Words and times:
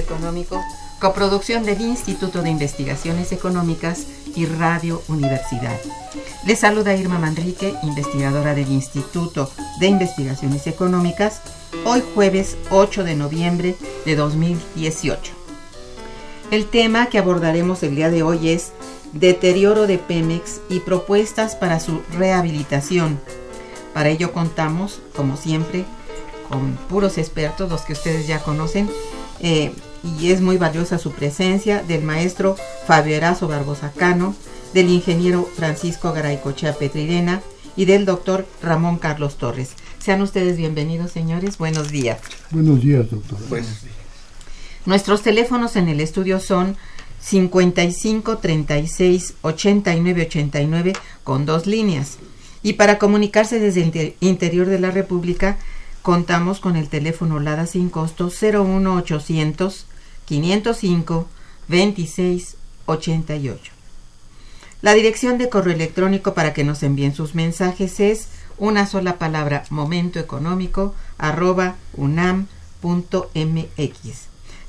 Económico, 0.00 0.60
coproducción 0.98 1.64
del 1.64 1.80
Instituto 1.80 2.42
de 2.42 2.50
Investigaciones 2.50 3.32
Económicas 3.32 4.06
y 4.34 4.46
Radio 4.46 5.02
Universidad. 5.08 5.78
Les 6.44 6.58
saluda 6.58 6.96
Irma 6.96 7.18
Manrique, 7.18 7.74
investigadora 7.82 8.54
del 8.54 8.70
Instituto 8.70 9.50
de 9.78 9.86
Investigaciones 9.86 10.66
Económicas, 10.66 11.40
hoy 11.84 12.02
jueves 12.14 12.56
8 12.70 13.04
de 13.04 13.14
noviembre 13.14 13.76
de 14.04 14.16
2018. 14.16 15.32
El 16.50 16.66
tema 16.66 17.06
que 17.06 17.18
abordaremos 17.18 17.82
el 17.82 17.94
día 17.94 18.10
de 18.10 18.22
hoy 18.22 18.48
es 18.48 18.72
deterioro 19.12 19.86
de 19.86 19.98
Pemex 19.98 20.60
y 20.68 20.80
propuestas 20.80 21.54
para 21.54 21.78
su 21.80 22.02
rehabilitación. 22.16 23.20
Para 23.94 24.08
ello 24.08 24.32
contamos, 24.32 25.00
como 25.14 25.36
siempre, 25.36 25.84
con 26.48 26.74
puros 26.88 27.18
expertos, 27.18 27.70
los 27.70 27.82
que 27.82 27.92
ustedes 27.92 28.26
ya 28.26 28.42
conocen, 28.42 28.90
eh, 29.40 29.72
y 30.02 30.30
es 30.30 30.40
muy 30.40 30.56
valiosa 30.56 30.98
su 30.98 31.12
presencia 31.12 31.82
del 31.82 32.02
maestro 32.02 32.56
Fabio 32.86 33.16
Erazo 33.16 33.48
Barbosa 33.48 33.92
Cano, 33.92 34.34
del 34.72 34.88
ingeniero 34.88 35.48
Francisco 35.56 36.12
Garaycochea 36.12 36.74
Petrirena 36.74 37.42
y 37.76 37.84
del 37.84 38.04
doctor 38.04 38.46
Ramón 38.62 38.98
Carlos 38.98 39.36
Torres. 39.36 39.70
Sean 39.98 40.22
ustedes 40.22 40.56
bienvenidos, 40.56 41.10
señores. 41.10 41.58
Buenos 41.58 41.90
días. 41.90 42.20
Buenos 42.50 42.80
días, 42.80 43.10
doctor. 43.10 43.38
Buenos 43.48 43.82
días. 43.82 43.94
Nuestros 44.86 45.22
teléfonos 45.22 45.76
en 45.76 45.88
el 45.88 46.00
estudio 46.00 46.40
son 46.40 46.76
55 47.20 48.38
36 48.38 49.34
89 49.42 50.22
89 50.22 50.92
con 51.22 51.44
dos 51.44 51.66
líneas. 51.66 52.16
Y 52.62 52.74
para 52.74 52.98
comunicarse 52.98 53.58
desde 53.58 53.82
el 53.82 54.14
interior 54.20 54.66
de 54.66 54.78
la 54.78 54.90
República, 54.90 55.58
contamos 56.02 56.60
con 56.60 56.76
el 56.76 56.88
teléfono 56.88 57.40
LADA 57.40 57.66
sin 57.66 57.90
costo 57.90 58.30
01800 58.30 59.86
505 60.30 61.26
26 61.66 62.56
88. 62.86 63.72
La 64.80 64.94
dirección 64.94 65.38
de 65.38 65.48
correo 65.48 65.74
electrónico 65.74 66.34
para 66.34 66.52
que 66.52 66.62
nos 66.62 66.84
envíen 66.84 67.12
sus 67.14 67.34
mensajes 67.34 67.98
es 67.98 68.28
una 68.56 68.86
sola 68.86 69.18
palabra 69.18 69.64
momentoeconómico 69.70 70.94
arroba 71.18 71.74
unam.mx. 71.94 72.46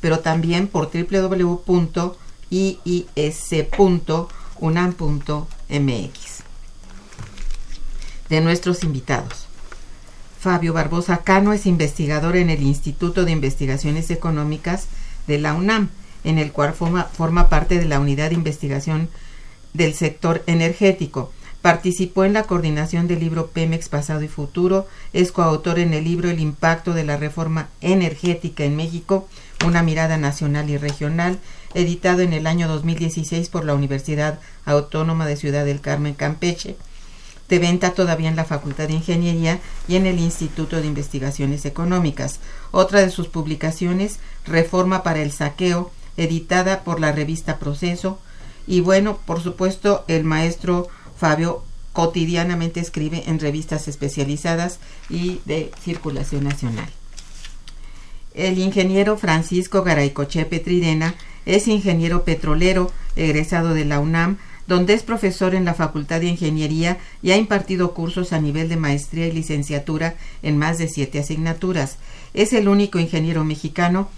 pero 0.00 0.18
también 0.20 0.68
por 0.68 0.90
www 0.92 2.18
iis.unam.mx. 2.50 4.28
De 8.28 8.40
nuestros 8.40 8.84
invitados. 8.84 9.46
Fabio 10.38 10.72
Barbosa 10.72 11.18
Cano 11.18 11.52
es 11.52 11.66
investigador 11.66 12.36
en 12.36 12.48
el 12.50 12.62
Instituto 12.62 13.24
de 13.24 13.32
Investigaciones 13.32 14.10
Económicas 14.10 14.86
de 15.26 15.38
la 15.38 15.54
UNAM, 15.54 15.88
en 16.24 16.38
el 16.38 16.52
cual 16.52 16.74
forma, 16.74 17.48
parte 17.48 17.78
de 17.78 17.86
la 17.86 18.00
unidad 18.00 18.28
de 18.28 18.36
investigación 18.36 19.08
del 19.72 19.94
sector 19.94 20.42
energético. 20.46 21.32
Participó 21.62 22.24
en 22.24 22.34
la 22.34 22.44
coordinación 22.44 23.08
del 23.08 23.20
libro 23.20 23.48
Pemex 23.48 23.88
Pasado 23.88 24.22
y 24.22 24.28
Futuro, 24.28 24.86
es 25.12 25.32
coautor 25.32 25.78
en 25.78 25.92
el 25.92 26.04
libro 26.04 26.30
El 26.30 26.38
impacto 26.38 26.94
de 26.94 27.04
la 27.04 27.16
reforma 27.16 27.68
energética 27.80 28.62
en 28.62 28.76
México, 28.76 29.26
una 29.66 29.82
mirada 29.82 30.18
nacional 30.18 30.70
y 30.70 30.76
regional, 30.76 31.38
editado 31.74 32.20
en 32.20 32.32
el 32.32 32.46
año 32.46 32.68
2016 32.68 33.48
por 33.48 33.64
la 33.64 33.74
Universidad 33.74 34.38
Autónoma 34.64 35.26
de 35.26 35.36
Ciudad 35.36 35.64
del 35.64 35.80
Carmen 35.80 36.14
Campeche, 36.14 36.76
de 37.48 37.58
venta 37.58 37.92
todavía 37.92 38.28
en 38.28 38.36
la 38.36 38.44
Facultad 38.44 38.88
de 38.88 38.94
Ingeniería 38.94 39.60
y 39.86 39.96
en 39.96 40.06
el 40.06 40.18
Instituto 40.18 40.80
de 40.80 40.86
Investigaciones 40.86 41.64
Económicas. 41.64 42.40
Otra 42.70 43.00
de 43.00 43.10
sus 43.10 43.28
publicaciones, 43.28 44.18
Reforma 44.44 45.02
para 45.02 45.22
el 45.22 45.32
Saqueo, 45.32 45.90
editada 46.16 46.84
por 46.84 47.00
la 47.00 47.12
revista 47.12 47.58
Proceso. 47.58 48.18
Y 48.66 48.80
bueno, 48.80 49.18
por 49.24 49.42
supuesto, 49.42 50.04
el 50.08 50.24
maestro 50.24 50.88
Fabio 51.16 51.62
cotidianamente 51.92 52.80
escribe 52.80 53.24
en 53.26 53.40
revistas 53.40 53.88
especializadas 53.88 54.78
y 55.08 55.40
de 55.46 55.72
circulación 55.82 56.44
nacional. 56.44 56.88
El 58.34 58.58
ingeniero 58.58 59.16
Francisco 59.16 59.82
Garaycoche 59.82 60.44
Petridena 60.44 61.14
es 61.44 61.66
ingeniero 61.66 62.24
petrolero, 62.24 62.92
egresado 63.16 63.74
de 63.74 63.84
la 63.84 63.98
UNAM, 64.00 64.38
donde 64.68 64.92
es 64.92 65.02
profesor 65.02 65.54
en 65.54 65.64
la 65.64 65.74
Facultad 65.74 66.20
de 66.20 66.26
Ingeniería 66.26 66.98
y 67.22 67.32
ha 67.32 67.36
impartido 67.36 67.94
cursos 67.94 68.34
a 68.34 68.40
nivel 68.40 68.68
de 68.68 68.76
maestría 68.76 69.26
y 69.26 69.32
licenciatura 69.32 70.14
en 70.42 70.58
más 70.58 70.76
de 70.76 70.88
siete 70.88 71.18
asignaturas. 71.18 71.96
Es 72.34 72.52
el 72.52 72.68
único 72.68 72.98
ingeniero 72.98 73.44
mexicano 73.44 74.10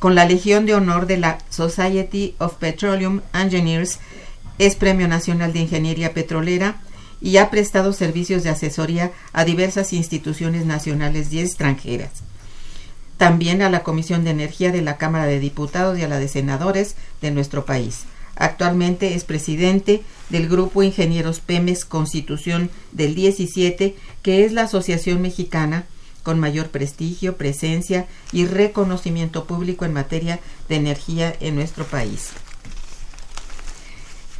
con 0.00 0.16
la 0.16 0.26
Legión 0.26 0.66
de 0.66 0.74
Honor 0.74 1.06
de 1.06 1.18
la 1.18 1.38
Society 1.48 2.34
of 2.38 2.54
Petroleum 2.54 3.20
Engineers, 3.32 4.00
es 4.58 4.74
Premio 4.74 5.06
Nacional 5.06 5.52
de 5.52 5.60
Ingeniería 5.60 6.12
Petrolera 6.12 6.80
y 7.20 7.36
ha 7.36 7.48
prestado 7.48 7.92
servicios 7.92 8.42
de 8.42 8.50
asesoría 8.50 9.12
a 9.32 9.44
diversas 9.44 9.92
instituciones 9.92 10.66
nacionales 10.66 11.32
y 11.32 11.40
extranjeras 11.40 12.22
también 13.16 13.62
a 13.62 13.68
la 13.68 13.82
Comisión 13.82 14.22
de 14.24 14.30
Energía 14.30 14.70
de 14.70 14.80
la 14.80 14.96
Cámara 14.96 15.26
de 15.26 15.40
Diputados 15.40 15.98
y 15.98 16.02
a 16.02 16.08
la 16.08 16.20
de 16.20 16.28
Senadores 16.28 16.94
de 17.20 17.32
nuestro 17.32 17.64
país. 17.64 18.04
Actualmente 18.38 19.14
es 19.14 19.24
presidente 19.24 20.02
del 20.30 20.48
Grupo 20.48 20.84
Ingenieros 20.84 21.40
Pemes 21.40 21.84
Constitución 21.84 22.70
del 22.92 23.16
17, 23.16 23.96
que 24.22 24.44
es 24.44 24.52
la 24.52 24.62
asociación 24.62 25.20
mexicana 25.20 25.86
con 26.22 26.38
mayor 26.38 26.68
prestigio, 26.68 27.36
presencia 27.36 28.06
y 28.30 28.46
reconocimiento 28.46 29.44
público 29.44 29.84
en 29.84 29.92
materia 29.92 30.38
de 30.68 30.76
energía 30.76 31.34
en 31.40 31.56
nuestro 31.56 31.84
país. 31.84 32.30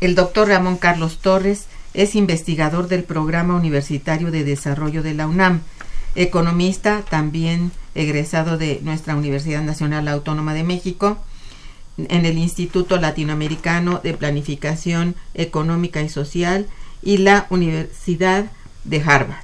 El 0.01 0.15
doctor 0.15 0.47
Ramón 0.47 0.77
Carlos 0.77 1.19
Torres 1.19 1.65
es 1.93 2.15
investigador 2.15 2.87
del 2.87 3.03
Programa 3.03 3.57
Universitario 3.57 4.31
de 4.31 4.45
Desarrollo 4.45 5.03
de 5.03 5.15
la 5.15 5.27
UNAM, 5.27 5.63
economista, 6.15 7.03
también 7.09 7.73
egresado 7.97 8.59
de 8.59 8.79
nuestra 8.85 9.17
Universidad 9.17 9.63
Nacional 9.63 10.07
Autónoma 10.07 10.55
de 10.55 10.63
México, 10.63 11.19
en 11.99 12.25
el 12.25 12.39
Instituto 12.39 12.97
Latinoamericano 12.97 14.01
de 14.03 14.15
Planificación 14.15 15.17
Económica 15.35 16.01
y 16.03 16.09
Social 16.09 16.67
y 17.03 17.19
la 17.19 17.47
Universidad 17.51 18.51
de 18.85 19.03
Harvard. 19.03 19.43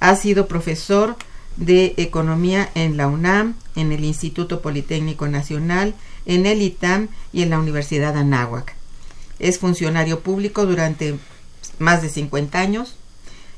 Ha 0.00 0.16
sido 0.16 0.48
profesor 0.48 1.16
de 1.56 1.94
Economía 1.96 2.70
en 2.74 2.96
la 2.96 3.06
UNAM, 3.06 3.54
en 3.76 3.92
el 3.92 4.04
Instituto 4.04 4.60
Politécnico 4.60 5.28
Nacional, 5.28 5.94
en 6.26 6.46
el 6.46 6.62
ITAM 6.62 7.08
y 7.32 7.42
en 7.42 7.50
la 7.50 7.58
Universidad 7.58 8.16
Anáhuac. 8.16 8.74
Es 9.38 9.58
funcionario 9.58 10.20
público 10.20 10.66
durante 10.66 11.18
más 11.78 12.02
de 12.02 12.08
50 12.08 12.60
años. 12.60 12.96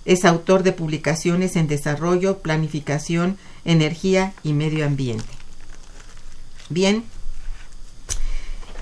Es 0.04 0.24
autor 0.24 0.62
de 0.62 0.72
publicaciones 0.72 1.56
en 1.56 1.66
desarrollo, 1.66 2.38
planificación, 2.38 3.38
energía 3.64 4.34
y 4.42 4.52
medio 4.52 4.86
ambiente. 4.86 5.24
Bien, 6.68 7.04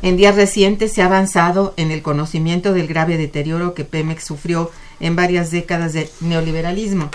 en 0.02 0.16
días 0.16 0.34
recientes 0.34 0.92
se 0.92 1.00
ha 1.00 1.06
avanzado 1.06 1.74
en 1.76 1.92
el 1.92 2.02
conocimiento 2.02 2.72
del 2.72 2.88
grave 2.88 3.16
deterioro 3.16 3.72
que 3.72 3.84
Pemex 3.84 4.24
sufrió 4.24 4.70
en 5.00 5.16
varias 5.16 5.50
décadas 5.50 5.92
de 5.92 6.10
neoliberalismo. 6.20 7.10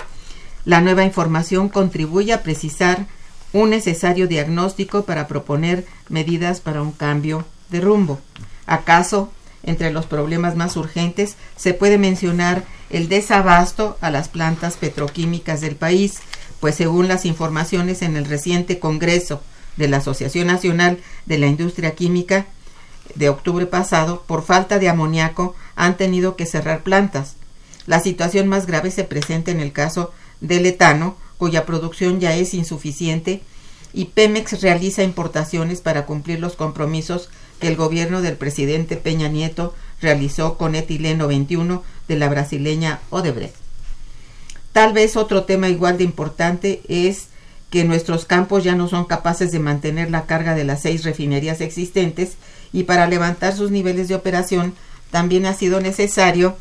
La 0.64 0.80
nueva 0.80 1.04
información 1.04 1.68
contribuye 1.68 2.32
a 2.32 2.42
precisar 2.42 3.06
un 3.52 3.70
necesario 3.70 4.26
diagnóstico 4.26 5.04
para 5.04 5.28
proponer 5.28 5.86
medidas 6.08 6.60
para 6.60 6.82
un 6.82 6.92
cambio 6.92 7.44
de 7.70 7.80
rumbo. 7.80 8.20
¿Acaso 8.66 9.30
entre 9.62 9.90
los 9.90 10.06
problemas 10.06 10.56
más 10.56 10.76
urgentes 10.76 11.36
se 11.56 11.74
puede 11.74 11.98
mencionar 11.98 12.64
el 12.90 13.08
desabasto 13.08 13.98
a 14.00 14.10
las 14.10 14.28
plantas 14.28 14.76
petroquímicas 14.76 15.60
del 15.60 15.76
país, 15.76 16.20
pues 16.60 16.74
según 16.74 17.06
las 17.06 17.26
informaciones 17.26 18.02
en 18.02 18.16
el 18.16 18.24
reciente 18.24 18.78
Congreso 18.78 19.42
de 19.76 19.88
la 19.88 19.98
Asociación 19.98 20.46
Nacional 20.46 20.98
de 21.26 21.38
la 21.38 21.46
Industria 21.46 21.94
Química 21.94 22.46
de 23.14 23.28
octubre 23.28 23.66
pasado, 23.66 24.24
por 24.26 24.42
falta 24.42 24.78
de 24.78 24.88
amoníaco 24.88 25.54
han 25.76 25.96
tenido 25.96 26.36
que 26.36 26.46
cerrar 26.46 26.82
plantas. 26.82 27.36
La 27.86 28.00
situación 28.00 28.48
más 28.48 28.66
grave 28.66 28.90
se 28.90 29.04
presenta 29.04 29.50
en 29.50 29.60
el 29.60 29.72
caso 29.72 30.12
del 30.40 30.66
etano, 30.66 31.16
cuya 31.38 31.66
producción 31.66 32.20
ya 32.20 32.34
es 32.34 32.54
insuficiente, 32.54 33.42
y 33.92 34.06
Pemex 34.06 34.60
realiza 34.60 35.02
importaciones 35.02 35.80
para 35.80 36.04
cumplir 36.04 36.40
los 36.40 36.54
compromisos 36.54 37.30
que 37.60 37.68
el 37.68 37.76
gobierno 37.76 38.22
del 38.22 38.36
presidente 38.36 38.96
Peña 38.96 39.28
Nieto 39.28 39.74
realizó 40.00 40.58
con 40.58 40.74
etileno 40.74 41.26
21 41.26 41.82
de 42.06 42.16
la 42.16 42.28
brasileña 42.28 43.00
Odebrecht. 43.10 43.54
Tal 44.72 44.92
vez 44.92 45.16
otro 45.16 45.44
tema 45.44 45.68
igual 45.68 45.98
de 45.98 46.04
importante 46.04 46.82
es 46.88 47.28
que 47.70 47.84
nuestros 47.84 48.24
campos 48.24 48.64
ya 48.64 48.74
no 48.74 48.88
son 48.88 49.04
capaces 49.04 49.50
de 49.50 49.58
mantener 49.58 50.10
la 50.10 50.26
carga 50.26 50.54
de 50.54 50.64
las 50.64 50.82
seis 50.82 51.04
refinerías 51.04 51.60
existentes 51.60 52.36
y 52.72 52.84
para 52.84 53.06
levantar 53.06 53.54
sus 53.54 53.70
niveles 53.70 54.08
de 54.08 54.14
operación 54.14 54.74
también 55.10 55.46
ha 55.46 55.54
sido 55.54 55.80
necesario 55.80 56.56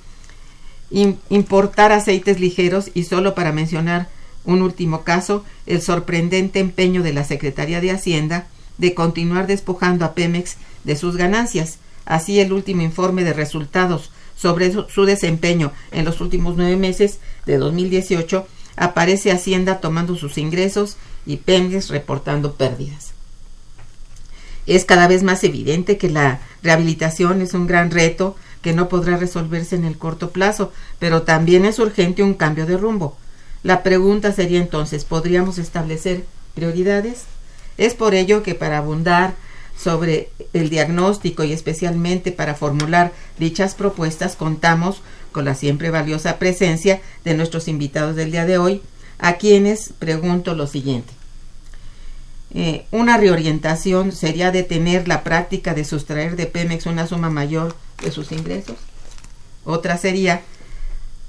importar 0.89 1.92
aceites 1.92 2.39
ligeros 2.39 2.92
y 2.94 3.04
solo 3.04 3.36
para 3.36 3.51
mencionar 3.51 4.07
un 4.45 4.62
último 4.62 5.04
caso, 5.04 5.44
el 5.65 5.81
sorprendente 5.81 6.59
empeño 6.59 7.04
de 7.04 7.13
la 7.13 7.25
Secretaría 7.25 7.81
de 7.81 7.92
Hacienda 7.92 8.48
de 8.77 8.94
continuar 8.94 9.48
despojando 9.48 10.06
a 10.06 10.13
Pemex 10.13 10.56
de 10.86 10.95
sus 10.95 11.18
ganancias. 11.18 11.80
Así 12.06 12.39
el 12.39 12.54
último 12.54 12.81
informe 12.81 13.25
de 13.25 13.33
resultados 13.33 14.12
sobre 14.38 14.71
su 14.71 15.06
desempeño 15.06 15.74
en 15.92 16.06
los 16.06 16.21
últimos 16.21 16.56
nueve 16.56 16.77
meses 16.77 17.19
de 17.45 17.57
2018 17.57 18.48
aparece 18.77 19.31
Hacienda 19.31 19.81
tomando 19.81 20.15
sus 20.15 20.38
ingresos 20.38 20.95
y 21.25 21.38
Pemex 21.38 21.89
reportando 21.89 22.54
pérdidas. 22.54 23.16
Es 24.67 24.85
cada 24.85 25.07
vez 25.07 25.23
más 25.23 25.43
evidente 25.43 25.97
que 25.97 26.09
la 26.09 26.41
rehabilitación 26.61 27.41
es 27.41 27.53
un 27.53 27.67
gran 27.67 27.89
reto 27.89 28.35
que 28.61 28.73
no 28.73 28.89
podrá 28.89 29.17
resolverse 29.17 29.75
en 29.75 29.85
el 29.85 29.97
corto 29.97 30.31
plazo, 30.31 30.73
pero 30.99 31.21
también 31.21 31.65
es 31.65 31.79
urgente 31.79 32.21
un 32.21 32.33
cambio 32.33 32.65
de 32.65 32.77
rumbo. 32.77 33.17
La 33.63 33.81
pregunta 33.81 34.33
sería 34.33 34.59
entonces, 34.59 35.05
¿podríamos 35.05 35.57
establecer 35.57 36.25
prioridades? 36.53 37.23
Es 37.77 37.93
por 37.93 38.13
ello 38.13 38.43
que 38.43 38.55
para 38.55 38.79
abundar 38.79 39.35
sobre 39.77 40.29
el 40.53 40.69
diagnóstico 40.69 41.43
y 41.43 41.53
especialmente 41.53 42.31
para 42.31 42.55
formular 42.55 43.13
dichas 43.37 43.75
propuestas 43.75 44.35
contamos 44.35 45.01
con 45.31 45.45
la 45.45 45.55
siempre 45.55 45.91
valiosa 45.91 46.39
presencia 46.39 47.01
de 47.23 47.35
nuestros 47.35 47.67
invitados 47.67 48.15
del 48.15 48.31
día 48.31 48.45
de 48.45 48.57
hoy, 48.57 48.81
a 49.19 49.33
quienes 49.33 49.93
pregunto 49.99 50.55
lo 50.55 50.67
siguiente. 50.67 51.16
Eh, 52.59 52.88
una 52.89 53.18
reorientación 53.18 54.12
sería 54.12 54.50
detener 54.50 55.07
la 55.07 55.24
práctica 55.24 55.75
de 55.75 55.86
sustraer 55.86 56.36
de 56.36 56.48
Pemex 56.48 56.88
una 56.88 57.06
suma 57.06 57.30
mayor 57.30 57.75
de 58.04 58.09
sus 58.09 58.31
ingresos. 58.31 58.77
Otra 59.63 59.95
sería, 60.00 60.42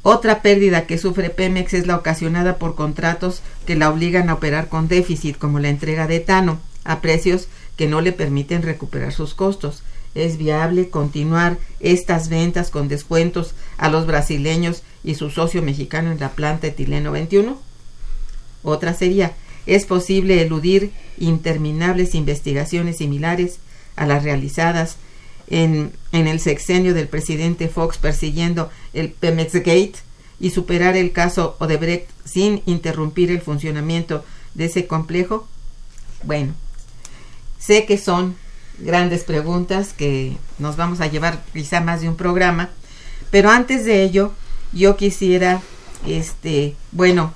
otra 0.01 0.41
pérdida 0.41 0.87
que 0.87 0.97
sufre 0.97 1.29
Pemex 1.29 1.75
es 1.75 1.87
la 1.87 1.97
ocasionada 1.97 2.57
por 2.57 2.77
contratos 2.77 3.43
que 3.67 3.77
la 3.77 3.91
obligan 3.91 4.31
a 4.31 4.35
operar 4.37 4.71
con 4.71 4.89
déficit, 4.89 5.37
como 5.37 5.59
la 5.59 5.69
entrega 5.69 6.07
de 6.07 6.17
etano, 6.17 6.61
a 6.85 7.03
precios 7.03 7.49
que 7.77 7.89
no 7.89 8.01
le 8.01 8.13
permiten 8.13 8.63
recuperar 8.63 9.13
sus 9.13 9.35
costos. 9.35 9.83
¿Es 10.15 10.39
viable 10.39 10.89
continuar 10.89 11.59
estas 11.79 12.31
ventas 12.31 12.71
con 12.71 12.89
descuentos 12.89 13.55
a 13.77 13.91
los 13.91 14.07
brasileños 14.07 14.83
y 15.05 15.15
su 15.15 15.29
socio 15.29 15.61
mexicano 15.61 16.11
en 16.11 16.21
la 16.21 16.31
planta 16.31 16.69
etileno 16.69 17.13
21? 17.13 17.61
Otra 18.63 18.95
sería, 18.95 19.35
¿es 19.69 19.85
posible 19.85 20.43
eludir 20.43 20.93
interminables 21.19 22.15
investigaciones 22.15 22.97
similares 22.97 23.59
a 23.97 24.07
las 24.07 24.25
realizadas 24.25 24.97
en, 25.49 25.93
en 26.13 26.27
el 26.27 26.41
sexenio 26.41 26.95
del 26.95 27.07
presidente 27.07 27.69
Fox 27.69 27.99
persiguiendo 27.99 28.71
el 28.95 29.11
Pemex 29.11 29.53
Gate 29.55 29.95
y 30.41 30.51
superar 30.51 30.97
el 30.97 31.13
caso 31.13 31.57
Odebrecht 31.59 32.09
sin 32.25 32.63
interrumpir 32.65 33.31
el 33.31 33.43
funcionamiento 33.43 34.25
de 34.55 34.67
ese 34.67 34.87
complejo? 34.87 35.47
Bueno, 36.23 36.55
sé 37.59 37.85
que 37.85 37.99
son 37.99 38.37
grandes 38.79 39.25
preguntas 39.25 39.93
que 39.93 40.37
nos 40.59 40.77
vamos 40.77 41.01
a 41.01 41.09
llevar 41.09 41.45
quizá 41.53 41.81
más 41.81 42.01
de 42.01 42.09
un 42.09 42.17
programa, 42.17 42.71
pero 43.31 43.51
antes 43.51 43.85
de 43.85 44.03
ello 44.03 44.33
yo 44.73 44.97
quisiera, 44.97 45.61
este, 46.07 46.75
bueno, 46.93 47.35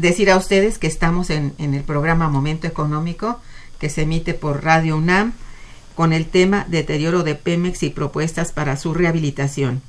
decir 0.00 0.30
a 0.30 0.36
ustedes 0.36 0.78
que 0.78 0.86
estamos 0.86 1.30
en, 1.30 1.54
el 1.58 1.82
programa 1.82 2.28
Momento 2.28 2.66
Económico 2.66 3.40
que 3.78 3.90
se 3.90 4.02
emite 4.02 4.34
por 4.34 4.64
Radio 4.64 4.96
UNAM 4.96 5.32
con 5.94 6.12
el 6.12 6.26
tema 6.26 6.66
Deterioro 6.68 7.22
de 7.22 7.34
Pemex 7.34 7.82
y 7.82 7.90
propuestas 7.90 8.52
para 8.52 8.76
su 8.76 8.94
rehabilitación. 8.94 9.82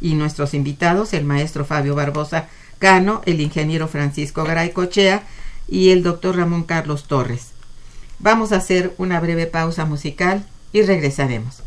Y 0.00 0.14
nuestros 0.14 0.54
invitados, 0.54 1.12
el 1.12 1.24
maestro 1.24 1.64
Fabio 1.64 1.94
Barbosa 1.94 2.48
Cano, 2.78 3.22
el 3.26 3.40
ingeniero 3.40 3.86
Francisco 3.88 4.44
Garay 4.44 4.72
Cochea 4.72 5.24
y 5.68 5.90
el 5.90 6.02
doctor 6.02 6.36
Ramón 6.36 6.64
Carlos 6.64 7.04
Torres. 7.04 7.48
Vamos 8.18 8.52
a 8.52 8.56
hacer 8.56 8.94
una 8.98 9.20
breve 9.20 9.46
pausa 9.46 9.84
musical 9.84 10.46
y 10.72 10.82
regresaremos. 10.82 11.62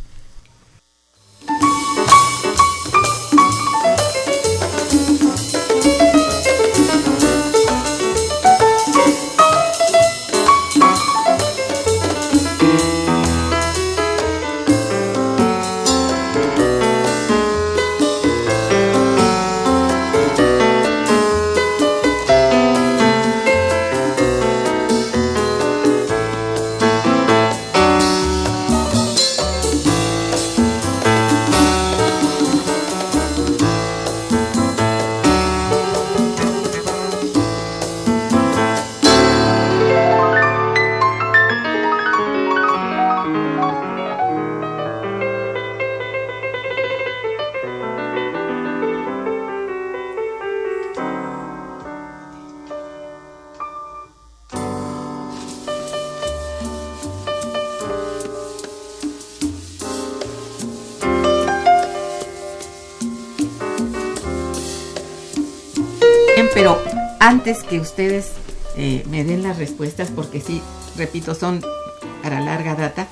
Antes 67.43 67.63
que 67.63 67.81
ustedes 67.81 68.31
eh, 68.77 69.03
me 69.09 69.25
den 69.25 69.43
las 69.43 69.57
respuestas, 69.57 70.09
porque 70.12 70.39
sí, 70.39 70.62
repito, 70.95 71.35
son 71.35 71.62
para 72.21 72.39
larga 72.39 72.73
data, 72.73 73.09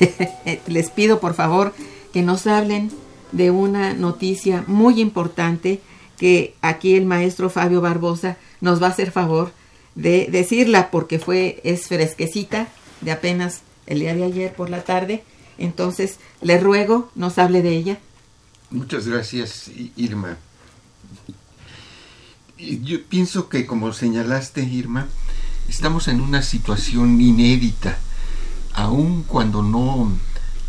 les 0.66 0.88
pido 0.88 1.20
por 1.20 1.34
favor 1.34 1.74
que 2.10 2.22
nos 2.22 2.46
hablen 2.46 2.90
de 3.32 3.50
una 3.50 3.92
noticia 3.92 4.64
muy 4.66 4.98
importante 4.98 5.82
que 6.16 6.54
aquí 6.62 6.94
el 6.94 7.04
maestro 7.04 7.50
Fabio 7.50 7.82
Barbosa 7.82 8.38
nos 8.62 8.80
va 8.82 8.86
a 8.86 8.90
hacer 8.92 9.10
favor 9.10 9.52
de 9.94 10.28
decirla 10.30 10.90
porque 10.90 11.18
fue 11.18 11.60
es 11.62 11.88
fresquecita 11.88 12.68
de 13.02 13.12
apenas 13.12 13.60
el 13.86 14.00
día 14.00 14.14
de 14.14 14.24
ayer 14.24 14.54
por 14.54 14.70
la 14.70 14.84
tarde. 14.84 15.22
Entonces, 15.58 16.16
le 16.40 16.58
ruego 16.58 17.10
nos 17.14 17.36
hable 17.36 17.60
de 17.60 17.76
ella. 17.76 17.98
Muchas 18.70 19.06
gracias, 19.06 19.70
Irma. 19.96 20.38
Yo 22.58 23.04
pienso 23.04 23.50
que, 23.50 23.66
como 23.66 23.92
señalaste, 23.92 24.62
Irma, 24.62 25.08
estamos 25.68 26.08
en 26.08 26.22
una 26.22 26.40
situación 26.40 27.20
inédita, 27.20 27.98
aun 28.72 29.24
cuando 29.24 29.62
no 29.62 30.10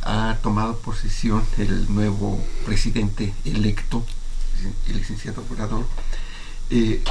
ha 0.04 0.36
tomado 0.44 0.80
posesión 0.80 1.44
el 1.58 1.94
nuevo 1.94 2.44
presidente 2.66 3.34
electo, 3.46 4.04
el 4.90 4.98
licenciado 4.98 5.46
Obrador, 5.50 5.86
eh, 6.72 7.02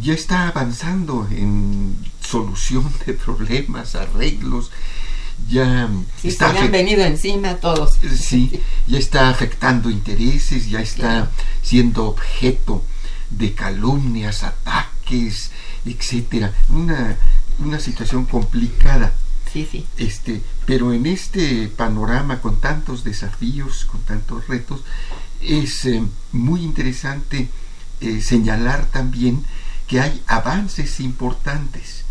ya 0.00 0.14
está 0.14 0.46
avanzando 0.46 1.26
en 1.32 1.96
solución 2.20 2.88
de 3.06 3.14
problemas, 3.14 3.96
arreglos, 3.96 4.70
ya 5.48 5.90
está 6.22 6.50
han 6.50 6.70
venido 6.70 7.02
encima 7.02 7.56
todos. 7.56 7.98
Sí, 8.16 8.60
ya 8.86 8.98
está 8.98 9.28
afectando 9.28 9.90
intereses, 9.90 10.68
ya 10.68 10.80
está 10.80 11.32
siendo 11.62 12.06
objeto 12.06 12.84
de 13.30 13.54
calumnias, 13.54 14.42
ataques, 14.44 15.50
etcétera. 15.84 16.52
Una, 16.68 17.16
una 17.58 17.80
situación 17.80 18.26
complicada. 18.26 19.12
Sí, 19.52 19.66
sí. 19.70 19.86
Este, 19.96 20.42
pero 20.66 20.92
en 20.92 21.06
este 21.06 21.68
panorama 21.68 22.40
con 22.40 22.60
tantos 22.60 23.02
desafíos, 23.02 23.84
con 23.84 24.00
tantos 24.02 24.46
retos, 24.46 24.82
es 25.40 25.84
eh, 25.86 26.02
muy 26.32 26.62
interesante 26.62 27.48
eh, 28.00 28.20
señalar 28.20 28.86
también 28.86 29.44
que 29.86 30.00
hay 30.00 30.22
avances 30.26 31.00
importantes 31.00 32.04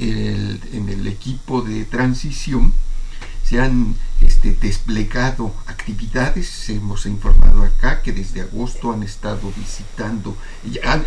en 0.00 0.88
el 0.88 1.08
equipo 1.08 1.60
de 1.60 1.84
transición. 1.84 2.72
Se 3.48 3.58
han 3.58 3.94
este, 4.20 4.52
desplegado 4.52 5.54
actividades, 5.66 6.68
hemos 6.68 7.06
informado 7.06 7.62
acá 7.62 8.02
que 8.02 8.12
desde 8.12 8.42
agosto 8.42 8.92
han 8.92 9.02
estado 9.02 9.50
visitando, 9.56 10.36
han, 10.84 11.06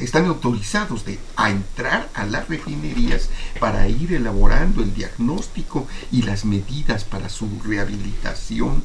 están 0.00 0.24
autorizados 0.24 1.04
de, 1.04 1.18
a 1.36 1.50
entrar 1.50 2.08
a 2.14 2.24
las 2.24 2.48
refinerías 2.48 3.28
para 3.60 3.86
ir 3.86 4.14
elaborando 4.14 4.82
el 4.82 4.94
diagnóstico 4.94 5.86
y 6.10 6.22
las 6.22 6.46
medidas 6.46 7.04
para 7.04 7.28
su 7.28 7.50
rehabilitación. 7.62 8.82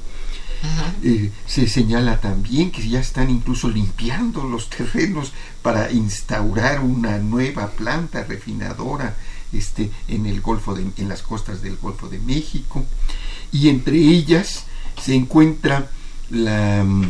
Eh, 1.01 1.31
se 1.45 1.69
señala 1.69 2.19
también 2.19 2.69
que 2.69 2.85
ya 2.85 2.99
están 2.99 3.29
incluso 3.29 3.69
limpiando 3.69 4.43
los 4.43 4.69
terrenos 4.69 5.31
para 5.61 5.89
instaurar 5.89 6.81
una 6.81 7.17
nueva 7.17 7.71
planta 7.71 8.25
refinadora 8.25 9.15
este, 9.53 9.91
en 10.07 10.25
el 10.25 10.41
Golfo 10.41 10.75
de, 10.75 10.85
en 10.97 11.09
las 11.09 11.21
costas 11.21 11.61
del 11.61 11.77
Golfo 11.77 12.07
de 12.09 12.19
México 12.19 12.85
y 13.51 13.69
entre 13.69 13.97
ellas 13.97 14.65
se 15.01 15.15
encuentra 15.15 15.89
mm, 16.29 17.03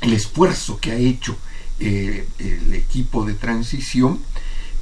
el 0.00 0.12
esfuerzo 0.12 0.78
que 0.80 0.92
ha 0.92 0.96
hecho 0.96 1.36
eh, 1.80 2.28
el 2.38 2.74
equipo 2.74 3.24
de 3.24 3.34
transición 3.34 4.20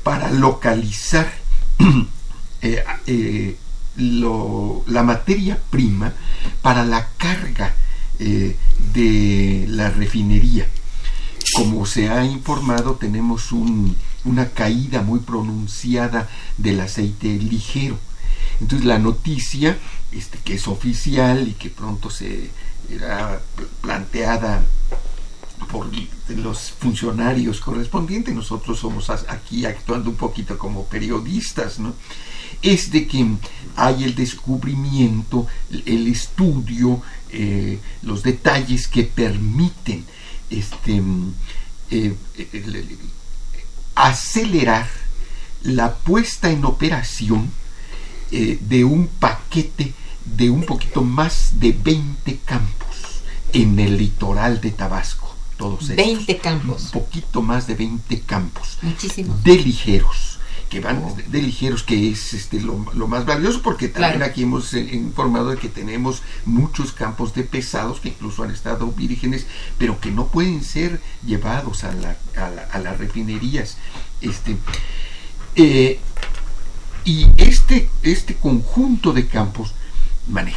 para 0.02 0.30
localizar 0.30 1.30
eh, 2.62 3.56
la 3.96 5.02
materia 5.02 5.60
prima 5.70 6.12
para 6.62 6.84
la 6.84 7.08
carga 7.16 7.74
eh, 8.18 8.56
de 8.94 9.66
la 9.68 9.90
refinería. 9.90 10.66
Como 11.54 11.84
se 11.86 12.08
ha 12.08 12.24
informado, 12.24 12.94
tenemos 12.94 13.52
una 14.26 14.50
caída 14.50 15.02
muy 15.02 15.20
pronunciada 15.20 16.28
del 16.58 16.80
aceite 16.80 17.28
ligero. 17.28 17.98
Entonces 18.60 18.86
la 18.86 18.98
noticia, 18.98 19.78
este, 20.12 20.38
que 20.38 20.54
es 20.54 20.68
oficial 20.68 21.48
y 21.48 21.52
que 21.52 21.70
pronto 21.70 22.10
se 22.10 22.50
era 22.90 23.40
planteada 23.80 24.62
por 25.70 25.88
los 26.28 26.70
funcionarios 26.70 27.60
correspondientes, 27.60 28.34
nosotros 28.34 28.78
somos 28.78 29.10
aquí 29.10 29.64
actuando 29.64 30.10
un 30.10 30.16
poquito 30.16 30.56
como 30.56 30.84
periodistas, 30.84 31.78
¿no? 31.78 31.94
es 32.62 32.90
de 32.90 33.06
que 33.06 33.26
hay 33.76 34.04
el 34.04 34.14
descubrimiento, 34.14 35.46
el 35.84 36.06
estudio, 36.08 37.02
eh, 37.30 37.78
los 38.02 38.22
detalles 38.22 38.88
que 38.88 39.04
permiten 39.04 40.04
este, 40.50 41.02
eh, 41.90 42.14
acelerar 43.96 44.88
la 45.62 45.94
puesta 45.94 46.50
en 46.50 46.64
operación 46.64 47.50
eh, 48.30 48.58
de 48.60 48.84
un 48.84 49.08
paquete 49.08 49.92
de 50.24 50.50
un 50.50 50.62
poquito 50.64 51.02
más 51.02 51.58
de 51.58 51.72
20 51.72 52.38
campos 52.44 53.22
en 53.52 53.78
el 53.78 53.96
litoral 53.96 54.60
de 54.60 54.70
Tabasco. 54.70 55.34
Todos 55.56 55.88
20 55.88 56.38
campos. 56.38 56.84
Un 56.84 56.90
poquito 56.90 57.42
más 57.42 57.66
de 57.66 57.74
20 57.74 58.20
campos. 58.20 58.78
Muchísimo. 58.82 59.34
De 59.42 59.56
ligeros 59.56 60.35
que 60.68 60.80
van 60.80 61.02
de, 61.28 61.42
ligeros, 61.42 61.82
que 61.82 62.10
es 62.10 62.34
este, 62.34 62.60
lo, 62.60 62.76
más 63.06 63.24
valioso, 63.24 63.62
porque 63.62 63.88
también 63.88 64.22
aquí 64.22 64.42
hemos 64.42 64.74
eh, 64.74 64.80
informado 64.92 65.50
de 65.50 65.58
que 65.58 65.68
tenemos 65.68 66.22
muchos 66.44 66.92
campos 66.92 67.34
de 67.34 67.44
pesados 67.44 68.00
que 68.00 68.08
incluso 68.08 68.42
han 68.42 68.50
estado 68.50 68.90
vírgenes, 68.92 69.46
pero 69.78 70.00
que 70.00 70.10
no 70.10 70.26
pueden 70.26 70.64
ser 70.64 71.00
llevados 71.24 71.84
a, 71.84 71.92
la, 71.92 72.16
a, 72.72 72.78
las 72.78 72.98
refinerías. 72.98 73.78
Este, 74.20 74.56
eh, 75.54 76.00
y 77.04 77.28
este, 77.36 77.88
este 78.02 78.34
conjunto 78.34 79.12
de 79.12 79.28
campos 79.28 79.72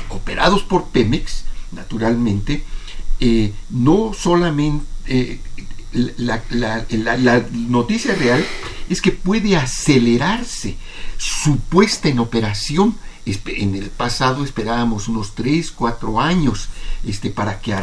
operados 0.10 0.64
por 0.64 0.88
Pemex, 0.88 1.44
naturalmente, 1.72 2.64
eh, 3.20 3.54
no 3.70 4.14
solamente 4.14 5.40
la, 5.92 6.42
la, 6.50 7.46
noticia 7.52 8.14
real 8.16 8.46
es 8.90 9.02
que 9.02 9.12
puede 9.12 9.56
acelerarse 9.56 10.78
su 11.18 11.58
puesta 11.60 12.10
en 12.10 12.20
operación. 12.20 12.96
En 13.26 13.76
el 13.76 13.90
pasado 13.90 14.44
esperábamos 14.44 15.08
unos 15.08 15.36
3, 15.36 15.72
4 15.72 16.20
años 16.20 16.70
este, 17.06 17.30
para, 17.30 17.60
que 17.60 17.76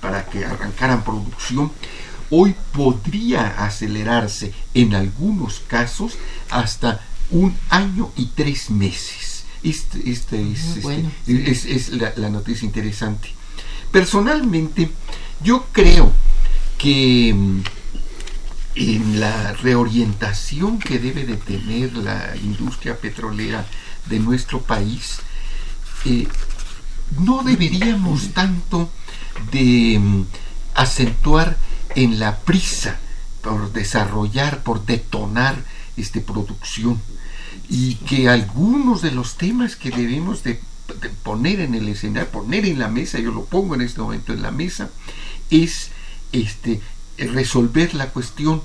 para 0.00 0.26
que 0.26 0.44
arrancaran 0.44 1.04
producción. 1.04 1.72
Hoy 2.30 2.54
podría 2.72 3.64
acelerarse 3.64 4.52
en 4.74 4.94
algunos 4.94 5.60
casos 5.60 6.18
hasta 6.50 7.00
un 7.30 7.56
año 7.70 8.10
y 8.16 8.26
tres 8.26 8.70
meses. 8.70 9.44
Esta 9.62 9.98
este 10.04 10.52
es, 10.52 10.76
este, 10.76 11.04
es, 11.26 11.64
es 11.64 11.88
la, 11.90 12.12
la 12.16 12.28
noticia 12.28 12.66
interesante. 12.66 13.30
Personalmente, 13.90 14.90
yo 15.42 15.66
creo 15.72 16.12
que 16.78 17.34
mm, 17.34 17.62
en 18.76 19.20
la 19.20 19.52
reorientación 19.54 20.78
que 20.78 20.98
debe 20.98 21.26
de 21.26 21.36
tener 21.36 21.96
la 21.96 22.36
industria 22.36 22.96
petrolera 22.96 23.66
de 24.06 24.20
nuestro 24.20 24.62
país, 24.62 25.18
eh, 26.04 26.28
no 27.18 27.42
deberíamos 27.42 28.32
tanto 28.32 28.90
de 29.50 29.98
mm, 29.98 30.22
acentuar 30.74 31.56
en 31.96 32.20
la 32.20 32.38
prisa 32.38 33.00
por 33.42 33.72
desarrollar, 33.72 34.62
por 34.62 34.86
detonar 34.86 35.56
esta 35.96 36.20
producción. 36.20 37.00
Y 37.68 37.96
que 37.96 38.28
algunos 38.28 39.02
de 39.02 39.10
los 39.10 39.36
temas 39.36 39.74
que 39.74 39.90
debemos 39.90 40.44
de, 40.44 40.60
de 41.00 41.08
poner 41.08 41.60
en 41.60 41.74
el 41.74 41.88
escenario, 41.88 42.30
poner 42.30 42.64
en 42.64 42.78
la 42.78 42.88
mesa, 42.88 43.18
yo 43.18 43.32
lo 43.32 43.44
pongo 43.44 43.74
en 43.74 43.82
este 43.82 44.00
momento 44.00 44.32
en 44.32 44.42
la 44.42 44.52
mesa, 44.52 44.90
es 45.50 45.90
este, 46.32 46.80
resolver 47.18 47.94
la 47.94 48.10
cuestión 48.10 48.62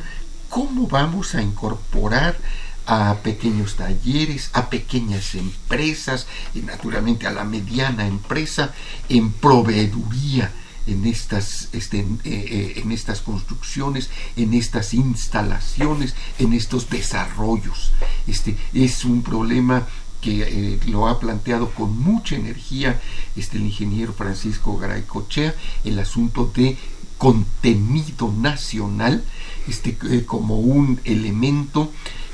cómo 0.50 0.88
vamos 0.88 1.36
a 1.36 1.42
incorporar 1.42 2.38
a 2.86 3.16
pequeños 3.24 3.76
talleres, 3.76 4.50
a 4.54 4.70
pequeñas 4.70 5.36
empresas 5.36 6.28
y 6.54 6.60
naturalmente 6.60 7.28
a 7.28 7.32
la 7.32 7.44
mediana 7.44 8.06
empresa 8.08 8.74
en 9.10 9.32
proveeduría 9.32 10.52
en 10.86 11.06
estas, 11.06 11.70
este, 11.72 12.00
eh, 12.00 12.06
eh, 12.26 12.74
en 12.84 12.92
estas 12.92 13.22
construcciones, 13.22 14.10
en 14.36 14.54
estas 14.54 14.94
instalaciones, 14.94 16.14
en 16.40 16.54
estos 16.54 16.90
desarrollos. 16.90 17.94
Este 18.28 18.58
es 18.74 19.06
un 19.06 19.24
problema 19.24 19.88
que 20.22 20.42
eh, 20.42 20.80
lo 20.88 21.08
ha 21.08 21.20
planteado 21.20 21.72
con 21.72 21.98
mucha 21.98 22.36
energía 22.36 23.02
este, 23.36 23.58
el 23.58 23.64
ingeniero 23.64 24.14
Francisco 24.14 24.78
Garay 24.78 25.04
Cochea, 25.04 25.54
el 25.84 26.00
asunto 26.00 26.52
de 26.54 26.78
contenido 27.24 28.34
nacional 28.38 29.24
este, 29.70 29.98
eh, 30.12 30.26
como 30.26 30.60
un 30.60 31.00
elemento 31.06 31.90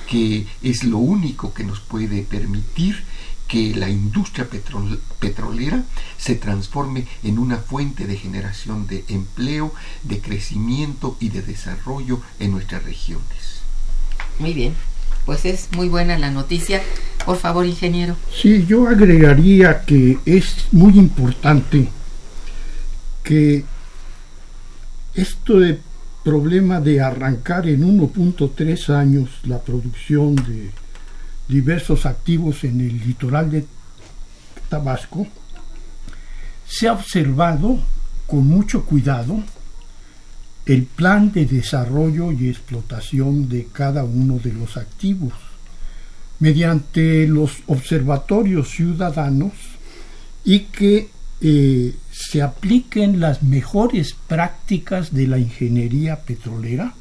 que 0.09 0.47
es 0.63 0.83
lo 0.83 0.97
único 0.97 1.53
que 1.53 1.63
nos 1.63 1.79
puede 1.79 2.23
permitir 2.23 3.03
que 3.47 3.75
la 3.75 3.87
industria 3.87 4.47
petrolera 5.19 5.83
se 6.17 6.33
transforme 6.33 7.05
en 7.21 7.37
una 7.37 7.57
fuente 7.57 8.07
de 8.07 8.17
generación 8.17 8.87
de 8.87 9.05
empleo, 9.09 9.71
de 10.01 10.21
crecimiento 10.21 11.15
y 11.19 11.29
de 11.29 11.43
desarrollo 11.43 12.19
en 12.39 12.49
nuestras 12.49 12.83
regiones. 12.83 13.61
Muy 14.39 14.53
bien, 14.53 14.73
pues 15.27 15.45
es 15.45 15.69
muy 15.75 15.87
buena 15.87 16.17
la 16.17 16.31
noticia. 16.31 16.81
Por 17.27 17.37
favor, 17.37 17.67
ingeniero. 17.67 18.15
Sí, 18.33 18.65
yo 18.67 18.87
agregaría 18.87 19.85
que 19.85 20.17
es 20.25 20.65
muy 20.71 20.97
importante 20.97 21.89
que 23.23 23.65
esto 25.13 25.59
de 25.59 25.79
problema 26.23 26.79
de 26.79 27.01
arrancar 27.01 27.67
en 27.67 27.81
1.3 27.81 28.93
años 28.93 29.29
la 29.43 29.59
producción 29.59 30.35
de 30.35 30.71
diversos 31.47 32.05
activos 32.05 32.63
en 32.63 32.81
el 32.81 32.99
litoral 32.99 33.49
de 33.51 33.65
Tabasco, 34.69 35.27
se 36.67 36.87
ha 36.87 36.93
observado 36.93 37.79
con 38.27 38.47
mucho 38.47 38.85
cuidado 38.85 39.43
el 40.67 40.83
plan 40.83 41.31
de 41.31 41.45
desarrollo 41.45 42.31
y 42.31 42.47
explotación 42.47 43.49
de 43.49 43.67
cada 43.71 44.03
uno 44.03 44.37
de 44.37 44.53
los 44.53 44.77
activos. 44.77 45.33
Mediante 46.37 47.27
los 47.27 47.63
observatorios 47.65 48.69
ciudadanos 48.69 49.53
y 50.45 50.59
que 50.65 51.09
eh, 51.41 51.95
se 52.19 52.41
apliquen 52.41 53.21
las 53.21 53.43
mejores 53.43 54.13
prácticas 54.27 55.13
de 55.13 55.25
la 55.25 55.39
ingeniería 55.39 56.17
petrolera 56.17 56.93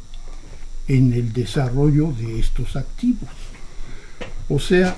en 0.86 1.12
el 1.12 1.32
desarrollo 1.32 2.12
de 2.12 2.38
estos 2.38 2.76
activos. 2.76 3.28
O 4.48 4.60
sea, 4.60 4.94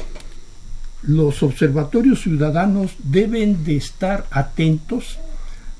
los 1.02 1.42
observatorios 1.42 2.20
ciudadanos 2.20 2.92
deben 3.02 3.64
de 3.64 3.78
estar 3.78 4.26
atentos 4.30 5.18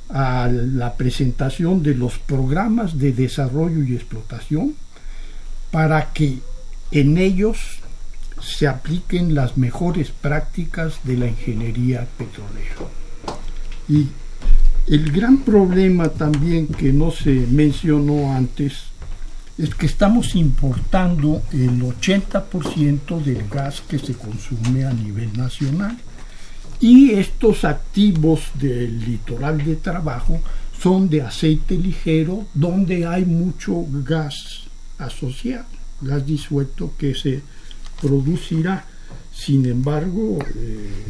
a 0.09 0.49
la 0.51 0.95
presentación 0.95 1.83
de 1.83 1.95
los 1.95 2.19
programas 2.19 2.99
de 2.99 3.13
desarrollo 3.13 3.83
y 3.83 3.95
explotación 3.95 4.75
para 5.71 6.15
que 6.15 6.39
en 6.93 7.19
ellos 7.19 7.59
se 8.41 8.67
apliquen 8.67 9.35
las 9.35 9.59
mejores 9.59 10.13
prácticas 10.13 10.95
de 11.05 11.19
la 11.19 11.27
ingeniería 11.27 12.09
petrolera. 12.17 12.89
Y 13.87 14.09
el 14.91 15.13
gran 15.13 15.39
problema 15.39 16.09
también 16.09 16.67
que 16.67 16.93
no 16.93 17.13
se 17.13 17.31
mencionó 17.31 18.33
antes 18.33 18.91
es 19.57 19.73
que 19.73 19.87
estamos 19.87 20.35
importando 20.35 21.43
el 21.53 21.81
80% 21.81 23.23
del 23.23 23.49
gas 23.49 23.83
que 23.83 24.01
se 24.01 24.15
consume 24.15 24.85
a 24.85 24.93
nivel 24.93 25.33
nacional. 25.37 25.97
Y 26.81 27.13
estos 27.13 27.65
activos 27.65 28.41
del 28.55 29.05
litoral 29.05 29.65
de 29.65 29.77
trabajo 29.77 30.41
son 30.83 31.09
de 31.09 31.23
aceite 31.23 31.77
ligero, 31.77 32.47
donde 32.55 33.07
hay 33.07 33.25
mucho 33.25 33.85
gas 33.89 34.63
asociado, 34.99 35.67
gas 36.01 36.27
disuelto 36.27 36.95
que 36.99 37.15
se 37.15 37.43
producirá. 38.01 38.87
Sin 39.33 39.67
embargo, 39.67 40.39
eh, 40.57 41.05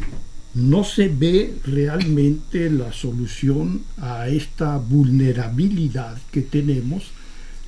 no 0.53 0.83
se 0.83 1.07
ve 1.07 1.57
realmente 1.63 2.69
la 2.69 2.91
solución 2.91 3.83
a 3.97 4.27
esta 4.27 4.77
vulnerabilidad 4.77 6.17
que 6.31 6.41
tenemos 6.41 7.11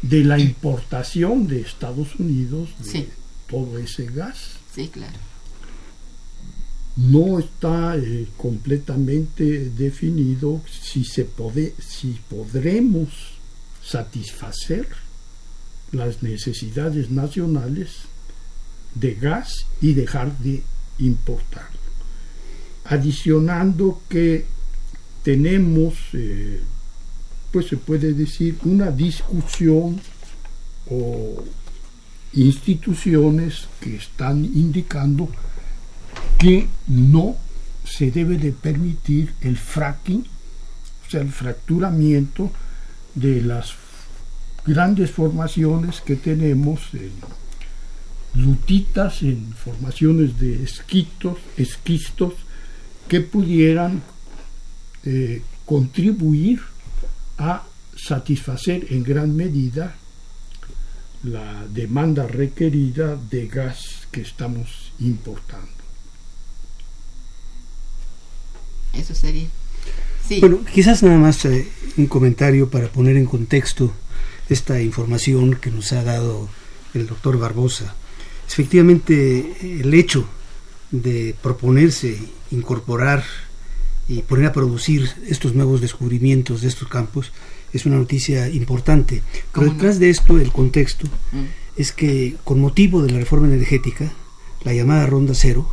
de 0.01 0.23
la 0.23 0.37
importación 0.37 1.47
de 1.47 1.61
Estados 1.61 2.15
Unidos 2.17 2.69
de 2.91 3.07
todo 3.49 3.77
ese 3.77 4.05
gas. 4.07 4.57
Sí, 4.75 4.89
claro. 4.89 5.17
No 6.97 7.39
está 7.39 7.97
eh, 7.97 8.27
completamente 8.37 9.69
definido 9.69 10.61
si 10.69 11.05
se 11.05 11.27
si 11.79 12.19
podremos 12.29 13.09
satisfacer 13.81 14.87
las 15.91 16.21
necesidades 16.21 17.09
nacionales 17.09 17.89
de 18.93 19.15
gas 19.15 19.65
y 19.81 19.93
dejar 19.93 20.37
de 20.39 20.63
importarlo. 20.99 21.82
Adicionando 22.93 24.01
que 24.07 24.45
tenemos 25.23 25.93
eh, 26.13 26.61
pues 27.51 27.67
se 27.67 27.77
puede 27.77 28.13
decir 28.13 28.57
una 28.63 28.91
discusión 28.91 29.99
o 30.89 31.43
instituciones 32.33 33.67
que 33.79 33.95
están 33.95 34.43
indicando 34.43 35.29
que 36.37 36.67
no 36.87 37.35
se 37.85 38.11
debe 38.11 38.37
de 38.37 38.51
permitir 38.51 39.33
el 39.41 39.57
fracking, 39.57 40.25
o 41.07 41.09
sea, 41.09 41.21
el 41.21 41.31
fracturamiento 41.31 42.51
de 43.15 43.41
las 43.41 43.73
grandes 44.65 45.11
formaciones 45.11 46.01
que 46.01 46.15
tenemos 46.15 46.81
en 46.93 47.11
lutitas, 48.33 49.21
en 49.21 49.53
formaciones 49.53 50.39
de 50.39 50.63
esquitos, 50.63 51.37
esquistos, 51.57 52.33
que 53.07 53.21
pudieran 53.21 54.01
eh, 55.05 55.41
contribuir 55.65 56.61
a 57.37 57.63
satisfacer 57.95 58.87
en 58.89 59.03
gran 59.03 59.35
medida 59.35 59.95
la 61.23 61.65
demanda 61.67 62.27
requerida 62.27 63.15
de 63.15 63.47
gas 63.47 64.07
que 64.11 64.21
estamos 64.21 64.91
importando. 64.99 65.67
Eso 68.93 69.15
sería. 69.15 69.47
Sí. 70.27 70.39
Bueno, 70.39 70.59
quizás 70.71 71.01
nada 71.03 71.17
más 71.17 71.43
eh, 71.45 71.67
un 71.97 72.07
comentario 72.07 72.69
para 72.69 72.87
poner 72.89 73.17
en 73.17 73.25
contexto 73.25 73.93
esta 74.49 74.81
información 74.81 75.55
que 75.55 75.71
nos 75.71 75.91
ha 75.93 76.03
dado 76.03 76.49
el 76.93 77.07
doctor 77.07 77.39
Barbosa. 77.39 77.95
Efectivamente, 78.47 79.81
el 79.81 79.93
hecho 79.93 80.27
de 80.91 81.35
proponerse 81.41 82.19
incorporar 82.53 83.23
y 84.07 84.21
poner 84.21 84.47
a 84.47 84.53
producir 84.53 85.09
estos 85.27 85.53
nuevos 85.55 85.81
descubrimientos 85.81 86.61
de 86.61 86.67
estos 86.67 86.87
campos 86.87 87.31
es 87.73 87.85
una 87.85 87.97
noticia 87.97 88.49
importante. 88.49 89.23
Pero 89.51 89.71
detrás 89.71 89.99
de 89.99 90.09
esto, 90.09 90.37
el 90.37 90.51
contexto, 90.51 91.07
mm. 91.31 91.45
es 91.77 91.91
que 91.91 92.35
con 92.43 92.59
motivo 92.59 93.01
de 93.01 93.11
la 93.11 93.19
reforma 93.19 93.47
energética, 93.47 94.11
la 94.63 94.73
llamada 94.73 95.07
Ronda 95.07 95.33
Cero 95.33 95.67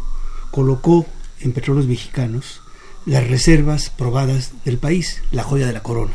colocó 0.50 1.06
en 1.40 1.52
petróleos 1.52 1.86
mexicanos 1.86 2.62
las 3.06 3.28
reservas 3.28 3.90
probadas 3.90 4.52
del 4.64 4.78
país, 4.78 5.22
la 5.30 5.42
joya 5.42 5.66
de 5.66 5.72
la 5.72 5.82
corona, 5.82 6.14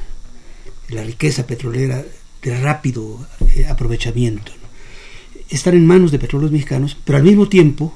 la 0.89 1.03
riqueza 1.03 1.47
petrolera 1.47 2.03
de 2.41 2.59
rápido 2.59 3.25
eh, 3.55 3.65
aprovechamiento. 3.67 4.51
Están 5.49 5.75
en 5.75 5.85
manos 5.85 6.11
de 6.11 6.19
petróleos 6.19 6.51
mexicanos, 6.51 6.97
pero 7.03 7.17
al 7.17 7.23
mismo 7.23 7.47
tiempo 7.47 7.95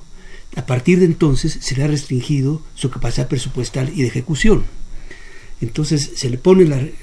a 0.56 0.66
partir 0.66 1.00
de 1.00 1.06
entonces 1.06 1.58
se 1.62 1.76
le 1.76 1.84
ha 1.84 1.88
restringido 1.88 2.62
su 2.76 2.90
capacidad 2.90 3.28
presupuestal 3.28 3.92
y 3.96 4.02
de 4.02 4.08
ejecución. 4.08 4.66
Entonces 5.62 6.12
se 6.16 6.30
le 6.30 6.38
pone 6.38 6.94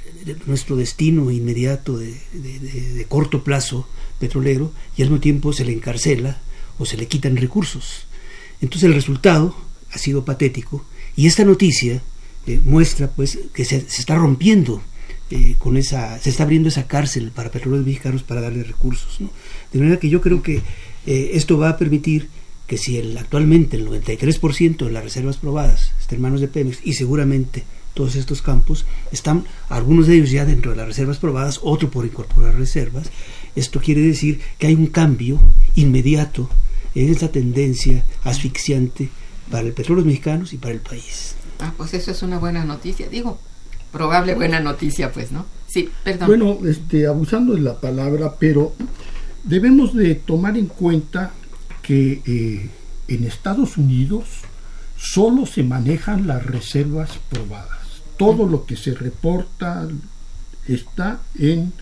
nuestro 0.46 0.76
destino 0.76 1.30
inmediato 1.30 1.98
de, 1.98 3.06
corto 3.08 3.44
plazo 3.44 3.88
petrolero 4.18 4.72
y 4.96 5.02
al 5.02 5.08
mismo 5.08 5.20
tiempo 5.20 5.52
se 5.52 5.64
le 5.64 5.72
encarcela 5.72 6.40
o 6.78 6.86
se 6.86 6.96
le 6.96 7.06
quitan 7.06 7.36
recursos. 7.36 8.06
Entonces 8.60 8.88
el 8.88 8.94
resultado 8.94 9.56
ha 9.92 9.98
sido 9.98 10.24
patético 10.24 10.84
y 11.14 11.26
esta 11.26 11.44
noticia 11.44 12.02
eh, 12.46 12.60
muestra 12.64 13.10
pues 13.10 13.38
que 13.52 13.64
se, 13.64 13.76
está 13.76 14.16
rompiendo 14.16 14.82
eh, 15.30 15.56
con 15.58 15.76
esa, 15.76 16.18
se 16.18 16.30
está 16.30 16.44
abriendo 16.44 16.68
esa 16.68 16.86
cárcel 16.86 17.30
para 17.30 17.50
petróleos 17.50 17.84
mexicanos 17.84 18.22
para 18.22 18.40
darle 18.40 18.64
recursos. 18.64 19.18
De 19.72 19.78
manera 19.78 19.98
que 20.00 20.08
yo 20.08 20.20
creo 20.20 20.42
que 20.42 20.62
eh, 21.06 21.30
esto 21.34 21.58
va 21.58 21.70
a 21.70 21.76
permitir 21.76 22.28
que 22.66 22.78
si 22.78 22.98
el, 22.98 23.16
actualmente 23.16 23.76
el 23.76 23.88
93% 23.88 24.84
de 24.84 24.90
las 24.90 25.04
reservas 25.04 25.36
probadas 25.36 25.92
está 26.00 26.14
en 26.14 26.22
manos 26.22 26.40
de 26.40 26.48
Pemex 26.48 26.80
y 26.84 26.94
seguramente 26.94 27.64
todos 27.94 28.16
estos 28.16 28.42
campos 28.42 28.84
están, 29.10 29.44
algunos 29.70 30.06
de 30.06 30.16
ellos 30.16 30.30
ya 30.30 30.44
dentro 30.44 30.72
de 30.72 30.76
las 30.76 30.86
reservas 30.86 31.18
probadas, 31.18 31.60
otro 31.62 31.90
por 31.90 32.04
incorporar 32.04 32.54
reservas, 32.54 33.10
esto 33.54 33.80
quiere 33.80 34.02
decir 34.02 34.40
que 34.58 34.66
hay 34.66 34.74
un 34.74 34.88
cambio 34.88 35.40
inmediato 35.76 36.50
en 36.94 37.10
esa 37.10 37.32
tendencia 37.32 38.04
asfixiante 38.24 39.08
para 39.50 39.66
el 39.66 39.72
petróleo 39.72 40.04
mexicanos 40.04 40.52
y 40.52 40.58
para 40.58 40.74
el 40.74 40.80
país. 40.80 41.36
Ah, 41.58 41.72
pues 41.76 41.94
eso 41.94 42.10
es 42.10 42.22
una 42.22 42.38
buena 42.38 42.64
noticia, 42.64 43.08
digo, 43.08 43.38
probable 43.92 44.34
buena 44.34 44.60
noticia, 44.60 45.10
pues, 45.10 45.32
¿no? 45.32 45.46
Sí, 45.66 45.88
perdón. 46.04 46.28
Bueno, 46.28 46.58
este, 46.66 47.06
abusando 47.06 47.54
de 47.54 47.60
la 47.60 47.80
palabra, 47.80 48.34
pero 48.38 48.74
debemos 49.44 49.94
de 49.94 50.16
tomar 50.16 50.58
en 50.58 50.66
cuenta 50.66 51.32
que 51.86 52.20
eh, 52.26 52.68
en 53.06 53.24
Estados 53.24 53.76
Unidos 53.76 54.24
solo 54.96 55.46
se 55.46 55.62
manejan 55.62 56.26
las 56.26 56.44
reservas 56.44 57.10
probadas. 57.30 58.02
Todo 58.18 58.44
lo 58.44 58.66
que 58.66 58.76
se 58.76 58.92
reporta 58.92 59.86
está 60.66 61.20
en 61.38 61.72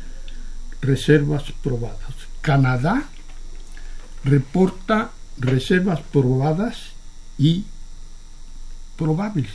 reservas 0.83 1.45
probadas. 1.62 2.14
Canadá 2.43 3.05
reporta 4.25 5.12
reservas 5.38 6.01
probadas 6.12 6.77
y 7.38 7.64
probables, 8.97 9.51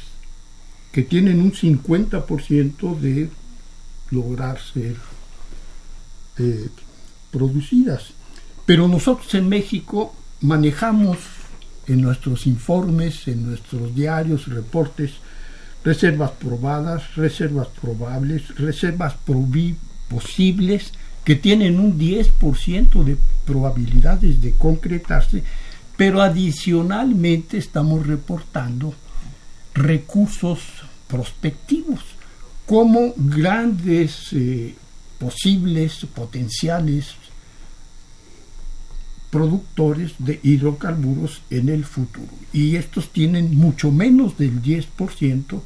que 0.91 1.03
tienen 1.03 1.41
un 1.41 1.53
50% 1.53 2.99
de 2.99 3.29
lograr 4.09 4.59
ser 4.59 4.95
eh, 6.39 6.69
producidas. 7.29 8.13
Pero 8.65 8.87
nosotros 8.87 9.31
en 9.35 9.47
México 9.47 10.15
manejamos 10.41 11.17
en 11.87 12.01
nuestros 12.01 12.45
informes, 12.47 13.27
en 13.27 13.47
nuestros 13.47 13.95
diarios, 13.95 14.47
reportes, 14.47 15.13
reservas 15.83 16.31
probadas, 16.31 17.15
reservas 17.15 17.67
probables, 17.81 18.55
reservas 18.55 19.15
posibles, 20.09 20.93
que 21.23 21.35
tienen 21.35 21.79
un 21.79 21.99
10% 21.99 23.03
de 23.03 23.17
probabilidades 23.45 24.41
de 24.41 24.53
concretarse, 24.53 25.43
pero 25.97 26.21
adicionalmente 26.21 27.57
estamos 27.57 28.07
reportando 28.07 28.93
recursos 29.73 30.59
prospectivos 31.07 31.99
como 32.65 33.13
grandes 33.17 34.31
eh, 34.33 34.75
posibles, 35.17 36.05
potenciales 36.13 37.15
productores 39.29 40.13
de 40.17 40.39
hidrocarburos 40.43 41.41
en 41.49 41.69
el 41.69 41.85
futuro. 41.85 42.29
Y 42.51 42.75
estos 42.75 43.09
tienen 43.09 43.55
mucho 43.55 43.91
menos 43.91 44.37
del 44.37 44.61
10% 44.61 45.61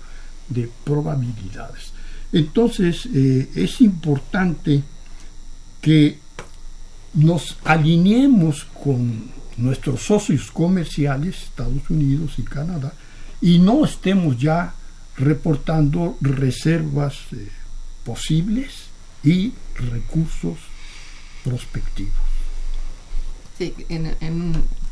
de 0.50 0.70
probabilidades. 0.84 1.94
Entonces 2.32 3.08
eh, 3.14 3.50
es 3.56 3.80
importante 3.82 4.84
que 5.82 6.18
nos 7.14 7.58
alineemos 7.64 8.66
con 8.84 9.32
nuestros 9.58 10.02
socios 10.02 10.50
comerciales, 10.52 11.44
Estados 11.44 11.90
Unidos 11.90 12.34
y 12.38 12.44
Canadá, 12.44 12.94
y 13.40 13.60
no 13.60 13.86
estemos 13.86 14.38
ya 14.40 14.74
reportando 15.18 16.18
reservas 16.22 17.18
eh, 17.34 17.50
posibles 18.04 18.86
y 19.24 19.54
recursos 19.76 20.58
prospectivos. 21.44 22.33
Sí, 23.58 23.74
en, 23.90 24.16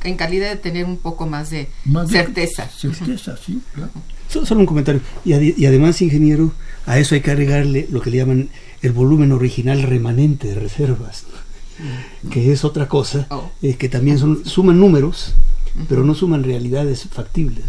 en, 0.03 0.17
calidad 0.17 0.49
de 0.49 0.55
tener 0.55 0.85
un 0.85 0.97
poco 0.97 1.27
más 1.27 1.49
de 1.49 1.69
certeza. 2.07 2.69
certeza, 2.69 3.37
sí, 3.37 3.61
claro. 3.73 3.91
Solo 4.27 4.61
un 4.61 4.65
comentario. 4.65 5.01
Y, 5.25 5.61
y, 5.61 5.65
además, 5.65 6.01
ingeniero, 6.01 6.53
a 6.85 6.99
eso 6.99 7.15
hay 7.15 7.21
que 7.21 7.31
agregarle 7.31 7.87
lo 7.89 8.01
que 8.01 8.11
le 8.11 8.17
llaman 8.17 8.49
el 8.81 8.91
volumen 8.91 9.31
original 9.31 9.83
remanente 9.83 10.47
de 10.47 10.55
reservas, 10.55 11.25
que 12.31 12.51
es 12.51 12.63
otra 12.63 12.87
cosa, 12.87 13.27
oh. 13.29 13.51
eh, 13.61 13.75
que 13.75 13.89
también 13.89 14.17
son, 14.17 14.45
suman 14.45 14.79
números, 14.79 15.33
pero 15.89 16.03
no 16.03 16.15
suman 16.15 16.43
realidades 16.43 17.07
factibles. 17.11 17.65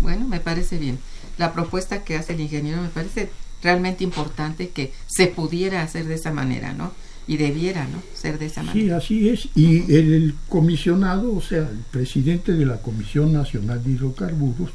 Bueno, 0.00 0.26
me 0.26 0.40
parece 0.40 0.78
bien. 0.78 0.98
La 1.36 1.52
propuesta 1.52 2.02
que 2.04 2.16
hace 2.16 2.34
el 2.34 2.40
ingeniero 2.40 2.80
me 2.80 2.88
parece 2.88 3.30
realmente 3.62 4.04
importante 4.04 4.70
que 4.70 4.92
se 5.06 5.26
pudiera 5.26 5.82
hacer 5.82 6.06
de 6.06 6.14
esa 6.14 6.32
manera, 6.32 6.72
¿no? 6.72 6.92
Y 7.28 7.36
debiera, 7.36 7.86
¿no? 7.86 8.02
Ser 8.14 8.38
de 8.38 8.46
esa 8.46 8.64
manera. 8.64 9.00
Sí, 9.00 9.06
así 9.06 9.28
es. 9.28 9.48
Y 9.54 9.94
el 9.94 10.34
comisionado, 10.48 11.36
o 11.36 11.40
sea, 11.40 11.68
el 11.68 11.84
presidente 11.90 12.54
de 12.54 12.66
la 12.66 12.78
Comisión 12.78 13.32
Nacional 13.32 13.84
de 13.84 13.90
Hidrocarburos, 13.92 14.70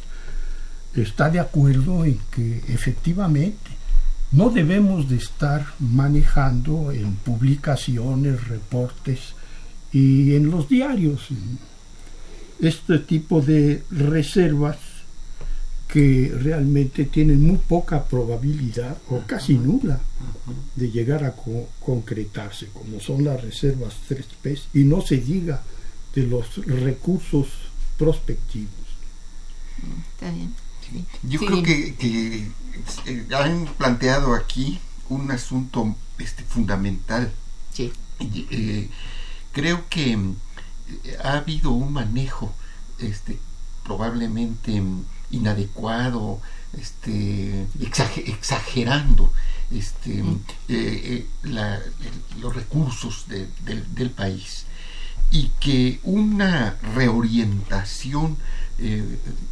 está 0.95 1.29
de 1.29 1.39
acuerdo 1.39 2.05
en 2.05 2.19
que 2.31 2.61
efectivamente 2.67 3.71
no 4.31 4.49
debemos 4.49 5.09
de 5.09 5.17
estar 5.17 5.65
manejando 5.79 6.91
en 6.91 7.15
publicaciones, 7.15 8.47
reportes 8.47 9.33
y 9.91 10.35
en 10.35 10.49
los 10.49 10.69
diarios 10.69 11.29
este 12.59 12.99
tipo 12.99 13.41
de 13.41 13.83
reservas 13.91 14.77
que 15.87 16.31
realmente 16.33 17.05
tienen 17.05 17.45
muy 17.45 17.57
poca 17.57 18.05
probabilidad 18.05 18.97
o 19.09 19.21
casi 19.27 19.55
nula 19.55 19.99
de 20.75 20.89
llegar 20.89 21.23
a 21.23 21.35
concretarse, 21.79 22.67
como 22.73 22.99
son 22.99 23.23
las 23.25 23.41
reservas 23.41 23.95
3P, 24.09 24.59
y 24.73 24.85
no 24.85 25.01
se 25.01 25.17
diga 25.17 25.61
de 26.15 26.23
los 26.23 26.65
recursos 26.65 27.47
prospectivos. 27.97 28.73
Está 30.15 30.31
bien. 30.31 30.53
Yo 31.23 31.39
creo 31.39 31.63
que, 31.63 31.95
eh, 33.05 33.27
han 33.35 33.65
planteado 33.77 34.33
aquí 34.33 34.79
un 35.09 35.31
asunto 35.31 35.95
este, 36.17 36.43
fundamental. 36.43 37.31
Sí. 37.71 37.91
Eh, 38.19 38.89
creo 39.51 39.87
que 39.89 40.13
eh, 40.13 41.17
ha 41.23 41.33
habido 41.33 41.71
un 41.71 41.93
manejo 41.93 42.53
este, 42.99 43.39
probablemente 43.83 44.81
inadecuado, 45.33 46.39
este, 46.79 47.67
exagerando 47.81 49.31
este, 49.71 50.23
mm. 50.23 50.39
eh, 50.69 51.25
eh, 51.45 51.79
los 52.39 52.55
recursos 52.55 53.25
del 53.27 54.09
país 54.11 54.65
y 55.31 55.49
que 55.59 55.99
una 56.03 56.77
reorientación 56.95 58.37
eh, 58.77 59.03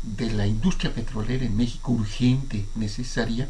de 0.04 0.32
la 0.32 0.46
industria 0.46 0.94
petrolera 0.94 1.44
en 1.44 1.58
México 1.58 1.92
urgente, 1.92 2.66
necesaria, 2.76 3.50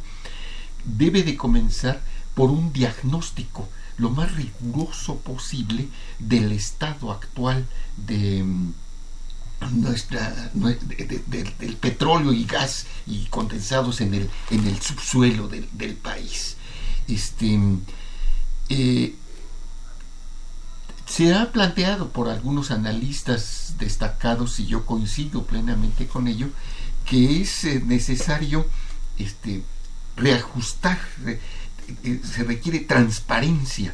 debe 0.86 1.24
de 1.24 1.36
comenzar 1.36 2.02
por 2.34 2.50
un 2.50 2.72
diagnóstico 2.72 3.68
lo 3.98 4.10
más 4.10 4.34
riguroso 4.36 5.18
posible 5.18 5.90
del 6.20 6.54
estado 6.54 7.12
actual 7.12 7.68
de, 7.98 8.46
del 9.62 11.76
petróleo 11.80 12.34
y 12.34 12.46
gas 12.46 12.86
y 13.06 13.26
condensados 13.26 14.02
en 14.02 14.14
el, 14.14 14.30
en 14.50 14.68
el 14.68 14.82
subsuelo 14.82 15.48
del, 15.48 15.96
país. 15.96 16.58
Este, 17.08 17.60
eh, 18.70 19.16
se 21.06 21.34
ha 21.34 21.52
planteado 21.52 22.10
por 22.10 22.30
algunos 22.30 22.72
analistas 22.72 23.76
destacados, 23.78 24.60
y 24.60 24.66
yo 24.66 24.86
coincido 24.86 25.44
plenamente 25.44 26.08
con 26.08 26.28
ello, 26.28 26.48
que 27.06 27.42
es 27.42 27.64
eh, 27.66 27.82
necesario 27.86 28.66
este, 29.18 29.64
reajustar, 30.16 31.00
eh, 31.26 31.40
se 32.24 32.44
requiere 32.44 32.80
transparencia 32.80 33.94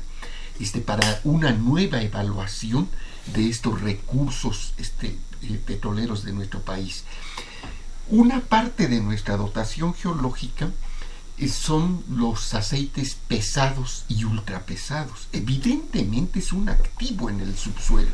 este, 0.60 0.80
para 0.80 1.20
una 1.24 1.52
nueva 1.52 2.02
evaluación 2.02 2.88
de 3.34 3.50
estos 3.50 3.82
recursos 3.82 4.74
este, 4.78 5.18
petroleros 5.66 6.24
de 6.24 6.34
nuestro 6.34 6.62
país. 6.62 7.04
Una 8.10 8.40
parte 8.40 8.88
de 8.88 9.02
nuestra 9.02 9.36
dotación 9.36 9.94
geológica 9.94 10.72
eh, 11.38 11.50
son 11.50 12.04
los 12.10 12.54
aceites 12.54 13.18
pesados 13.28 14.06
y 14.08 14.24
ultrapesados. 14.24 15.28
Evidentemente 15.34 16.40
es 16.40 16.54
un 16.54 16.70
activo 16.70 17.30
en 17.30 17.42
el 17.42 17.58
subsuelo, 17.58 18.12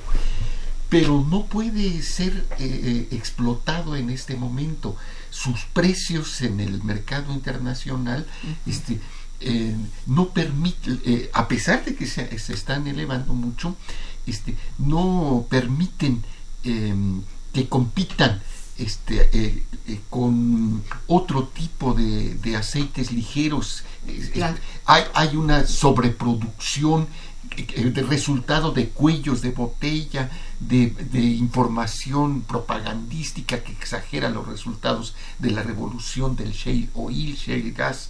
pero 0.89 1.23
no 1.29 1.45
puede 1.45 2.01
ser 2.01 2.45
eh, 2.57 3.07
explotado 3.11 3.95
en 3.95 4.09
este 4.09 4.35
momento. 4.35 4.95
Sus 5.29 5.65
precios 5.65 6.41
en 6.41 6.59
el 6.59 6.83
mercado 6.83 7.31
internacional 7.31 8.25
este, 8.65 8.99
no 10.07 10.29
permiten, 10.29 11.01
a 11.33 11.47
pesar 11.47 11.83
de 11.85 11.95
que 11.95 12.07
se, 12.07 12.37
se, 12.39 12.53
están 12.53 12.87
elevando 12.87 13.33
mucho, 13.33 13.75
este, 14.25 14.55
no 14.77 15.45
permiten 15.49 16.23
Em, 16.63 17.21
que 17.53 17.67
compitan 17.69 18.41
este, 18.77 19.29
eh, 19.31 19.63
eh, 19.87 19.99
con 20.09 20.83
otro 21.07 21.43
tipo 21.49 21.93
de, 21.93 22.55
aceites 22.57 23.11
ligeros. 23.11 23.83
Hay, 24.85 25.03
hay, 25.13 25.35
una 25.35 25.67
sobreproducción 25.67 27.07
eh, 27.57 27.91
de 27.91 28.01
resultado 28.01 28.71
de 28.71 28.89
cuellos 28.89 29.41
de 29.41 29.51
botella, 29.51 30.31
de, 30.59 30.93
información 31.21 32.41
propagandística 32.41 33.61
que 33.61 33.73
exagera 33.73 34.29
los 34.29 34.47
resultados 34.47 35.13
de 35.37 35.51
la 35.51 35.61
revolución 35.61 36.35
del 36.35 36.53
shale 36.53 36.89
oil, 36.95 37.35
shale 37.35 37.71
gas. 37.71 38.09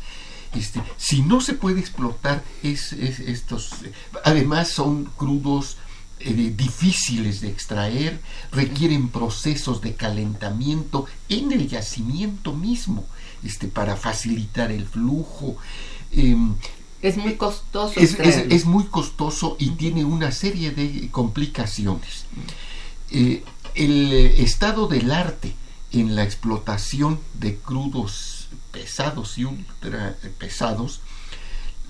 Este, 0.53 0.81
si 0.97 1.23
no 1.23 1.41
se 1.41 1.53
puede 1.53 1.79
explotar 1.79 2.43
es, 2.61 2.93
estos, 2.93 3.71
además 4.23 4.69
son 4.69 5.05
crudos 5.17 5.77
difíciles 6.31 7.41
de 7.41 7.49
extraer, 7.49 8.19
requieren 8.51 9.09
procesos 9.09 9.81
de 9.81 9.95
calentamiento 9.95 11.05
en 11.29 11.51
el 11.51 11.67
yacimiento 11.67 12.53
mismo, 12.53 13.05
este, 13.43 13.67
para 13.67 13.95
facilitar 13.95 14.71
el 14.71 14.85
flujo. 14.85 15.57
Em, 16.11 16.55
es 17.01 17.17
muy 17.17 17.35
costoso. 17.35 17.99
Es, 17.99 18.65
muy 18.65 18.85
costoso 18.85 19.57
y 19.59 19.71
tiene 19.71 20.05
una 20.05 20.31
serie 20.31 20.71
de 20.71 21.09
complicaciones. 21.11 22.25
Eh, 23.11 23.43
el 23.75 24.13
estado 24.13 24.87
del 24.87 25.11
arte 25.11 25.53
en 25.91 26.15
la 26.15 26.23
explotación 26.23 27.19
de 27.33 27.57
crudos 27.57 28.47
pesados 28.71 29.37
y 29.37 29.45
ultra 29.45 30.15
pesados 30.39 31.01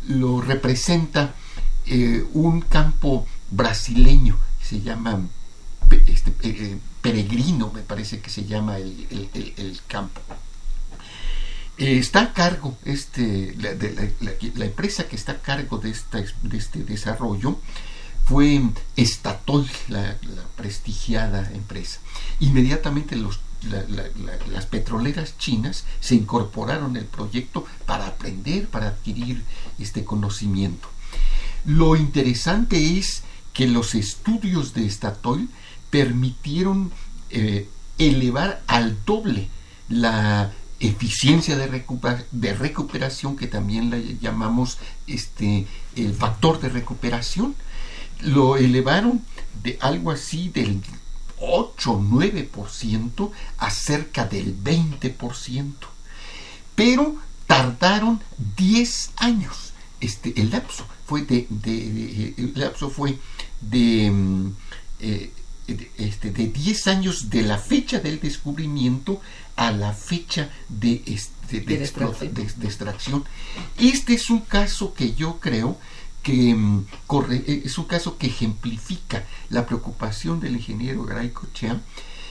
lo 0.08 0.41
representa 0.41 1.34
eh, 1.86 2.26
un 2.34 2.62
campo 2.62 3.26
brasileño 3.54 4.38
se 4.62 4.82
llama 4.82 5.22
este, 6.08 6.34
eh, 6.42 6.78
Peregrino, 7.02 7.72
me 7.74 7.82
parece 7.82 8.20
que 8.20 8.30
se 8.30 8.46
llama 8.46 8.78
el, 8.78 9.82
campo. 9.88 10.22
está 11.78 12.22
a 12.22 12.34
cargo, 12.34 12.78
este, 12.86 13.56
la, 13.58 14.66
empresa 14.66 15.08
que 15.08 15.16
está 15.16 15.34
a 15.34 15.42
cargo 15.42 15.78
de, 15.78 15.96
de 16.44 16.58
este 16.58 16.84
desarrollo 16.84 17.60
fue 18.26 18.62
Estatol, 18.96 19.68
la, 19.89 20.16
prestigiada 20.56 21.52
empresa. 21.54 22.00
Inmediatamente 22.39 23.18
las 23.18 24.66
petroleras 24.68 25.38
chinas 25.38 25.84
se 26.00 26.16
incorporaron 26.16 26.96
al 26.96 27.06
proyecto 27.06 27.66
para 27.86 28.08
aprender, 28.08 28.68
para 28.68 28.88
adquirir 28.88 29.44
este 29.78 30.06
conocimiento. 30.06 30.88
Lo 31.66 31.96
interesante 31.96 32.98
es 32.98 33.23
que 33.54 33.68
los 33.68 33.96
estudios 33.96 34.74
de 34.74 34.89
Statoil 34.89 35.50
permitieron 35.89 36.92
eh, 37.30 37.70
elevar 37.98 38.63
al 38.68 38.98
doble 39.06 39.48
la 39.89 40.52
eficiencia 40.80 41.56
de, 41.56 42.54
recuperación 42.54 43.38
que 43.38 43.48
también 43.48 43.89
la 43.89 43.98
llamamos 43.98 44.80
este 45.08 45.66
el 45.96 46.13
factor 46.13 46.60
de 46.60 46.70
recuperación 46.70 47.56
lo 48.22 48.58
elevaron 48.58 49.22
de 49.63 49.78
algo 49.82 50.12
así 50.12 50.50
del 50.50 50.82
8-9% 51.39 53.32
a 53.58 53.70
cerca 53.70 54.26
del 54.26 54.58
20%. 54.63 55.74
Pero 56.76 57.16
tardaron 57.48 58.22
10 58.56 59.12
años. 59.18 59.74
Este, 60.00 60.39
el 60.39 60.52
lapso 60.52 60.86
fue 61.13 61.21
de, 61.21 62.34
el 62.38 62.54
lapso 62.56 62.89
fue 62.89 63.19
de, 63.62 64.10
mm, 64.10 64.52
eh, 64.99 65.32
este, 65.99 66.32
de 66.32 66.47
10 66.47 66.88
años 66.88 67.30
de 67.30 67.43
la 67.43 67.60
fecha 67.60 67.99
del 67.99 68.19
descubrimiento 68.19 69.21
a 69.56 69.69
la 69.69 69.93
fecha 69.93 70.49
de, 70.69 71.04
este, 71.06 71.60
de, 71.60 71.78
de 71.78 72.65
extracción. 72.65 73.23
Este 73.78 74.15
es 74.15 74.32
un 74.32 74.39
caso 74.39 74.95
que 74.95 75.13
yo 75.13 75.39
creo 75.39 75.78
que 76.23 76.56
mm, 76.56 76.88
corre, 77.06 77.43
eh, 77.45 77.62
es 77.63 77.78
un 77.78 77.86
caso 77.86 78.17
que 78.17 78.26
ejemplifica 78.26 79.23
la 79.52 79.67
preocupación 79.67 80.39
del 80.39 80.56
ingeniero 80.56 81.04
Graico 81.04 81.45
Chea 81.54 81.80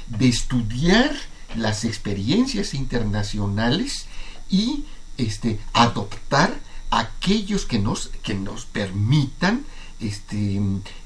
de 0.08 0.26
estudiar 0.26 1.14
las 1.54 1.84
experiencias 1.84 2.74
internacionales 2.74 4.06
y 4.50 4.86
este, 5.18 5.60
adoptar 5.72 6.58
aquellos 6.92 7.64
que 7.64 7.78
nos, 7.78 8.10
que 8.22 8.34
nos 8.34 8.66
permitan 8.66 9.64
este, 9.98 10.60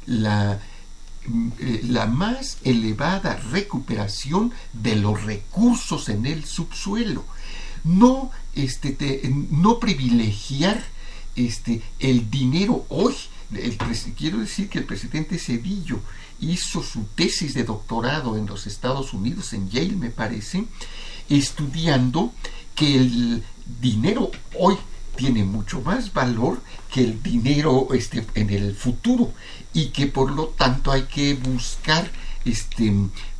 la, 0.04 0.60
eh, 1.60 1.80
la 1.84 2.06
más 2.06 2.58
elevada 2.64 3.36
recuperación 3.36 4.52
de 4.72 4.96
los 4.96 5.22
recursos 5.22 6.08
en 6.08 6.26
el 6.26 6.44
subsuelo. 6.44 7.24
No, 7.84 8.32
este, 8.56 9.20
no 9.50 9.78
privilegiar 9.78 10.84
este, 11.36 11.82
el 12.00 12.30
dinero 12.30 12.84
hoy, 12.88 13.14
el, 13.54 13.78
quiero 14.16 14.38
decir 14.38 14.68
que 14.68 14.80
el 14.80 14.86
presidente 14.86 15.38
Cedillo 15.38 16.00
hizo 16.40 16.82
su 16.82 17.04
tesis 17.14 17.54
de 17.54 17.62
doctorado 17.62 18.36
en 18.36 18.46
los 18.46 18.66
Estados 18.66 19.14
Unidos, 19.14 19.52
en 19.52 19.70
Yale 19.70 19.94
me 19.94 20.10
parece, 20.10 20.64
estudiando 21.28 22.32
que 22.74 22.96
el 22.96 23.44
dinero 23.80 24.32
hoy 24.58 24.76
tiene 25.16 25.44
mucho 25.44 25.80
más 25.80 26.12
valor 26.12 26.60
que 26.92 27.02
el 27.02 27.22
dinero 27.22 27.88
este, 27.92 28.24
en 28.34 28.50
el 28.50 28.74
futuro 28.74 29.32
y 29.72 29.88
que 29.88 30.06
por 30.06 30.30
lo 30.30 30.48
tanto 30.48 30.92
hay 30.92 31.02
que 31.02 31.34
buscar 31.34 32.10
este, 32.44 32.92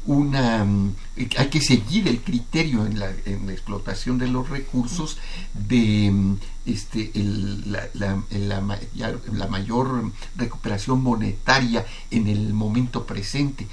una 0.07 0.65
mm, 0.65 0.95
hay 1.39 1.49
que 1.49 1.61
seguir 1.61 2.09
el 2.09 2.21
criterio 2.21 2.87
en 2.87 2.99
la, 2.99 3.11
en 3.25 3.47
la 3.47 3.53
explotación 3.53 4.19
de 4.19 4.29
los 4.29 4.49
recursos 4.49 5.19
de 5.55 6.11
mm, 6.13 6.37
este, 6.67 7.11
la, 7.15 7.89
la, 7.95 8.23
la, 8.31 9.47
mayor 9.49 10.13
recuperación 10.37 11.03
monetaria 11.03 11.85
en 12.11 12.27
el 12.27 12.53
momento 12.53 13.07
presente. 13.07 13.67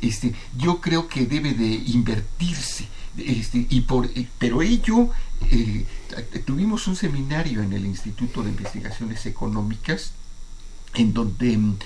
Este, 0.00 0.34
yo 0.56 0.80
creo 0.80 1.08
que 1.08 1.26
debe 1.26 1.52
de 1.54 1.66
invertirse. 1.66 2.88
Este, 3.16 3.66
y 3.68 3.80
por, 3.82 4.08
pero 4.38 4.62
ello, 4.62 5.10
eh, 5.50 5.84
tuvimos 6.44 6.86
un 6.86 6.96
seminario 6.96 7.62
en 7.62 7.72
el 7.72 7.84
Instituto 7.84 8.42
de 8.42 8.50
Investigaciones 8.50 9.26
Económicas 9.26 10.12
en 10.94 11.12
donde 11.12 11.56
mm, 11.56 11.76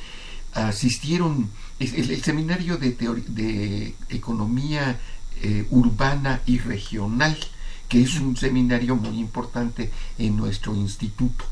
asistieron 0.53 1.51
el, 1.79 2.23
seminario 2.23 2.77
de, 2.77 2.93
de 2.93 3.95
economía 4.11 4.99
eh, 5.43 5.67
urbana 5.71 6.41
y 6.47 6.59
regional, 6.59 7.37
que 7.89 8.03
es 8.03 8.19
un 8.21 8.37
seminario 8.37 8.97
muy 8.97 9.19
importante 9.19 9.91
en 10.17 10.37
nuestro 10.37 10.75
instituto. 10.75 11.45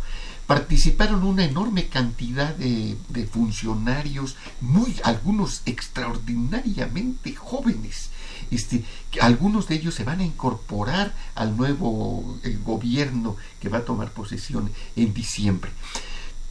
Participaron 0.52 1.24
una 1.24 1.46
enorme 1.46 1.86
cantidad 1.86 2.54
de, 2.54 3.26
funcionarios, 3.32 4.36
muy, 4.60 5.00
algunos 5.02 5.62
extraordinariamente 5.64 7.34
jóvenes. 7.34 8.10
Este, 8.50 8.84
algunos 9.22 9.66
de 9.66 9.76
ellos 9.76 9.94
se 9.94 10.04
van 10.04 10.20
a 10.20 10.26
incorporar 10.26 11.14
al 11.36 11.56
nuevo 11.56 12.38
eh, 12.44 12.58
gobierno 12.62 13.38
que 13.60 13.70
va 13.70 13.78
a 13.78 13.84
tomar 13.86 14.10
posesión 14.12 14.70
en 14.94 15.14
diciembre. 15.14 15.70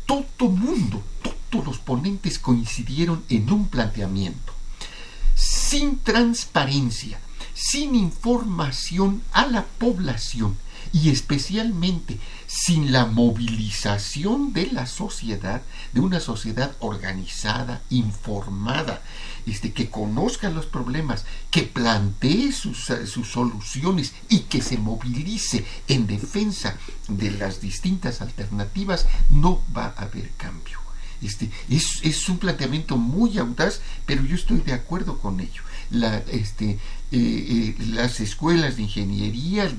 Todo 0.07 0.49
mundo, 0.49 1.03
todos 1.51 1.63
los 1.63 1.77
ponentes 1.77 2.39
coincidieron 2.39 3.23
en 3.29 3.51
un 3.51 3.67
planteamiento. 3.67 4.51
Sin 5.35 5.99
transparencia, 5.99 7.19
sin 7.53 7.93
información 7.93 9.21
a 9.31 9.45
la 9.45 9.63
población 9.63 10.57
y 10.93 11.09
especialmente 11.09 12.19
sin 12.51 12.91
la 12.91 13.05
movilización 13.05 14.51
de 14.51 14.67
la 14.67 14.85
sociedad, 14.85 15.61
de 15.93 16.01
una 16.01 16.19
sociedad 16.19 16.75
organizada, 16.79 17.81
informada, 17.89 19.01
este, 19.45 19.71
que 19.71 19.89
conozca 19.89 20.49
los 20.49 20.65
problemas, 20.65 21.23
que 21.49 21.63
plantee 21.63 22.51
sus, 22.51 22.91
sus 23.05 23.29
soluciones 23.29 24.11
y 24.27 24.39
que 24.41 24.61
se 24.61 24.77
movilice 24.77 25.63
en 25.87 26.07
defensa 26.07 26.75
de 27.07 27.31
las 27.31 27.61
distintas 27.61 28.19
alternativas, 28.19 29.07
no 29.29 29.61
va 29.75 29.93
a 29.95 30.03
haber 30.03 30.29
cambio. 30.31 30.79
Este, 31.21 31.49
es, 31.69 31.99
es, 32.03 32.27
un 32.27 32.37
planteamiento 32.37 32.97
muy 32.97 33.37
audaz, 33.37 33.79
pero 34.05 34.25
yo 34.25 34.35
estoy 34.35 34.59
de 34.59 34.73
acuerdo 34.73 35.19
con 35.19 35.39
ello. 35.39 35.61
Este, 36.31 36.69
eh, 36.69 36.77
eh, 37.11 37.75
las 37.87 38.21
escuelas 38.21 38.77
de 38.77 38.83
ingeniería, 38.83 39.69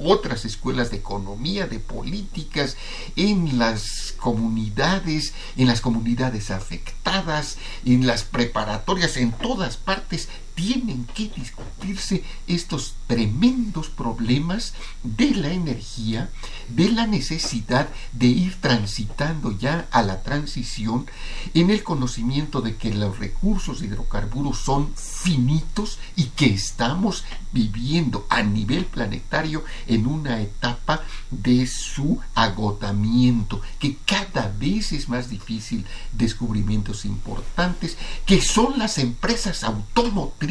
otras 0.00 0.44
escuelas 0.44 0.90
de 0.90 0.98
economía, 0.98 1.66
de 1.66 1.78
políticas, 1.78 2.76
en 3.16 3.58
las 3.58 4.12
comunidades, 4.18 5.32
en 5.56 5.68
las 5.68 5.80
comunidades 5.80 6.50
afectadas, 6.50 7.56
en 7.86 8.06
las 8.06 8.22
preparatorias, 8.24 9.16
en 9.16 9.32
todas 9.32 9.78
partes, 9.78 10.28
tienen 10.54 11.06
que 11.06 11.28
discutirse 11.28 12.24
estos 12.46 12.94
tremendos 13.06 13.88
problemas 13.88 14.74
de 15.02 15.34
la 15.34 15.52
energía, 15.52 16.30
de 16.68 16.90
la 16.90 17.06
necesidad 17.06 17.88
de 18.12 18.26
ir 18.26 18.60
transitando 18.60 19.56
ya 19.58 19.88
a 19.90 20.02
la 20.02 20.22
transición 20.22 21.06
en 21.54 21.70
el 21.70 21.82
conocimiento 21.82 22.60
de 22.60 22.76
que 22.76 22.92
los 22.92 23.18
recursos 23.18 23.80
de 23.80 23.86
hidrocarburos 23.86 24.58
son 24.58 24.94
finitos 24.94 25.98
y 26.16 26.24
que 26.24 26.46
estamos 26.46 27.24
viviendo 27.52 28.26
a 28.28 28.42
nivel 28.42 28.84
planetario 28.86 29.64
en 29.86 30.06
una 30.06 30.40
etapa 30.40 31.02
de 31.30 31.66
su 31.66 32.20
agotamiento, 32.34 33.60
que 33.78 33.96
cada 34.06 34.48
vez 34.58 34.92
es 34.92 35.08
más 35.08 35.28
difícil 35.28 35.84
descubrimientos 36.12 37.04
importantes, 37.04 37.96
que 38.26 38.40
son 38.40 38.78
las 38.78 38.98
empresas 38.98 39.64
automotrices 39.64 40.42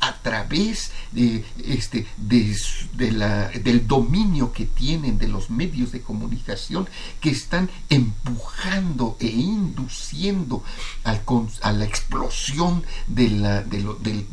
a 0.00 0.14
través 0.22 0.90
de, 1.12 1.44
este, 1.64 2.06
de, 2.16 3.12
la, 3.12 3.48
del 3.48 3.86
dominio 3.86 4.52
que 4.52 4.66
tienen 4.66 5.18
de 5.18 5.28
los 5.28 5.50
medios 5.50 5.92
de 5.92 6.00
comunicación, 6.00 6.88
que 7.20 7.30
están 7.30 7.70
empujando 7.88 9.16
e 9.20 9.26
induciendo 9.26 10.62
a 11.04 11.72
la 11.72 11.84
explosión 11.84 12.82
de 13.06 13.30
la, 13.30 13.62
del, 13.62 13.86
del, 14.00 14.26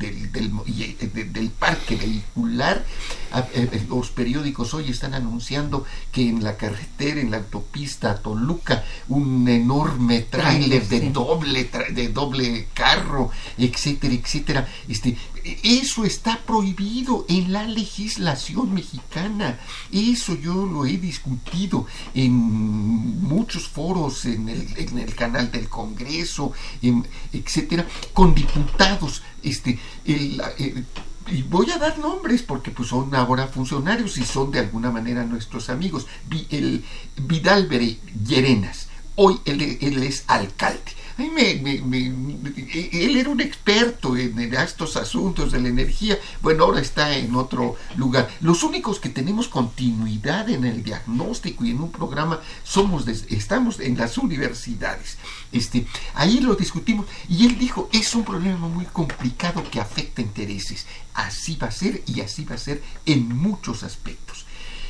del 1.33 1.49
parque 1.51 1.95
vehicular. 1.95 2.85
Eh, 3.53 3.69
eh, 3.71 3.85
los 3.87 4.09
periódicos 4.09 4.73
hoy 4.73 4.89
están 4.89 5.13
anunciando 5.13 5.85
que 6.11 6.27
en 6.27 6.43
la 6.43 6.57
carretera, 6.57 7.21
en 7.21 7.31
la 7.31 7.37
autopista 7.37 8.15
Toluca, 8.15 8.83
un 9.07 9.47
enorme 9.47 10.21
tráiler 10.21 10.87
de 10.87 11.11
doble 11.11 11.69
de 11.91 12.07
doble 12.09 12.67
carro, 12.73 13.31
etcétera, 13.57 14.13
etcétera. 14.13 14.67
Este, 14.89 15.15
eso 15.63 16.03
está 16.03 16.39
prohibido 16.45 17.25
en 17.29 17.53
la 17.53 17.63
legislación 17.63 18.73
mexicana. 18.73 19.59
Eso 19.91 20.35
yo 20.35 20.65
lo 20.65 20.85
he 20.85 20.97
discutido 20.97 21.85
en 22.13 22.33
muchos 22.33 23.69
foros, 23.69 24.25
en 24.25 24.49
el, 24.49 24.67
en 24.75 24.97
el 24.97 25.15
canal 25.15 25.51
del 25.51 25.69
Congreso, 25.69 26.51
etcétera, 27.31 27.87
con 28.11 28.33
diputados. 28.33 29.21
Este, 29.43 29.79
el, 30.05 30.41
y 31.31 31.43
voy 31.43 31.69
a 31.71 31.77
dar 31.77 31.99
nombres 31.99 32.41
porque 32.41 32.71
pues 32.71 32.89
son 32.89 33.13
ahora 33.13 33.47
funcionarios 33.47 34.17
y 34.17 34.23
son 34.23 34.51
de 34.51 34.59
alguna 34.59 34.91
manera 34.91 35.23
nuestros 35.25 35.69
amigos. 35.69 36.07
El 36.49 36.83
Vidal 37.17 37.69
Llerenas, 38.27 38.87
hoy 39.15 39.39
él, 39.45 39.61
es 40.03 40.23
alcalde. 40.27 40.79
Él 41.19 43.17
era 43.17 43.29
un 43.29 43.41
experto 43.41 44.15
en, 44.15 44.39
estos 44.53 44.95
asuntos 44.95 45.51
de 45.51 45.61
la 45.61 45.67
energía. 45.67 46.17
Bueno, 46.41 46.63
ahora 46.63 46.81
está 46.81 47.17
en 47.17 47.35
otro 47.35 47.75
lugar. 47.97 48.29
Los 48.41 48.63
únicos 48.63 48.99
que 48.99 49.09
tenemos 49.09 49.47
continuidad 49.47 50.49
en 50.49 50.65
el 50.65 50.83
diagnóstico 50.83 51.65
y 51.65 51.71
en 51.71 51.81
un 51.81 51.91
programa 51.91 52.39
somos, 52.63 53.07
estamos 53.07 53.79
en 53.79 53.97
las 53.97 54.17
universidades. 54.17 55.17
Este, 55.51 55.87
ahí 56.13 56.39
lo 56.39 56.55
discutimos 56.55 57.05
y 57.27 57.45
él 57.45 57.57
dijo, 57.57 57.89
es 57.91 58.13
un 58.15 58.23
problema 58.23 58.67
muy 58.67 58.85
complicado 58.85 59.63
que 59.69 59.79
afecta 59.79 60.21
intereses. 60.21 60.85
Así 61.13 61.57
va 61.57 61.67
a 61.67 61.71
ser 61.71 62.01
y 62.05 62.21
así 62.21 62.45
va 62.45 62.55
a 62.55 62.59
ser 62.59 62.81
en 63.05 63.27
muchos 63.27 63.83
aspectos. 63.83 64.28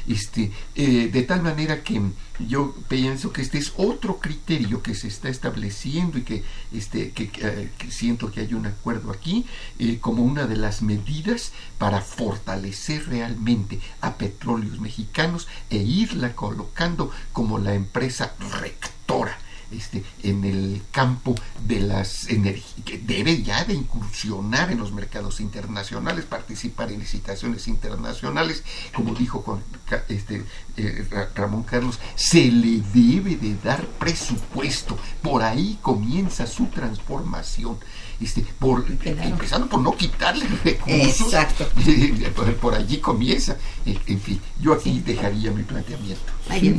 Este, 0.10 0.52
eh, 0.74 1.10
de 1.13 1.22
tal 1.22 1.43
manera 1.43 1.84
que 1.84 2.02
yo 2.39 2.74
pienso 2.88 3.32
que 3.32 3.43
este 3.43 3.60
es 3.60 3.74
otro 3.78 4.17
criterio 4.17 4.82
que 4.82 4.95
se 4.95 5.08
está 5.08 5.30
estableciendo 5.30 6.17
y 6.17 6.24
que, 6.24 6.43
este, 6.74 7.13
eh, 7.15 7.69
siento 7.89 8.32
que 8.32 8.41
hay 8.41 8.56
un 8.56 8.65
acuerdo 8.65 9.12
aquí 9.12 9.45
eh, 9.78 10.00
como 10.02 10.24
una 10.24 10.48
de 10.48 10.58
las 10.58 10.82
medidas 10.82 11.52
para 11.78 12.02
fortalecer 12.02 13.06
realmente 13.08 13.80
a 14.02 14.15
petróleos 14.15 14.80
mexicanos 14.80 15.48
e 15.69 15.78
irla 15.78 16.36
colocando 16.36 17.12
como 17.32 17.60
la 17.60 17.76
empresa 17.76 18.34
rectora 18.60 19.38
este, 19.71 20.03
en 20.23 20.43
el 20.43 20.82
campo 20.91 21.36
de 21.65 21.79
las 21.82 22.27
energías, 22.29 22.75
que 22.86 22.97
debe 22.97 23.41
ya 23.43 23.63
de 23.65 23.73
incursionar 23.73 24.71
en 24.71 24.79
los 24.79 24.91
mercados 24.91 25.39
internacionales, 25.39 26.25
participar 26.25 26.91
en 26.91 26.99
licitaciones 26.99 27.67
internacionales, 27.67 28.63
como 28.93 29.13
dijo 29.13 29.60
este, 30.08 30.43
eh, 30.77 31.27
Ramón 31.36 31.63
Carlos, 31.63 31.99
se 32.15 32.51
le 32.51 32.82
debe 32.93 33.36
de 33.36 33.55
dar 33.63 33.86
presupuesto, 33.86 34.97
por 35.21 35.43
ahí 35.43 35.79
comienza 35.82 36.47
su 36.47 36.67
transformación 36.67 37.77
este, 38.21 38.43
por, 38.60 38.86
empezando 38.89 39.67
por 39.67 39.82
no 39.82 39.95
quitarle 39.95 40.45
recursos. 40.63 41.21
Exacto. 41.21 41.67
por, 42.62 42.75
allí 42.75 42.97
comienza. 42.97 43.55
En 43.86 44.19
fin, 44.19 44.39
yo 44.60 44.73
aquí 44.73 45.01
dejaría 45.05 45.51
mi 45.51 45.63
planteamiento. 45.63 46.21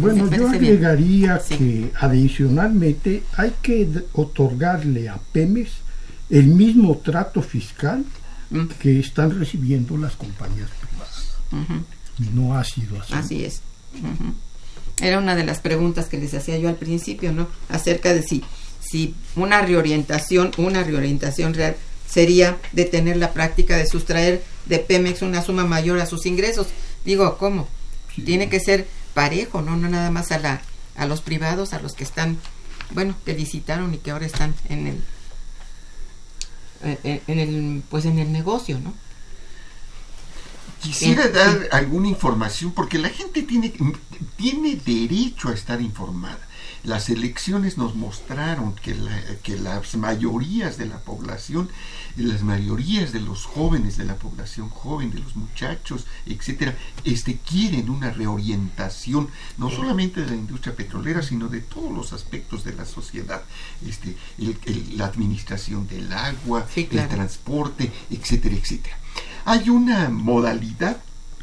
bueno, 0.00 0.30
yo 0.30 0.48
agregaría 0.48 1.40
que 1.48 1.92
adicionalmente 1.98 3.22
hay 3.36 3.54
que 3.62 3.88
otorgarle 4.12 5.08
a 5.08 5.18
Pemex 5.32 5.70
el 6.28 6.46
mismo 6.46 6.98
trato 6.98 7.42
fiscal 7.42 8.04
mm. 8.50 8.66
que 8.80 9.00
están 9.00 9.38
recibiendo 9.38 9.96
las 9.96 10.16
compañías 10.16 10.68
privadas. 10.70 11.36
No 12.34 12.56
ha 12.56 12.64
sido 12.64 13.00
así. 13.00 13.14
Así 13.14 13.44
es. 13.44 13.62
Era 15.00 15.18
una 15.18 15.34
de 15.34 15.44
las 15.44 15.60
preguntas 15.60 16.06
que 16.06 16.18
les 16.18 16.34
hacía 16.34 16.58
yo 16.58 16.68
al 16.68 16.76
principio, 16.76 17.32
¿no? 17.32 17.48
Acerca 17.70 18.12
de 18.12 18.22
si 18.22 18.44
si 18.90 19.14
una 19.36 19.62
reorientación, 19.62 20.50
una 20.56 20.82
reorientación 20.82 21.54
real 21.54 21.76
sería 22.08 22.58
detener 22.72 23.16
la 23.16 23.32
práctica 23.32 23.76
de 23.76 23.86
sustraer 23.86 24.42
de 24.66 24.78
Pemex 24.78 25.22
una 25.22 25.42
suma 25.42 25.64
mayor 25.64 26.00
a 26.00 26.06
sus 26.06 26.26
ingresos. 26.26 26.68
Digo, 27.04 27.38
¿cómo? 27.38 27.68
Tiene 28.24 28.48
que 28.48 28.58
ser 28.58 28.88
parejo, 29.14 29.62
¿no? 29.62 29.76
No 29.76 29.88
nada 29.88 30.10
más 30.10 30.32
a 30.32 30.38
la 30.38 30.62
a 30.96 31.06
los 31.06 31.20
privados, 31.22 31.72
a 31.72 31.80
los 31.80 31.94
que 31.94 32.04
están, 32.04 32.36
bueno, 32.90 33.14
que 33.24 33.32
licitaron 33.32 33.94
y 33.94 33.98
que 33.98 34.10
ahora 34.10 34.26
están 34.26 34.54
en 34.68 34.86
el 34.88 35.02
en, 36.82 37.38
el 37.38 37.82
pues 37.88 38.04
en 38.06 38.18
el 38.18 38.32
negocio, 38.32 38.80
¿no? 38.80 38.92
Quisiera 40.80 41.28
dar 41.28 41.68
alguna 41.72 42.08
información 42.08 42.72
porque 42.72 42.98
la 42.98 43.10
gente 43.10 43.42
tiene 43.42 43.72
tiene 44.36 44.76
derecho 44.76 45.50
a 45.50 45.54
estar 45.54 45.80
informada. 45.82 46.40
Las 46.82 47.10
elecciones 47.10 47.76
nos 47.76 47.94
mostraron 47.94 48.74
que, 48.74 48.96
que 49.42 49.58
las 49.58 49.94
mayorías 49.96 50.78
de 50.78 50.86
la 50.86 50.98
población, 51.00 51.68
las 52.16 52.42
mayorías 52.42 53.12
de 53.12 53.20
los 53.20 53.44
jóvenes 53.44 53.98
de 53.98 54.06
la 54.06 54.16
población 54.16 54.70
joven, 54.70 55.10
de 55.10 55.18
los 55.18 55.36
muchachos, 55.36 56.06
etcétera, 56.24 56.74
este, 57.04 57.36
quieren 57.36 57.90
una 57.90 58.10
reorientación, 58.10 59.28
no 59.58 59.68
solamente 59.68 60.22
de 60.22 60.28
la 60.28 60.36
industria 60.36 60.74
petrolera, 60.74 61.22
sino 61.22 61.48
de 61.48 61.60
todos 61.60 61.92
los 61.92 62.14
aspectos 62.14 62.64
de 62.64 62.72
la 62.72 62.86
sociedad, 62.86 63.42
este, 63.86 64.16
la 64.96 65.04
administración 65.04 65.86
del 65.86 66.10
agua, 66.10 66.66
el 66.74 67.08
transporte, 67.08 67.92
etcétera, 68.10 68.56
etcétera. 68.56 68.99
Hay 69.44 69.68
una 69.68 70.08
modalidad 70.08 70.98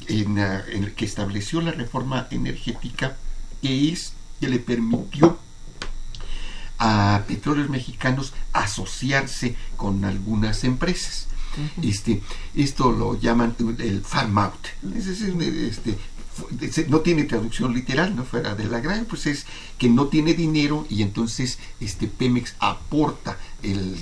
en, 0.07 0.37
en 0.37 0.93
que 0.95 1.05
estableció 1.05 1.61
la 1.61 1.71
reforma 1.71 2.27
energética 2.31 3.17
que 3.61 3.91
es 3.91 4.13
que 4.39 4.49
le 4.49 4.59
permitió 4.59 5.37
a 6.79 7.23
petróleos 7.27 7.69
mexicanos 7.69 8.33
asociarse 8.53 9.55
con 9.75 10.05
algunas 10.05 10.63
empresas. 10.63 11.27
este, 11.81 12.21
esto 12.55 12.91
lo 12.91 13.19
llaman 13.19 13.55
el 13.79 14.01
farm 14.01 14.37
out. 14.37 14.67
Este, 14.95 15.97
no 16.87 16.99
tiene 16.99 17.23
traducción 17.23 17.73
literal, 17.73 18.15
no 18.15 18.23
fuera 18.23 18.53
de 18.53 18.65
la 18.65 18.79
gran, 18.79 19.05
pues 19.05 19.25
es 19.25 19.47
que 19.79 19.89
no 19.89 20.07
tiene 20.07 20.35
dinero 20.35 20.85
y 20.87 21.01
entonces 21.01 21.57
este 21.79 22.07
Pemex 22.07 22.53
aporta 22.59 23.39
el, 23.63 23.97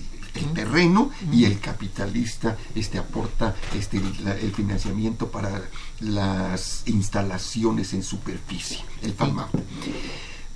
terreno 0.54 1.12
y 1.32 1.46
el 1.46 1.60
capitalista 1.60 2.58
este 2.76 2.98
aporta 2.98 3.56
este 3.74 3.98
el 3.98 4.54
financiamiento 4.54 5.30
para 5.30 5.62
las 6.00 6.84
instalaciones 6.86 7.94
en 7.94 8.04
superficie, 8.04 8.80
el 9.02 9.14
farm 9.14 9.40
out. 9.40 9.50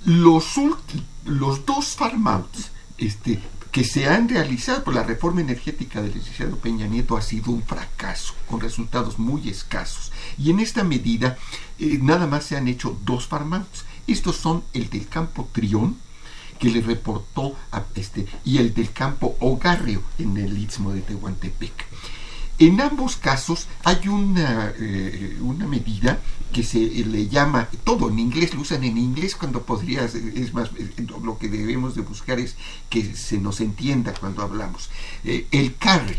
Los, 0.04 0.54
los 1.24 1.66
dos 1.66 1.96
farmouts 1.96 2.70
este, 2.98 3.40
que 3.70 3.84
se 3.84 4.08
han 4.08 4.28
realizado 4.28 4.82
por 4.82 4.94
la 4.94 5.02
reforma 5.02 5.40
energética 5.40 6.02
del 6.02 6.14
licenciado 6.14 6.56
Peña 6.56 6.86
Nieto 6.86 7.16
ha 7.16 7.22
sido 7.22 7.52
un 7.52 7.62
fracaso, 7.62 8.34
con 8.48 8.60
resultados 8.60 9.18
muy 9.18 9.48
escasos. 9.48 10.12
Y 10.38 10.50
en 10.50 10.60
esta 10.60 10.84
medida, 10.84 11.38
eh, 11.78 11.98
nada 12.02 12.26
más 12.26 12.44
se 12.44 12.56
han 12.56 12.68
hecho 12.68 12.98
dos 13.04 13.26
farmouts. 13.26 13.84
Estos 14.06 14.36
son 14.36 14.64
el 14.72 14.90
del 14.90 15.06
campo 15.06 15.48
Trión, 15.52 15.96
que 16.60 16.70
le 16.70 16.82
reportó 16.82 17.56
este, 17.94 18.26
y 18.44 18.58
el 18.58 18.72
del 18.74 18.92
campo 18.92 19.36
Ogarrio 19.40 20.02
en 20.18 20.36
el 20.36 20.56
istmo 20.56 20.92
de 20.92 21.00
Tehuantepec. 21.00 21.72
En 22.58 22.78
ambos 22.82 23.16
casos 23.16 23.66
hay 23.84 24.06
una, 24.08 24.74
eh, 24.78 25.38
una 25.40 25.66
medida 25.66 26.20
que 26.52 26.62
se 26.62 26.78
le 26.78 27.28
llama, 27.28 27.68
todo 27.84 28.10
en 28.10 28.18
inglés, 28.18 28.52
lo 28.52 28.60
usan 28.60 28.84
en 28.84 28.98
inglés 28.98 29.34
cuando 29.34 29.62
podría, 29.62 30.04
es 30.04 30.52
más, 30.52 30.68
eh, 30.76 31.06
lo 31.22 31.38
que 31.38 31.48
debemos 31.48 31.94
de 31.94 32.02
buscar 32.02 32.38
es 32.38 32.56
que 32.90 33.14
se 33.16 33.38
nos 33.38 33.62
entienda 33.62 34.12
cuando 34.12 34.42
hablamos. 34.42 34.90
Eh, 35.24 35.46
el 35.52 35.76
carry, 35.76 36.16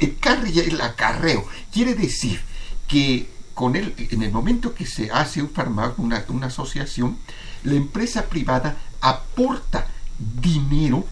el, 0.00 0.16
carry 0.18 0.58
es 0.58 0.68
el 0.68 0.80
acarreo, 0.80 1.46
quiere 1.70 1.94
decir 1.94 2.40
que 2.88 3.28
con 3.52 3.76
él, 3.76 3.94
en 3.98 4.22
el 4.22 4.32
momento 4.32 4.72
que 4.72 4.86
se 4.86 5.10
hace 5.10 5.42
un 5.42 5.50
farmaco, 5.50 6.00
una, 6.00 6.24
una 6.28 6.46
asociación, 6.46 7.18
la 7.64 7.74
empresa 7.74 8.30
privada 8.30 8.78
aporta 9.00 9.86
dinero 10.18 11.06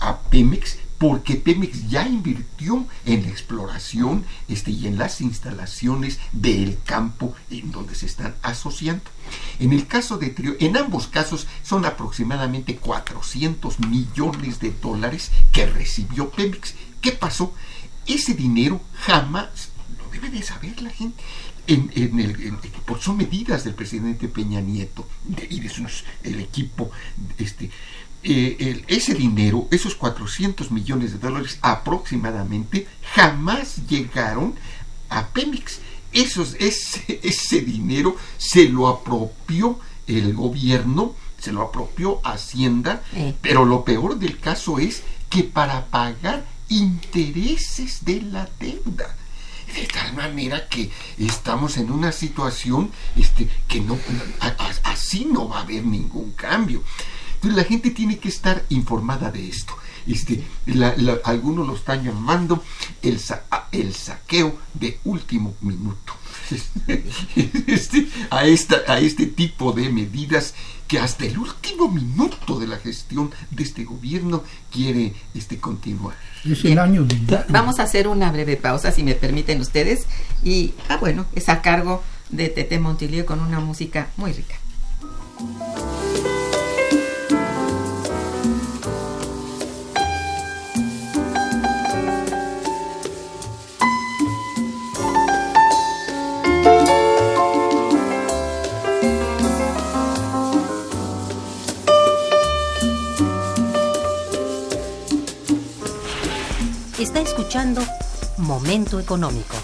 a 0.00 0.18
Pemex 0.18 0.78
porque 0.98 1.34
Pemex 1.34 1.88
ya 1.88 2.06
invirtió 2.06 2.86
en 3.04 3.24
la 3.24 3.28
exploración 3.28 4.24
este, 4.48 4.70
y 4.70 4.86
en 4.86 4.96
las 4.96 5.20
instalaciones 5.20 6.18
del 6.32 6.78
campo 6.84 7.34
en 7.50 7.72
donde 7.72 7.94
se 7.94 8.06
están 8.06 8.34
asociando. 8.42 9.04
En 9.58 9.72
el 9.72 9.86
caso 9.86 10.18
de 10.18 10.30
Trio, 10.30 10.56
en 10.60 10.76
ambos 10.76 11.06
casos 11.06 11.46
son 11.62 11.84
aproximadamente 11.84 12.76
400 12.76 13.80
millones 13.80 14.60
de 14.60 14.70
dólares 14.70 15.30
que 15.52 15.66
recibió 15.66 16.30
Pemex. 16.30 16.74
¿Qué 17.00 17.12
pasó? 17.12 17.52
Ese 18.06 18.34
dinero 18.34 18.80
jamás, 18.94 19.70
lo 19.98 20.10
debe 20.10 20.30
de 20.30 20.42
saber 20.42 20.80
la 20.80 20.90
gente, 20.90 21.22
en, 21.66 21.90
el, 21.94 22.54
por 22.84 23.00
son 23.00 23.16
medidas 23.16 23.64
del 23.64 23.74
presidente 23.74 24.28
Peña 24.28 24.60
Nieto 24.60 25.06
y 25.48 25.60
de 25.60 25.68
sus, 25.68 26.04
el 26.22 26.40
equipo 26.40 26.90
este, 27.38 27.70
eh, 28.22 28.82
ese 28.88 29.14
dinero, 29.14 29.68
esos 29.70 29.94
400 29.94 30.70
millones 30.70 31.12
de 31.12 31.18
dólares 31.18 31.58
aproximadamente, 31.60 32.86
jamás 33.12 33.86
llegaron 33.86 34.54
a 35.10 35.28
Pemex. 35.28 35.80
Esos, 36.12 36.54
ese, 36.60 37.20
ese 37.22 37.60
dinero 37.60 38.16
se 38.38 38.68
lo 38.68 38.88
apropió 38.88 39.78
el 40.06 40.32
gobierno, 40.32 41.14
se 41.38 41.52
lo 41.52 41.62
apropió 41.62 42.20
Hacienda, 42.24 43.02
pero 43.42 43.64
lo 43.64 43.84
peor 43.84 44.18
del 44.18 44.38
caso 44.38 44.78
es 44.78 45.02
que 45.28 45.42
para 45.42 45.86
pagar 45.86 46.46
intereses 46.68 48.04
de 48.04 48.22
la 48.22 48.48
deuda. 48.58 49.16
De 49.74 49.86
tal 49.86 50.14
manera 50.14 50.68
que 50.68 50.90
estamos 51.18 51.76
en 51.76 51.90
una 51.90 52.12
situación 52.12 52.90
este, 53.16 53.48
que 53.66 53.80
no, 53.80 53.98
así 54.84 55.24
no 55.24 55.48
va 55.48 55.58
a 55.58 55.62
haber 55.62 55.84
ningún 55.84 56.32
cambio. 56.32 56.82
Entonces 57.34 57.56
la 57.56 57.64
gente 57.64 57.90
tiene 57.90 58.18
que 58.18 58.28
estar 58.28 58.64
informada 58.70 59.30
de 59.30 59.48
esto. 59.48 59.74
Este, 60.06 60.44
algunos 61.24 61.66
lo 61.66 61.74
están 61.74 62.04
llamando 62.04 62.62
el, 63.02 63.20
el 63.72 63.94
saqueo 63.94 64.58
de 64.74 65.00
último 65.04 65.54
minuto. 65.60 66.14
Este, 67.66 68.06
a, 68.30 68.46
esta, 68.46 68.76
a 68.86 68.98
este 68.98 69.26
tipo 69.26 69.72
de 69.72 69.88
medidas 69.88 70.54
que 70.86 70.98
hasta 70.98 71.24
el 71.24 71.38
último 71.38 71.90
minuto 71.90 72.58
de 72.58 72.66
la 72.66 72.76
gestión 72.76 73.30
de 73.50 73.62
este 73.62 73.84
gobierno 73.84 74.44
quiere 74.70 75.14
este, 75.34 75.58
continuar. 75.58 76.14
Es 76.44 76.64
el 76.64 76.78
año 76.78 77.06
Vamos 77.48 77.78
a 77.78 77.84
hacer 77.84 78.06
una 78.06 78.30
breve 78.30 78.56
pausa, 78.56 78.92
si 78.92 79.02
me 79.02 79.14
permiten 79.14 79.60
ustedes. 79.60 80.06
Y, 80.42 80.74
ah, 80.88 80.98
bueno, 80.98 81.26
es 81.34 81.48
a 81.48 81.62
cargo 81.62 82.02
de 82.28 82.48
Tete 82.48 82.78
Montilio 82.78 83.24
con 83.24 83.40
una 83.40 83.60
música 83.60 84.08
muy 84.16 84.32
rica. 84.32 84.56
Momento 108.54 109.00
Económico. 109.00 109.63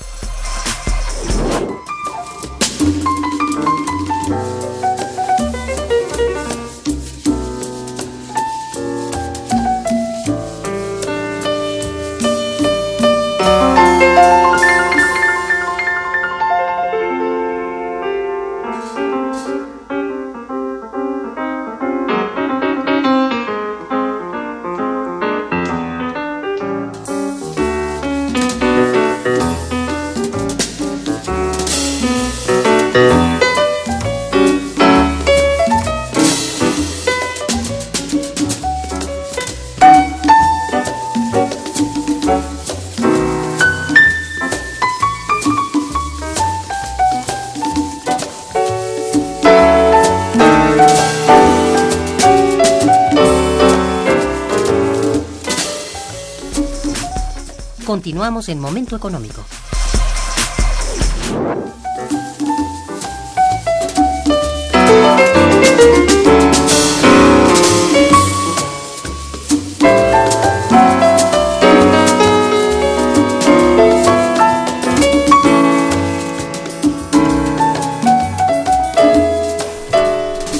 Continuamos 57.91 58.47
en 58.47 58.57
Momento 58.57 58.95
Económico. 58.95 59.43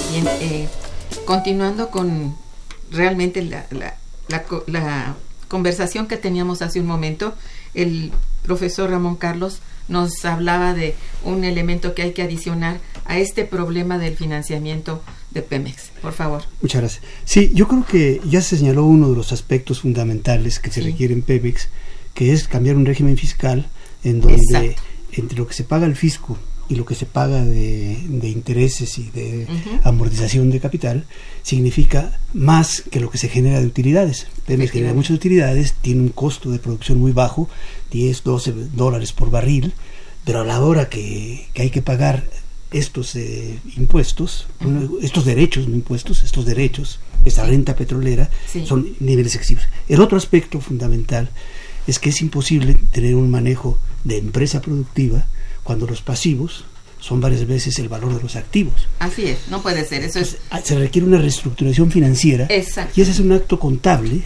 Bien, 0.10 0.28
eh, 0.42 0.68
continuando 1.24 1.90
con 1.92 2.36
realmente 2.92 3.42
la, 3.42 3.66
la, 3.72 3.96
la 4.68 5.16
conversación 5.52 6.08
que 6.08 6.16
teníamos 6.16 6.62
hace 6.62 6.80
un 6.80 6.88
momento, 6.88 7.36
el 7.74 8.14
profesor 8.42 8.90
Ramón 8.90 9.18
Carlos 9.18 9.60
nos 9.90 10.24
hablaba 10.24 10.74
de 10.74 10.96
un 11.26 11.44
elemento 11.44 11.94
que 11.94 12.04
hay 12.04 12.14
que 12.14 12.22
adicionar 12.22 12.80
a 13.04 13.20
este 13.20 13.44
problema 13.44 13.98
del 13.98 14.16
financiamiento 14.16 15.04
de 15.32 15.42
Pemex. 15.42 15.92
Por 16.02 16.14
favor. 16.14 16.44
Muchas 16.62 16.82
gracias. 16.82 17.04
Sí, 17.26 17.52
yo 17.54 17.68
creo 17.68 17.86
que 17.86 18.22
ya 18.24 18.42
se 18.42 18.58
señaló 18.58 18.86
uno 18.86 19.10
de 19.10 19.18
los 19.18 19.34
aspectos 19.34 19.82
fundamentales 19.82 20.60
que 20.60 20.72
se 20.72 20.80
requiere 20.80 21.14
en 21.14 21.22
Pemex, 21.22 21.68
que 22.14 22.32
es 22.32 22.48
cambiar 22.48 22.78
un 22.78 22.86
régimen 22.86 23.18
fiscal 23.18 23.68
en 24.06 24.22
donde 24.22 24.78
entre 25.12 25.38
lo 25.38 25.48
que 25.48 25.54
se 25.54 25.66
paga 25.66 25.86
el 25.86 25.98
fisco 25.98 26.38
y 26.72 26.76
lo 26.76 26.86
que 26.86 26.96
se 26.96 27.06
paga 27.06 27.44
de, 27.44 27.98
intereses 28.24 28.98
y 28.98 29.10
de 29.10 29.46
amortización 29.84 30.50
de 30.52 30.62
capital 30.62 31.04
significa 31.44 32.18
más 32.34 32.82
que 32.90 33.02
lo 33.02 33.10
que 33.10 33.18
se 33.18 33.28
genera 33.28 33.60
de 33.60 33.68
utilidades. 33.68 34.28
Pemex 34.46 34.72
genera 34.72 34.94
muchas 34.94 35.18
utilidades, 35.18 35.74
tiene 35.82 36.00
un 36.00 36.10
costo 36.10 36.50
de 36.50 36.60
producción 36.60 36.98
muy 36.98 37.12
bajo, 37.12 37.50
10, 37.92 38.24
12 38.24 38.54
dólares 38.74 39.12
por 39.12 39.30
barril, 39.30 39.74
pero 40.24 40.40
a 40.40 40.46
la 40.46 40.62
hora 40.62 40.88
que, 40.88 41.50
hay 41.58 41.72
que 41.72 41.82
pagar 41.82 42.24
estos 42.72 43.18
eh, 43.18 43.60
impuestos, 43.76 44.48
estos 45.02 45.26
derechos, 45.26 45.68
no 45.68 45.76
impuestos, 45.76 46.24
estos 46.24 46.46
derechos, 46.46 47.02
esta 47.26 47.46
renta 47.46 47.76
petrolera, 47.76 48.30
son 48.64 48.88
niveles 49.02 49.36
excesivos. 49.36 49.66
El 49.90 50.00
otro 50.00 50.18
aspecto 50.18 50.62
fundamental 50.62 51.30
es 51.86 52.00
que 52.00 52.12
es 52.12 52.22
imposible 52.22 52.78
tener 52.94 53.16
un 53.16 53.30
manejo 53.30 53.78
de 54.06 54.20
empresa 54.20 54.62
productiva 54.62 55.28
cuando 55.72 55.88
los 55.88 56.02
pasivos 56.02 56.66
son 57.00 57.22
varias 57.22 57.48
veces 57.48 57.80
el 57.80 57.88
valor 57.88 58.14
de 58.14 58.22
los 58.22 58.36
activos. 58.36 58.90
Así 59.00 59.24
es, 59.24 59.48
no 59.50 59.62
puede 59.62 59.86
ser. 59.86 60.04
Eso 60.04 60.20
es... 60.20 60.36
Se 60.66 60.78
requiere 60.78 61.08
una 61.08 61.18
reestructuración 61.18 61.90
financiera 61.90 62.46
y 62.50 63.02
ese 63.02 63.12
es 63.12 63.20
un 63.20 63.32
acto 63.32 63.58
contable, 63.58 64.22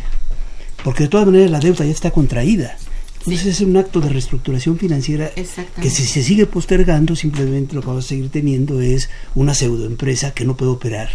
porque 0.84 1.04
de 1.04 1.10
todas 1.10 1.28
maneras 1.28 1.52
la 1.52 1.60
deuda 1.60 1.86
ya 1.86 1.91
está 1.91 2.10
contraída. 2.10 2.80
Entonces 3.20 3.46
es 3.46 3.62
un 3.62 3.78
acto 3.78 4.02
de 4.02 4.10
reestructuración 4.10 4.80
financiera 4.80 5.30
que 5.36 5.89
si 5.91 6.04
se 6.08 6.24
sigue 6.24 6.48
postergando 6.48 7.16
simplemente 7.16 7.76
lo 7.76 7.82
que 7.82 7.88
vamos 7.88 8.06
a 8.06 8.08
seguir 8.08 8.32
teniendo 8.32 8.82
es 8.82 9.08
una 9.36 9.54
pseudoempresa 9.54 10.32
que 10.32 10.46
no 10.46 10.58
puede 10.58 10.72
operar 10.72 11.12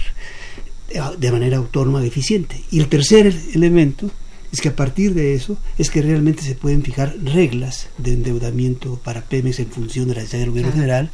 de 1.19 1.33
manera 1.33 1.57
autónoma 1.57 2.05
y 2.05 2.07
eficiente. 2.07 2.63
Y 2.71 2.79
el 2.79 2.89
tercer 2.89 3.35
elemento 3.53 4.13
es 4.53 4.61
que 4.61 4.71
a 4.71 4.77
partir 4.77 5.15
de 5.15 5.35
eso 5.35 5.57
es 5.79 5.91
que 5.91 6.03
realmente 6.03 6.43
se 6.43 6.55
pueden 6.55 6.83
fijar 6.83 7.17
reglas 7.23 7.89
de 7.99 8.15
endeudamiento 8.15 9.01
para 9.05 9.23
Pemex 9.23 9.61
en 9.61 9.71
función 9.71 10.09
de 10.09 10.15
la 10.15 10.21
necesidad 10.21 10.43
del 10.43 10.51
gobierno 10.51 10.73
federal, 10.73 11.11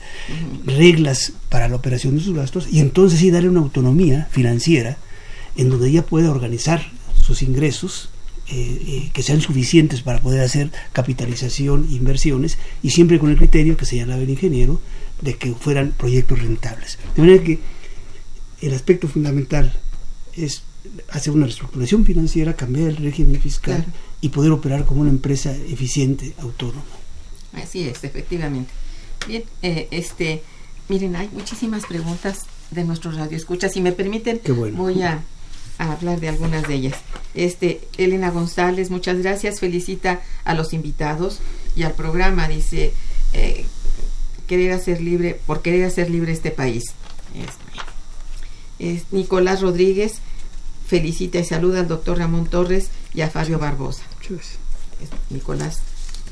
reglas 0.65 1.33
para 1.49 1.69
la 1.69 1.77
operación 1.77 2.17
de 2.17 2.23
sus 2.23 2.35
gastos 2.35 2.67
y 2.71 2.81
entonces 2.81 3.21
sí 3.21 3.31
darle 3.31 3.51
una 3.51 3.61
autonomía 3.61 4.29
financiera 4.31 4.97
en 5.57 5.71
donde 5.71 5.89
ella 5.89 6.05
pueda 6.05 6.31
organizar 6.31 6.91
sus 7.21 7.43
ingresos 7.43 8.11
eh, 8.49 8.81
eh, 8.87 9.11
que 9.13 9.25
sean 9.25 9.41
suficientes 9.41 10.03
para 10.03 10.21
poder 10.21 10.43
hacer 10.43 10.71
capitalización, 10.93 11.89
inversiones 11.91 12.59
y 12.83 12.91
siempre 12.91 13.19
con 13.19 13.31
el 13.31 13.37
criterio 13.37 13.77
que 13.77 13.87
señalaba 13.87 14.23
el 14.23 14.31
ingeniero 14.31 14.81
de 15.21 15.35
que 15.35 15.53
fueran 15.55 15.93
proyectos 15.97 16.39
rentables. 16.39 16.99
De 17.17 17.23
manera 17.23 17.43
que 17.43 17.59
el 18.61 18.73
aspecto 18.73 19.09
fundamental 19.09 19.77
es 20.35 20.63
hacer 21.11 21.33
una 21.33 21.47
reestructuración 21.47 22.05
financiera, 22.05 22.55
cambiar 22.55 22.89
el 22.89 22.97
régimen 22.97 23.41
fiscal 23.41 23.85
y 24.21 24.31
poder 24.31 24.53
operar 24.53 24.85
como 24.85 25.03
una 25.03 25.11
empresa 25.11 25.53
eficiente, 25.53 26.35
autónoma. 26.39 26.83
Así 27.53 27.89
es, 27.89 28.05
efectivamente. 28.05 28.73
Bien, 29.27 29.45
eh, 29.63 29.89
este, 29.91 30.43
miren, 30.89 31.17
hay 31.17 31.29
muchísimas 31.33 31.87
preguntas 31.87 32.47
de 32.71 32.85
nuestros 32.85 33.17
radioescuchas. 33.17 33.73
Si 33.73 33.81
me 33.81 33.93
permiten, 33.93 34.41
voy 34.75 35.03
a, 35.03 35.23
hablar 35.79 36.21
de 36.21 36.29
algunas 36.29 36.67
de 36.69 36.75
ellas. 36.75 36.97
Este, 37.35 37.81
Elena 37.99 38.31
González, 38.31 38.91
muchas 38.91 39.19
gracias. 39.19 39.61
Felicita 39.61 40.21
a 40.45 40.55
los 40.55 40.73
invitados 40.73 41.41
y 41.75 41.83
al 41.83 41.93
programa. 41.93 42.49
Dice, 42.49 42.93
eh, 43.33 43.65
querer 44.47 44.73
hacer 44.73 45.01
libre, 45.01 45.39
por 45.47 45.63
querer 45.63 45.85
hacer 45.85 46.11
libre 46.11 46.33
este 46.33 46.51
país. 46.51 46.85
Es, 48.79 49.05
Nicolás 49.11 49.63
Rodríguez 49.63 50.21
felicita 50.87 51.39
y 51.39 51.45
saluda 51.45 51.81
al 51.81 51.89
doctor 51.89 52.19
Ramón 52.19 52.47
Torres 52.47 52.89
y 53.15 53.21
a 53.21 53.31
Fabio 53.31 53.59
Barbosa. 53.59 54.03
Nicolás 55.31 55.81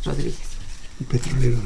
Rodríguez. 0.04 0.38
petrolero. 1.08 1.58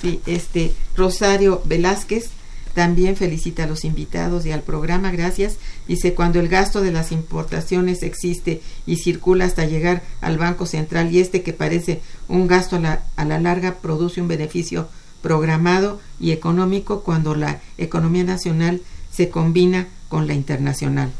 Sí, 0.00 0.20
este 0.26 0.72
Rosario 0.96 1.62
Velázquez 1.64 2.30
también 2.74 3.16
felicita 3.16 3.64
a 3.64 3.66
los 3.66 3.84
invitados 3.84 4.46
y 4.46 4.52
al 4.52 4.62
programa, 4.62 5.10
gracias. 5.10 5.56
Dice, 5.88 6.14
cuando 6.14 6.38
el 6.38 6.48
gasto 6.48 6.80
de 6.80 6.92
las 6.92 7.10
importaciones 7.10 8.04
existe 8.04 8.62
y 8.86 8.96
circula 8.96 9.46
hasta 9.46 9.66
llegar 9.66 10.04
al 10.20 10.38
Banco 10.38 10.66
Central 10.66 11.12
y 11.12 11.18
este 11.18 11.42
que 11.42 11.52
parece 11.52 12.00
un 12.28 12.46
gasto 12.46 12.76
a 12.76 12.80
la, 12.80 13.02
a 13.16 13.24
la 13.24 13.40
larga 13.40 13.78
produce 13.78 14.20
un 14.20 14.28
beneficio 14.28 14.88
programado 15.22 16.00
y 16.20 16.30
económico 16.30 17.02
cuando 17.02 17.34
la 17.34 17.60
economía 17.78 18.22
nacional 18.22 18.80
se 19.10 19.30
combina 19.30 19.88
con 20.08 20.28
la 20.28 20.34
internacional. 20.34 21.12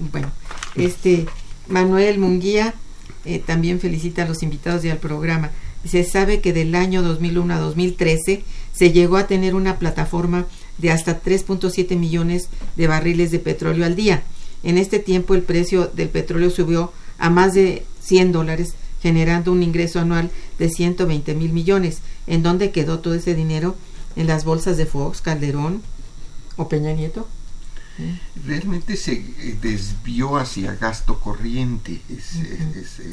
Bueno, 0.00 0.30
este 0.76 1.26
Manuel 1.68 2.18
Munguía 2.18 2.74
eh, 3.26 3.38
también 3.38 3.80
felicita 3.80 4.22
a 4.22 4.28
los 4.28 4.42
invitados 4.42 4.84
y 4.84 4.90
al 4.90 4.98
programa. 4.98 5.50
Se 5.84 6.04
sabe 6.04 6.40
que 6.40 6.52
del 6.52 6.74
año 6.74 7.02
2001 7.02 7.54
a 7.54 7.58
2013 7.58 8.42
se 8.72 8.92
llegó 8.92 9.18
a 9.18 9.26
tener 9.26 9.54
una 9.54 9.78
plataforma 9.78 10.46
de 10.78 10.90
hasta 10.90 11.22
3.7 11.22 11.96
millones 11.96 12.48
de 12.76 12.86
barriles 12.86 13.30
de 13.30 13.38
petróleo 13.38 13.84
al 13.84 13.94
día. 13.94 14.22
En 14.62 14.78
este 14.78 14.98
tiempo 14.98 15.34
el 15.34 15.42
precio 15.42 15.86
del 15.86 16.08
petróleo 16.08 16.50
subió 16.50 16.92
a 17.18 17.28
más 17.28 17.52
de 17.52 17.84
100 18.02 18.32
dólares 18.32 18.74
generando 19.02 19.52
un 19.52 19.62
ingreso 19.62 20.00
anual 20.00 20.30
de 20.58 20.68
120 20.68 21.34
mil 21.34 21.52
millones. 21.52 22.00
¿En 22.26 22.42
dónde 22.42 22.70
quedó 22.70 23.00
todo 23.00 23.14
ese 23.14 23.34
dinero? 23.34 23.76
¿En 24.16 24.26
las 24.26 24.44
bolsas 24.44 24.76
de 24.76 24.86
Fox, 24.86 25.20
Calderón 25.20 25.82
o 26.56 26.68
Peña 26.68 26.92
Nieto? 26.92 27.28
Realmente 28.44 28.96
se 28.96 29.12
eh, 29.12 29.58
desvió 29.60 30.36
hacia 30.36 30.74
gasto 30.74 31.20
corriente. 31.20 32.00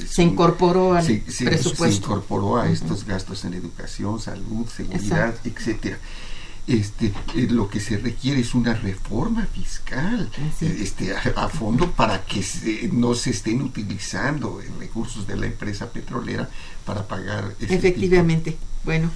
se 0.08 0.24
incorporó 0.24 0.94
al 0.94 1.06
presupuesto. 1.06 1.86
Se 1.86 1.96
incorporó 1.96 2.58
a 2.58 2.70
estos 2.70 3.06
gastos 3.06 3.46
en 3.46 3.54
educación, 3.54 4.20
salud, 4.20 4.68
seguridad, 4.68 5.36
etcétera 5.44 5.98
este, 6.68 7.14
eh, 7.34 7.48
lo 7.50 7.70
que 7.70 7.80
se 7.80 7.98
requiere 7.98 8.42
es 8.42 8.54
una 8.54 8.74
reforma 8.74 9.46
fiscal 9.46 10.30
este, 10.60 11.16
a, 11.16 11.48
fondo 11.48 11.90
para 11.92 12.26
que 12.26 12.44
no 12.92 13.16
se 13.16 13.30
estén 13.30 13.62
utilizando 13.62 14.62
recursos 14.78 15.26
de 15.26 15.38
la 15.38 15.46
empresa 15.46 15.90
petrolera 15.90 16.50
para 16.86 17.08
pagar. 17.08 17.56
Efectivamente. 17.62 18.58
Bueno, 18.84 19.10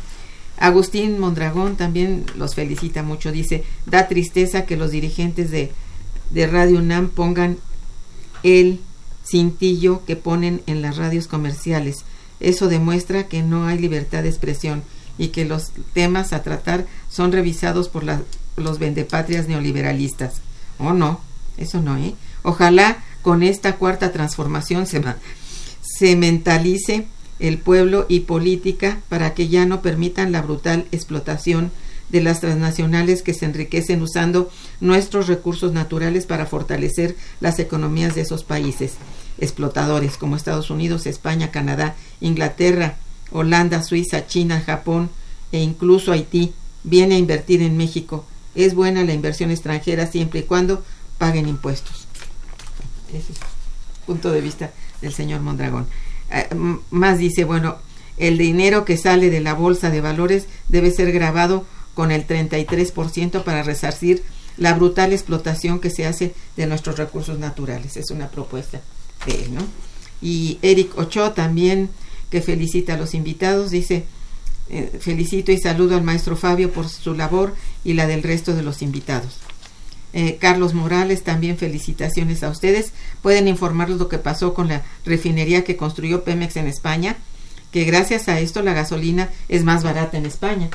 Agustín 0.62 1.18
Mondragón 1.18 1.76
también 1.76 2.24
los 2.36 2.54
felicita 2.54 3.02
mucho. 3.02 3.32
Dice, 3.32 3.64
da 3.88 4.08
tristeza 4.08 4.68
que 4.68 4.78
los 4.78 4.92
dirigentes 4.92 5.50
de, 5.50 5.72
de 6.30 6.46
Radio 6.46 6.78
UNAM 6.78 7.10
pongan 7.10 7.58
el 8.44 8.80
cintillo 9.26 10.06
que 10.06 10.16
ponen 10.16 10.62
en 10.68 10.84
las 10.84 10.98
radios 10.98 11.28
comerciales. 11.28 12.06
Eso 12.40 12.68
demuestra 12.68 13.28
que 13.28 13.42
no 13.42 13.66
hay 13.66 13.80
libertad 13.80 14.22
de 14.22 14.30
expresión 14.30 14.84
y 15.18 15.30
que 15.30 15.46
los 15.46 15.72
temas 15.94 16.32
a 16.32 16.44
tratar 16.44 16.86
son 17.10 17.32
revisados 17.32 17.90
por 17.90 18.04
los 18.56 18.78
vendepatrias 18.78 19.48
neoliberalistas. 19.48 20.42
Oh, 20.78 20.94
no, 20.94 21.22
eso 21.58 21.82
no, 21.82 21.98
¿eh? 21.98 22.14
Ojalá 22.44 23.04
con 23.24 23.42
esta 23.42 23.78
cuarta 23.78 24.12
transformación 24.12 24.86
se, 24.86 25.02
se 25.82 26.16
mentalice 26.16 27.08
el 27.42 27.58
pueblo 27.58 28.06
y 28.08 28.22
política 28.22 29.02
para 29.10 29.34
que 29.34 29.50
ya 29.50 29.66
no 29.66 29.82
permitan 29.82 30.32
la 30.32 30.42
brutal 30.42 30.86
explotación 30.92 31.72
de 32.10 32.22
las 32.22 32.40
transnacionales 32.40 33.24
que 33.24 33.34
se 33.34 33.46
enriquecen 33.46 34.02
usando 34.02 34.52
nuestros 34.80 35.28
recursos 35.28 35.74
naturales 35.74 36.26
para 36.26 36.46
fortalecer 36.46 37.16
las 37.40 37.58
economías 37.60 38.16
de 38.16 38.22
esos 38.22 38.44
países 38.44 38.94
explotadores 39.40 40.18
como 40.18 40.36
Estados 40.36 40.70
Unidos, 40.70 41.08
España, 41.08 41.52
Canadá, 41.52 41.96
Inglaterra, 42.20 42.98
Holanda, 43.32 43.82
Suiza, 43.82 44.28
China, 44.28 44.62
Japón 44.62 45.10
e 45.52 45.62
incluso 45.62 46.12
Haití 46.12 46.54
viene 46.84 47.16
a 47.16 47.18
invertir 47.20 47.62
en 47.62 47.76
México. 47.76 48.26
Es 48.54 48.76
buena 48.76 49.04
la 49.04 49.14
inversión 49.14 49.50
extranjera 49.50 50.06
siempre 50.06 50.42
y 50.42 50.44
cuando 50.44 50.84
paguen 51.18 51.48
impuestos. 51.48 52.08
Ese 53.10 53.32
es 53.32 53.40
el 53.40 54.06
punto 54.06 54.32
de 54.32 54.42
vista 54.42 54.72
del 55.02 55.14
señor 55.14 55.42
Mondragón. 55.42 55.88
Eh, 56.32 56.48
más 56.90 57.18
dice, 57.18 57.44
bueno, 57.44 57.78
el 58.18 58.38
dinero 58.38 58.86
que 58.86 58.98
sale 58.98 59.30
de 59.30 59.42
la 59.42 59.54
bolsa 59.54 59.90
de 59.90 60.02
valores 60.02 60.46
debe 60.70 60.92
ser 60.92 61.12
grabado 61.12 61.66
con 61.94 62.12
el 62.12 62.28
33% 62.28 63.44
para 63.44 63.64
resarcir 63.64 64.24
la 64.58 64.74
brutal 64.74 65.14
explotación 65.14 65.80
que 65.80 65.90
se 65.90 66.06
hace 66.06 66.34
de 66.56 66.68
nuestros 66.68 66.98
recursos 66.98 67.40
naturales. 67.40 67.98
Es 67.98 68.12
una 68.12 68.30
propuesta 68.30 68.82
de 69.26 69.44
él, 69.46 69.56
¿no? 69.56 69.62
Y 70.22 70.60
Eric 70.62 70.98
Ochoa 70.98 71.34
también 71.34 71.90
que 72.30 72.42
felicita 72.42 72.94
a 72.94 72.98
los 72.98 73.14
invitados. 73.14 73.72
Dice, 73.72 74.06
eh, 74.70 75.00
felicito 75.00 75.52
y 75.52 75.60
saludo 75.60 75.96
al 75.96 76.04
maestro 76.04 76.36
Fabio 76.38 76.72
por 76.72 76.88
su 76.88 77.14
labor 77.14 77.56
y 77.84 77.94
la 77.94 78.08
del 78.08 78.24
resto 78.24 78.56
de 78.56 78.64
los 78.64 78.82
invitados. 78.82 79.38
Eh, 80.14 80.38
Carlos 80.40 80.74
Morales, 80.74 81.24
también 81.24 81.58
felicitaciones 81.58 82.44
a 82.44 82.50
ustedes. 82.50 82.92
Pueden 83.22 83.48
informarles 83.48 83.98
lo 83.98 84.10
que 84.10 84.18
pasó 84.18 84.54
con 84.54 84.68
la 84.68 84.84
refinería 85.06 85.64
que 85.64 85.78
construyó 85.78 86.24
Pemex 86.24 86.58
en 86.58 86.68
España, 86.68 87.16
que 87.72 87.86
gracias 87.86 88.28
a 88.28 88.40
esto 88.40 88.62
la 88.62 88.74
gasolina 88.74 89.30
es 89.48 89.64
más 89.64 89.84
barata 89.84 90.18
en 90.18 90.26
España. 90.26 90.70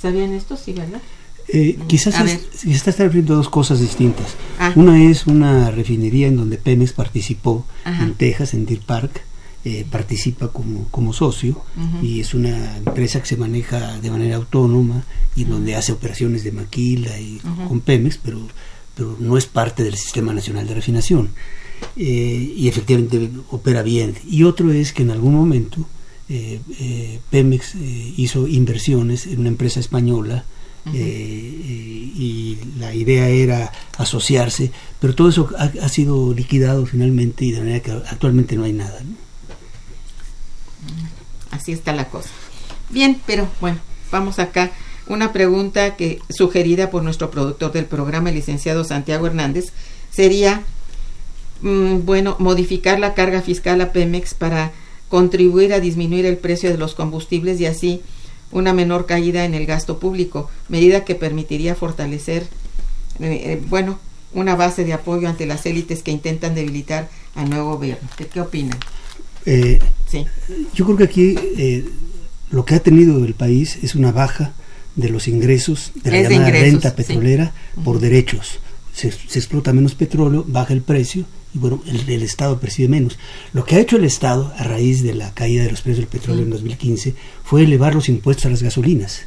¿Sabían 0.00 0.32
esto? 0.32 0.56
Sí, 0.56 0.72
¿verdad? 0.72 1.02
Eh, 1.48 1.78
quizás 1.88 2.14
se 2.14 2.70
está 2.70 2.90
refiriendo 2.90 3.34
a 3.34 3.36
dos 3.36 3.48
cosas 3.48 3.80
distintas. 3.80 4.34
Ah. 4.58 4.72
Una 4.76 5.02
es 5.02 5.26
una 5.26 5.70
refinería 5.70 6.28
en 6.28 6.36
donde 6.36 6.56
Pemex 6.56 6.92
participó 6.92 7.66
en 7.84 8.14
Texas, 8.14 8.54
en 8.54 8.66
Deer 8.66 8.80
Park, 8.80 9.22
eh, 9.62 9.84
participa 9.90 10.48
como, 10.48 10.88
como 10.90 11.12
socio 11.12 11.62
y 12.02 12.20
es 12.20 12.32
una 12.32 12.78
empresa 12.78 13.20
que 13.20 13.26
se 13.26 13.36
maneja 13.36 14.00
de 14.00 14.10
manera 14.10 14.36
autónoma 14.36 15.04
y 15.36 15.44
donde 15.44 15.76
hace 15.76 15.92
operaciones 15.92 16.44
de 16.44 16.52
maquila 16.52 17.20
y 17.20 17.42
con 17.68 17.80
Pemex, 17.80 18.16
pero, 18.24 18.40
pero 18.94 19.18
no 19.20 19.36
es 19.36 19.44
parte 19.44 19.84
del 19.84 19.96
Sistema 19.96 20.32
Nacional 20.32 20.66
de 20.66 20.74
Refinación. 20.74 21.28
Eh, 21.94 22.54
y 22.56 22.68
efectivamente 22.68 23.30
opera 23.50 23.82
bien. 23.82 24.14
Y 24.26 24.44
otro 24.44 24.72
es 24.72 24.94
que 24.94 25.02
en 25.02 25.10
algún 25.10 25.34
momento 25.34 25.86
eh, 26.30 27.20
Pemex 27.28 27.74
hizo 28.16 28.48
inversiones 28.48 29.26
en 29.26 29.40
una 29.40 29.48
empresa 29.48 29.78
española 29.78 30.46
y 30.94 32.56
la 32.78 32.94
idea 32.94 33.28
era 33.28 33.72
asociarse, 33.98 34.70
pero 35.00 35.14
todo 35.14 35.28
eso 35.28 35.50
ha, 35.58 35.64
ha, 35.64 35.88
sido 35.90 36.32
liquidado 36.32 36.86
finalmente 36.86 37.44
y 37.44 37.52
de 37.52 37.58
manera 37.58 37.80
que 37.80 37.90
actualmente 37.90 38.56
no 38.56 38.64
hay 38.64 38.72
nada. 38.72 39.02
¿no? 39.04 39.29
Así 41.50 41.72
está 41.72 41.92
la 41.92 42.08
cosa. 42.08 42.30
Bien, 42.90 43.20
pero 43.26 43.48
bueno, 43.60 43.78
vamos 44.10 44.38
acá. 44.38 44.70
Una 45.06 45.32
pregunta 45.32 45.96
que 45.96 46.20
sugerida 46.28 46.90
por 46.90 47.02
nuestro 47.02 47.30
productor 47.30 47.72
del 47.72 47.86
programa, 47.86 48.28
el 48.28 48.36
licenciado 48.36 48.84
Santiago 48.84 49.26
Hernández, 49.26 49.72
sería, 50.10 50.62
mm, 51.62 52.04
bueno, 52.04 52.36
modificar 52.38 53.00
la 53.00 53.14
carga 53.14 53.42
fiscal 53.42 53.80
a 53.80 53.92
Pemex 53.92 54.34
para 54.34 54.72
contribuir 55.08 55.72
a 55.72 55.80
disminuir 55.80 56.26
el 56.26 56.38
precio 56.38 56.70
de 56.70 56.78
los 56.78 56.94
combustibles 56.94 57.60
y 57.60 57.66
así 57.66 58.02
una 58.52 58.72
menor 58.72 59.06
caída 59.06 59.44
en 59.44 59.54
el 59.54 59.66
gasto 59.66 59.98
público, 59.98 60.50
medida 60.68 61.04
que 61.04 61.14
permitiría 61.14 61.74
fortalecer, 61.74 62.42
eh, 63.20 63.42
eh, 63.44 63.62
bueno, 63.68 63.98
una 64.32 64.54
base 64.54 64.84
de 64.84 64.92
apoyo 64.92 65.28
ante 65.28 65.46
las 65.46 65.66
élites 65.66 66.02
que 66.02 66.10
intentan 66.10 66.54
debilitar 66.54 67.08
al 67.34 67.50
nuevo 67.50 67.74
gobierno. 67.74 68.08
qué 68.32 68.40
opinan? 68.40 68.78
Eh, 69.46 69.78
Yo 70.74 70.84
creo 70.84 70.96
que 70.96 71.04
aquí 71.04 71.34
eh, 71.56 71.84
lo 72.50 72.64
que 72.64 72.74
ha 72.74 72.80
tenido 72.80 73.24
el 73.24 73.34
país 73.34 73.78
es 73.82 73.94
una 73.94 74.12
baja 74.12 74.52
de 74.96 75.08
los 75.08 75.28
ingresos 75.28 75.92
de 76.02 76.10
la 76.10 76.28
llamada 76.28 76.50
renta 76.50 76.94
petrolera 76.94 77.52
por 77.84 78.00
derechos. 78.00 78.58
Se, 78.92 79.08
explota 79.08 79.72
menos 79.72 79.94
petróleo, 79.94 80.44
baja 80.46 80.72
el 80.72 80.82
precio 80.82 81.24
y 81.54 81.58
bueno, 81.58 81.82
el, 81.86 82.22
Estado 82.22 82.60
percibe 82.60 82.88
menos. 82.88 83.18
Lo 83.52 83.64
que 83.64 83.76
ha 83.76 83.80
hecho 83.80 83.96
el 83.96 84.04
Estado 84.04 84.52
a 84.56 84.64
raíz 84.64 85.02
de 85.02 85.14
la 85.14 85.32
caída 85.32 85.64
de 85.64 85.70
los 85.70 85.80
precios 85.80 85.98
del 85.98 86.08
petróleo 86.20 86.44
en 86.44 86.50
2015 86.50 87.14
fue 87.44 87.62
elevar 87.62 87.94
los 87.94 88.08
impuestos 88.08 88.46
a 88.46 88.50
las 88.50 88.62
gasolinas. 88.62 89.26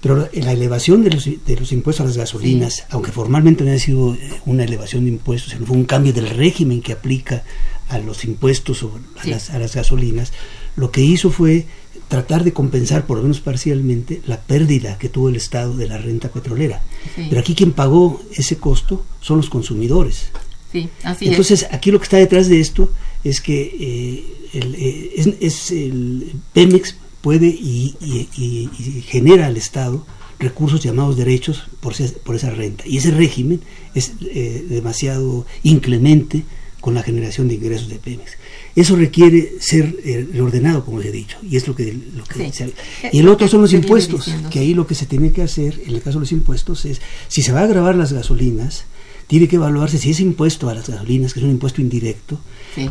Pero 0.00 0.28
la 0.32 0.52
elevación 0.52 1.04
de 1.04 1.10
los, 1.10 1.24
de 1.24 1.56
los 1.56 1.70
impuestos 1.72 2.04
a 2.04 2.08
las 2.08 2.16
gasolinas, 2.16 2.84
aunque 2.90 3.12
formalmente 3.12 3.64
no 3.64 3.72
ha 3.72 3.78
sido 3.78 4.14
eh, 4.14 4.40
una 4.44 4.64
elevación 4.64 5.04
de 5.04 5.10
impuestos, 5.10 5.52
sino 5.52 5.66
fue 5.66 5.76
un 5.76 5.84
cambio 5.84 6.12
del 6.12 6.30
régimen 6.30 6.80
que 6.80 6.92
aplica 6.92 7.44
a 7.88 7.98
los 7.98 8.24
impuestos 8.24 8.82
a, 8.82 9.26
las, 9.26 9.50
a 9.50 9.58
las 9.58 9.74
gasolinas, 9.74 10.32
lo 10.76 10.90
que 10.90 11.02
hizo 11.02 11.30
fue 11.30 11.66
tratar 12.08 12.44
de 12.44 12.52
compensar, 12.52 13.06
por 13.06 13.16
lo 13.16 13.24
menos 13.24 13.40
parcialmente, 13.40 14.22
la 14.26 14.40
pérdida 14.40 14.98
que 14.98 15.08
tuvo 15.08 15.28
el 15.28 15.36
Estado 15.36 15.76
de 15.76 15.88
la 15.88 15.98
renta 15.98 16.28
petrolera. 16.28 16.82
Pero 17.16 17.40
aquí 17.40 17.54
quien 17.54 17.72
pagó 17.72 18.22
ese 18.32 18.58
costo 18.58 19.04
son 19.20 19.38
los 19.38 19.50
consumidores. 19.50 20.28
Sí, 20.70 20.88
así 21.02 21.28
Entonces, 21.28 21.66
aquí 21.70 21.90
lo 21.90 21.98
que 21.98 22.04
está 22.04 22.16
detrás 22.16 22.48
de 22.48 22.60
esto 22.60 22.90
es 23.24 23.40
que 23.40 23.76
eh, 23.80 24.24
el, 24.52 24.74
eh, 24.76 25.36
es, 25.40 25.70
el 25.70 26.32
Pemex 26.52 26.96
puede 27.22 27.46
y, 27.48 27.94
genera 29.06 29.46
al 29.46 29.56
Estado 29.56 30.06
recursos 30.38 30.82
llamados 30.82 31.16
derechos 31.16 31.64
por, 31.80 31.94
por 32.22 32.36
esa 32.36 32.50
renta. 32.50 32.84
Y 32.86 32.98
ese 32.98 33.10
régimen 33.10 33.62
es 33.94 34.12
eh, 34.20 34.64
demasiado 34.68 35.46
inclemente 35.62 36.44
con 36.80 36.94
la 36.94 37.02
generación 37.02 37.48
de 37.48 37.54
ingresos 37.54 37.88
de 37.88 37.96
Pemex. 37.96 38.32
Eso 38.74 38.96
requiere 38.96 39.54
ser 39.60 39.96
eh, 40.04 40.40
ordenado, 40.40 40.84
como 40.84 40.98
les 40.98 41.08
he 41.08 41.12
dicho, 41.12 41.38
y 41.42 41.56
es 41.56 41.66
lo 41.66 41.74
que, 41.74 41.92
lo 42.14 42.24
que 42.24 42.52
Y 43.12 43.20
el 43.20 43.28
otro 43.28 43.48
son 43.48 43.62
los 43.62 43.72
impuestos, 43.72 44.30
que 44.50 44.58
ahí 44.58 44.74
lo 44.74 44.86
que 44.86 44.94
se 44.94 45.06
tiene 45.06 45.32
que 45.32 45.42
hacer, 45.42 45.80
en 45.86 45.94
el 45.94 46.02
caso 46.02 46.18
de 46.18 46.24
los 46.24 46.32
impuestos, 46.32 46.84
es, 46.84 47.00
si 47.28 47.42
se 47.42 47.52
va 47.52 47.62
a 47.62 47.66
grabar 47.66 47.96
las 47.96 48.12
gasolinas, 48.12 48.84
tiene 49.26 49.48
que 49.48 49.56
evaluarse 49.56 49.98
si 49.98 50.10
ese 50.10 50.22
impuesto 50.22 50.68
a 50.68 50.74
las 50.74 50.88
gasolinas, 50.88 51.32
que 51.32 51.40
es 51.40 51.44
un 51.44 51.50
impuesto 51.50 51.80
indirecto, 51.80 52.38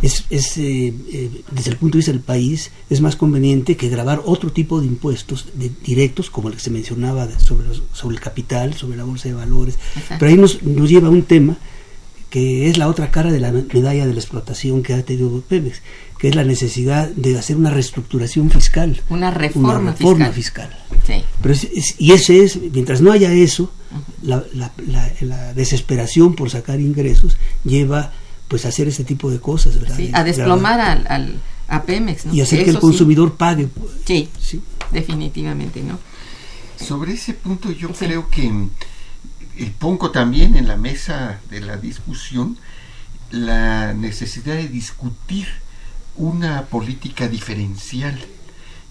es, 0.01 0.25
es 0.29 0.57
eh, 0.57 0.93
eh, 1.13 1.29
desde 1.51 1.71
el 1.71 1.77
punto 1.77 1.93
de 1.93 1.99
vista 1.99 2.11
del 2.11 2.21
país, 2.21 2.71
es 2.89 2.99
más 2.99 3.15
conveniente 3.15 3.77
que 3.77 3.87
grabar 3.87 4.21
otro 4.25 4.51
tipo 4.51 4.81
de 4.81 4.87
impuestos 4.87 5.45
directos, 5.85 6.29
como 6.29 6.49
el 6.49 6.55
que 6.55 6.59
se 6.59 6.71
mencionaba 6.71 7.27
sobre, 7.39 7.67
sobre 7.93 8.15
el 8.15 8.21
capital, 8.21 8.73
sobre 8.73 8.97
la 8.97 9.03
bolsa 9.03 9.29
de 9.29 9.35
valores. 9.35 9.77
Pero 10.19 10.31
ahí 10.31 10.37
nos, 10.37 10.63
nos 10.63 10.89
lleva 10.89 11.07
a 11.07 11.11
un 11.11 11.23
tema 11.23 11.57
que 12.35 12.69
es 12.69 12.77
la 12.77 12.89
otra 12.89 13.11
cara 13.11 13.31
de 13.31 13.39
la 13.39 13.53
medalla 13.53 14.05
de 14.05 14.11
la 14.11 14.19
explotación 14.19 14.83
que 14.83 14.93
ha 14.93 15.01
tenido 15.03 15.39
Pemex, 15.39 15.81
que 16.17 16.27
es 16.27 16.35
la 16.35 16.43
necesidad 16.43 17.07
de 17.07 17.39
hacer 17.39 17.55
una 17.55 17.69
reestructuración 17.69 18.51
fiscal. 18.51 19.01
Una 19.07 19.31
reforma, 19.31 19.91
reforma 19.91 20.29
fiscal. 20.33 20.69
Pero 21.41 21.55
y 21.97 22.11
ese 22.11 22.43
es, 22.43 22.59
mientras 22.73 22.99
no 22.99 23.13
haya 23.13 23.31
eso, 23.31 23.71
la, 24.21 24.43
la, 24.51 25.53
desesperación 25.53 26.35
por 26.35 26.49
sacar 26.49 26.81
ingresos 26.81 27.37
lleva 27.63 28.11
pues 28.49 28.65
a 28.65 28.67
hacer 28.67 28.89
ese 28.89 29.05
tipo 29.05 29.31
de 29.31 29.39
cosas, 29.39 29.79
¿verdad? 29.79 29.97
a 30.11 30.25
desplomar 30.25 30.81
al, 31.07 31.39
a 31.69 31.83
Pemex. 31.83 32.25
Y 32.33 32.41
hacer 32.41 32.65
que 32.65 32.71
el 32.71 32.79
consumidor 32.79 33.35
pague. 33.35 33.69
Sí, 34.03 34.29
definitivamente, 34.91 35.81
¿no? 35.81 35.99
Sobre 36.75 37.13
ese 37.13 37.33
punto 37.33 37.71
yo 37.71 37.93
creo 37.93 38.29
que 38.29 38.51
pongo 39.79 40.11
también 40.11 40.55
en 40.57 40.67
la 40.67 40.77
mesa 40.77 41.39
de 41.49 41.61
la 41.61 41.77
discusión 41.77 42.57
la 43.31 43.93
necesidad 43.93 44.55
de 44.55 44.67
discutir 44.67 45.47
una 46.15 46.65
política 46.65 47.27
diferencial. 47.27 48.17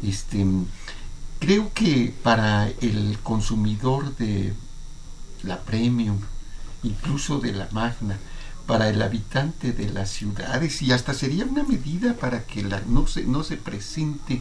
Este, 0.02 0.44
creo 1.38 1.72
que 1.72 2.14
para 2.22 2.68
el 2.80 3.18
consumidor 3.22 4.16
de 4.16 4.54
la 5.42 5.60
premium, 5.60 6.18
incluso 6.82 7.38
de 7.38 7.52
la 7.52 7.68
magna, 7.72 8.18
para 8.66 8.88
el 8.88 9.02
habitante 9.02 9.72
de 9.72 9.90
las 9.90 10.10
ciudades 10.10 10.80
y 10.80 10.92
hasta 10.92 11.12
sería 11.12 11.44
una 11.44 11.64
medida 11.64 12.14
para 12.14 12.44
que 12.44 12.62
no 12.62 13.44
se 13.44 13.56
presente 13.58 14.40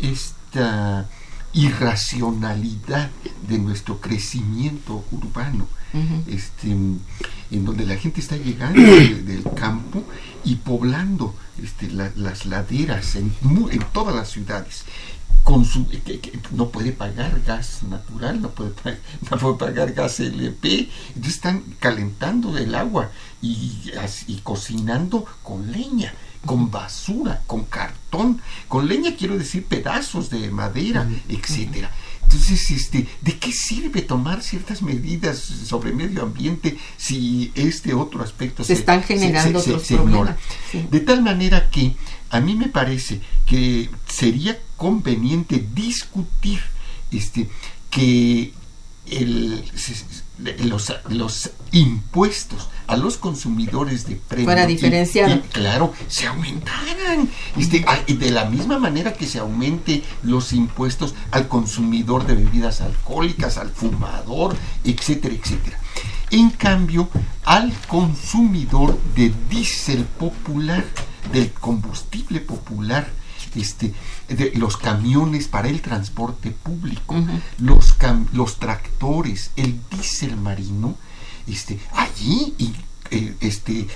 esta 0.00 1.08
irracionalidad 1.52 3.10
de 3.48 3.58
nuestro 3.58 4.00
crecimiento 4.00 5.04
urbano, 5.10 5.66
este, 6.28 6.70
en 6.70 7.64
donde 7.64 7.84
la 7.84 7.96
gente 7.96 8.20
está 8.20 8.36
llegando 8.36 8.80
del 8.80 9.42
campo 9.56 10.04
y 10.44 10.56
poblando 10.56 11.34
este, 11.62 11.90
las 11.90 12.46
laderas 12.46 13.16
en, 13.16 13.34
en, 13.70 13.84
todas 13.92 14.14
las 14.14 14.30
ciudades. 14.30 14.84
Con 15.42 15.64
su, 15.64 15.88
que, 15.88 16.38
no 16.52 16.68
puede 16.68 16.92
pagar 16.92 17.40
gas 17.46 17.82
natural, 17.82 18.42
no 18.42 18.50
puede, 18.50 18.72
no 19.30 19.38
puede 19.38 19.56
pagar 19.56 19.92
gas 19.92 20.20
LP, 20.20 20.90
entonces 21.08 21.34
están 21.34 21.62
calentando 21.78 22.56
el 22.58 22.74
agua 22.74 23.10
y, 23.40 23.90
y 24.26 24.36
cocinando 24.42 25.24
con 25.42 25.72
leña 25.72 26.12
con 26.44 26.70
basura, 26.70 27.42
con 27.46 27.64
cartón, 27.64 28.40
con 28.68 28.88
leña 28.88 29.14
quiero 29.16 29.36
decir 29.36 29.64
pedazos 29.64 30.30
de 30.30 30.50
madera, 30.50 31.08
etcétera. 31.28 31.90
Entonces, 32.22 32.70
este, 32.70 33.08
¿de 33.22 33.38
qué 33.38 33.50
sirve 33.50 34.02
tomar 34.02 34.40
ciertas 34.42 34.82
medidas 34.82 35.38
sobre 35.38 35.92
medio 35.92 36.22
ambiente 36.22 36.78
si 36.96 37.50
este 37.56 37.92
otro 37.92 38.22
aspecto 38.22 38.62
se, 38.62 38.74
están 38.74 39.02
generando 39.02 39.60
se, 39.60 39.94
ignora? 39.94 40.38
De 40.90 41.00
tal 41.00 41.22
manera 41.22 41.70
que 41.70 41.96
a 42.30 42.40
mí 42.40 42.54
me 42.54 42.68
parece 42.68 43.20
que 43.46 43.90
sería 44.06 44.56
conveniente 44.76 45.66
discutir 45.74 46.60
este, 47.10 47.50
que 47.90 48.52
el, 49.06 49.64
los, 50.64 50.92
los 51.08 51.50
impuestos 51.72 52.68
a 52.86 52.96
los 52.96 53.16
consumidores 53.16 54.06
de 54.06 54.16
premio 54.16 54.46
para 54.46 54.66
diferenciar. 54.66 55.42
claro 55.52 55.92
se 56.08 56.26
aumentaran. 56.26 57.28
Este, 57.56 57.84
y 58.06 58.14
de 58.14 58.30
la 58.30 58.46
misma 58.46 58.78
manera 58.78 59.12
que 59.12 59.26
se 59.26 59.38
aumente 59.38 60.02
los 60.22 60.52
impuestos 60.52 61.14
al 61.30 61.48
consumidor 61.48 62.26
de 62.26 62.34
bebidas 62.34 62.80
alcohólicas 62.80 63.58
al 63.58 63.70
fumador 63.70 64.56
etcétera 64.84 65.34
etcétera. 65.34 65.78
En 66.30 66.50
cambio 66.50 67.08
al 67.44 67.72
consumidor 67.88 68.98
de 69.14 69.32
diésel 69.48 70.04
popular 70.04 70.84
del 71.32 71.52
combustible 71.52 72.40
popular 72.40 73.06
este, 73.54 73.92
de 74.30 74.52
los 74.54 74.76
camiones 74.76 75.48
para 75.48 75.68
el 75.68 75.80
transporte 75.82 76.50
público, 76.50 77.16
los, 77.58 77.96
los 78.32 78.58
tractores, 78.58 79.50
el 79.56 79.80
diésel 79.90 80.36
marino, 80.36 80.96
este, 81.46 81.78
allí, 81.92 82.54
eh, 83.10 83.34
este, 83.40 83.86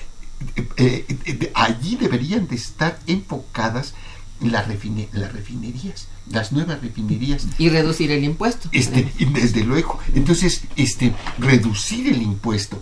eh, 0.76 1.06
eh, 1.24 1.52
allí 1.54 1.96
deberían 1.96 2.48
de 2.48 2.56
estar 2.56 2.98
enfocadas 3.06 3.94
las, 4.40 4.66
las 5.12 5.32
refinerías, 5.32 6.08
las 6.28 6.52
nuevas 6.52 6.80
refinerías. 6.80 7.46
Y 7.58 7.68
reducir 7.68 8.10
el 8.10 8.24
impuesto. 8.24 8.68
Este, 8.72 9.10
desde 9.32 9.64
luego. 9.64 10.00
Entonces, 10.14 10.62
este, 10.76 11.12
reducir 11.38 12.08
el 12.08 12.20
impuesto. 12.22 12.80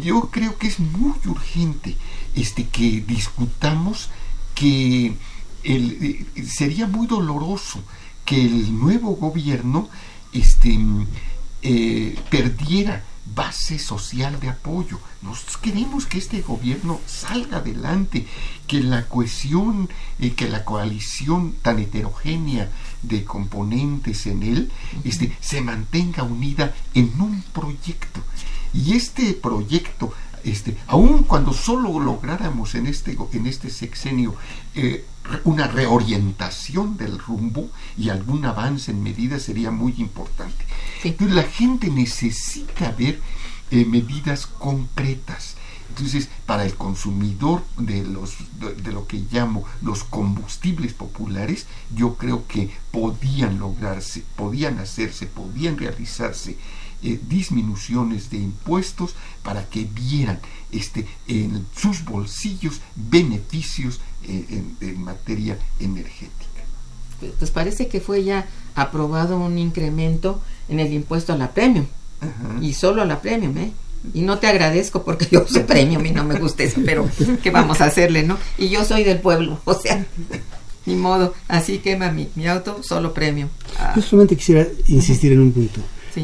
Yo 0.00 0.30
creo 0.30 0.56
que 0.56 0.68
es 0.68 0.80
muy 0.80 1.14
urgente 1.26 1.96
este, 2.34 2.64
que 2.66 3.02
discutamos 3.06 4.08
que 4.54 5.14
el, 5.64 6.26
sería 6.46 6.86
muy 6.86 7.06
doloroso 7.06 7.82
que 8.24 8.44
el 8.44 8.78
nuevo 8.78 9.16
gobierno 9.16 9.88
este, 10.32 10.78
eh, 11.62 12.18
perdiera 12.30 13.02
base 13.34 13.78
social 13.78 14.38
de 14.38 14.50
apoyo. 14.50 14.98
Nosotros 15.22 15.56
queremos 15.56 16.06
que 16.06 16.18
este 16.18 16.42
gobierno 16.42 17.00
salga 17.06 17.58
adelante, 17.58 18.26
que 18.66 18.80
la 18.80 19.08
cohesión, 19.08 19.88
eh, 20.18 20.32
que 20.32 20.48
la 20.48 20.64
coalición 20.64 21.54
tan 21.62 21.78
heterogénea 21.78 22.70
de 23.02 23.24
componentes 23.24 24.26
en 24.26 24.42
él 24.42 24.72
este, 25.04 25.36
se 25.40 25.62
mantenga 25.62 26.22
unida 26.22 26.74
en 26.94 27.18
un 27.20 27.42
proyecto. 27.52 28.20
Y 28.72 28.92
este 28.92 29.32
proyecto, 29.32 30.12
este, 30.44 30.76
aun 30.86 31.24
cuando 31.24 31.52
solo 31.52 31.98
lográramos 31.98 32.74
en 32.74 32.86
este, 32.86 33.16
en 33.32 33.46
este 33.46 33.70
sexenio 33.70 34.34
eh, 34.74 35.04
una 35.44 35.66
reorientación 35.68 36.96
del 36.96 37.18
rumbo 37.18 37.70
y 37.96 38.10
algún 38.10 38.44
avance 38.44 38.90
en 38.90 39.02
medidas 39.02 39.42
sería 39.42 39.70
muy 39.70 39.94
importante. 39.98 40.64
la 41.20 41.42
gente 41.44 41.88
necesita 41.88 42.92
ver 42.92 43.20
eh, 43.70 43.84
medidas 43.86 44.46
concretas. 44.46 45.56
Entonces, 45.88 46.28
para 46.44 46.64
el 46.64 46.74
consumidor 46.74 47.62
de, 47.78 48.02
los, 48.02 48.34
de, 48.58 48.92
lo 48.92 49.06
que 49.06 49.24
llamo 49.30 49.64
los 49.80 50.02
combustibles 50.02 50.92
populares, 50.92 51.66
yo 51.94 52.16
creo 52.16 52.46
que 52.48 52.70
podían 52.90 53.60
lograrse, 53.60 54.24
podían 54.34 54.78
hacerse, 54.80 55.26
podían 55.26 55.78
realizarse 55.78 56.58
eh, 57.02 57.18
disminuciones 57.28 58.30
de 58.30 58.38
impuestos 58.38 59.14
para 59.42 59.68
que 59.68 59.84
vieran 59.84 60.40
este, 60.72 61.06
en 61.28 61.66
sus 61.76 62.04
bolsillos 62.04 62.80
beneficios 62.94 64.00
eh, 64.26 64.62
en, 64.80 65.02
materia 65.02 65.58
energética. 65.80 66.44
Pues 67.38 67.50
parece 67.50 67.88
que 67.88 68.00
fue 68.00 68.24
ya 68.24 68.46
aprobado 68.74 69.38
un 69.38 69.58
incremento 69.58 70.42
en 70.68 70.80
el 70.80 70.92
impuesto 70.92 71.32
a 71.32 71.36
la 71.36 71.52
premium. 71.52 71.86
Y 72.62 72.72
solo 72.72 73.02
a 73.02 73.04
la 73.04 73.20
premium, 73.20 73.56
¿eh? 73.58 73.72
Y 74.12 74.22
no 74.22 74.38
te 74.38 74.46
agradezco 74.46 75.04
porque 75.04 75.26
yo 75.30 75.46
soy 75.46 75.62
premium 75.62 76.04
y 76.04 76.10
no 76.10 76.24
me 76.24 76.38
gusta 76.38 76.62
eso, 76.62 76.80
pero 76.84 77.08
¿qué 77.42 77.50
vamos 77.50 77.80
a 77.80 77.86
hacerle, 77.86 78.22
no? 78.22 78.38
Y 78.58 78.68
yo 78.68 78.84
soy 78.84 79.04
del 79.04 79.20
pueblo, 79.20 79.60
o 79.64 79.74
sea, 79.74 80.06
ni 80.86 80.94
modo. 80.94 81.34
Así 81.48 81.78
quema 81.78 82.10
mi, 82.10 82.28
mi 82.34 82.46
auto, 82.46 82.82
solo 82.82 83.14
premium. 83.14 83.48
Yo 83.96 84.02
solamente 84.02 84.36
quisiera 84.36 84.66
insistir 84.88 85.32
en 85.32 85.40
un 85.40 85.52
punto. 85.52 85.80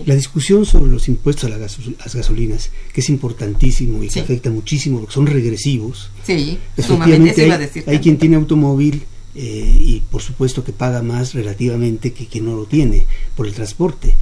La 0.07 0.15
discusión 0.15 0.65
sobre 0.65 0.93
los 0.93 1.09
impuestos 1.09 1.45
a, 1.45 1.49
las 1.49 1.77
gasolinas, 2.15 2.71
que 2.93 3.01
es 3.01 3.09
importantísimo 3.09 4.03
y 4.03 4.09
que 4.09 4.21
afecta 4.21 4.51
muchísimo 4.51 5.01
porque 5.01 5.15
son 5.15 5.27
regresivos. 5.27 6.11
Sí, 6.25 6.59
efectivamente 6.77 7.53
hay, 7.53 7.83
hay 7.87 7.99
quien 7.99 8.19
tiene 8.19 8.37
automóvil 8.37 9.03
eh, 9.33 9.77
y 9.81 10.01
por 10.01 10.23
supuesto 10.23 10.65
que 10.65 10.73
paga 10.73 11.03
más 11.03 11.35
relativamente 11.35 12.13
que 12.13 12.27
quien 12.27 12.47
no 12.47 12.57
lo 12.57 12.65
tiene 12.65 13.07
por 13.37 13.47
el 13.47 13.55
transporte. 13.55 14.15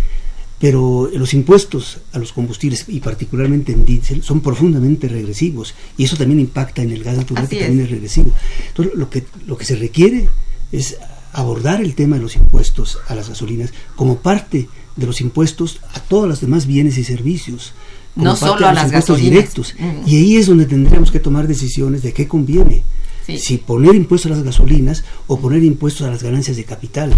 Pero 0.61 1.09
los 1.13 1.35
impuestos 1.35 1.99
a 2.13 2.19
los 2.19 2.33
combustibles 2.33 2.85
y 2.89 3.01
particularmente 3.01 3.73
en 3.73 3.85
diésel 3.85 4.23
son 4.23 4.41
profundamente 4.41 5.09
regresivos 5.09 5.75
y 5.97 6.05
eso 6.05 6.17
también 6.17 6.41
impacta 6.41 6.83
en 6.83 6.91
el 6.91 7.05
gas 7.05 7.17
natural 7.17 7.49
que 7.49 7.61
también 7.61 7.85
es 7.85 7.91
regresivo. 7.91 8.33
Entonces 8.69 8.95
lo 8.95 9.09
que, 9.09 9.25
lo 9.47 9.57
que 9.57 9.65
se 9.65 9.77
requiere 9.77 10.29
es 10.73 10.97
abordar 11.33 11.81
el 11.81 11.95
tema 11.95 12.17
de 12.17 12.23
los 12.23 12.37
impuestos 12.37 12.99
a 13.07 13.15
las 13.15 13.29
gasolinas 13.29 13.73
como 13.95 14.19
parte 14.19 14.69
de 14.99 15.07
los 15.07 15.21
impuestos 15.21 15.81
a 15.95 16.01
todos 16.01 16.29
los 16.29 16.41
demás 16.41 16.67
bienes 16.67 16.99
y 16.99 17.05
servicios. 17.05 17.73
No 18.17 18.35
solo 18.35 18.67
a 18.67 18.73
las 18.73 18.91
gasolinas. 18.91 19.31
Directos. 19.31 19.75
Y 20.07 20.17
ahí 20.17 20.37
es 20.37 20.47
donde 20.49 20.67
tendríamos 20.67 21.13
que 21.13 21.21
tomar 21.21 21.47
decisiones 21.47 22.03
de 22.03 22.13
qué 22.13 22.27
conviene. 22.27 22.83
Si 23.27 23.59
poner 23.59 23.95
impuestos 23.95 24.33
a 24.33 24.35
las 24.35 24.43
gasolinas 24.43 25.05
o 25.27 25.39
poner 25.39 25.63
impuestos 25.63 26.07
a 26.07 26.11
las 26.11 26.23
ganancias 26.23 26.57
de 26.57 26.65
capital 26.65 27.13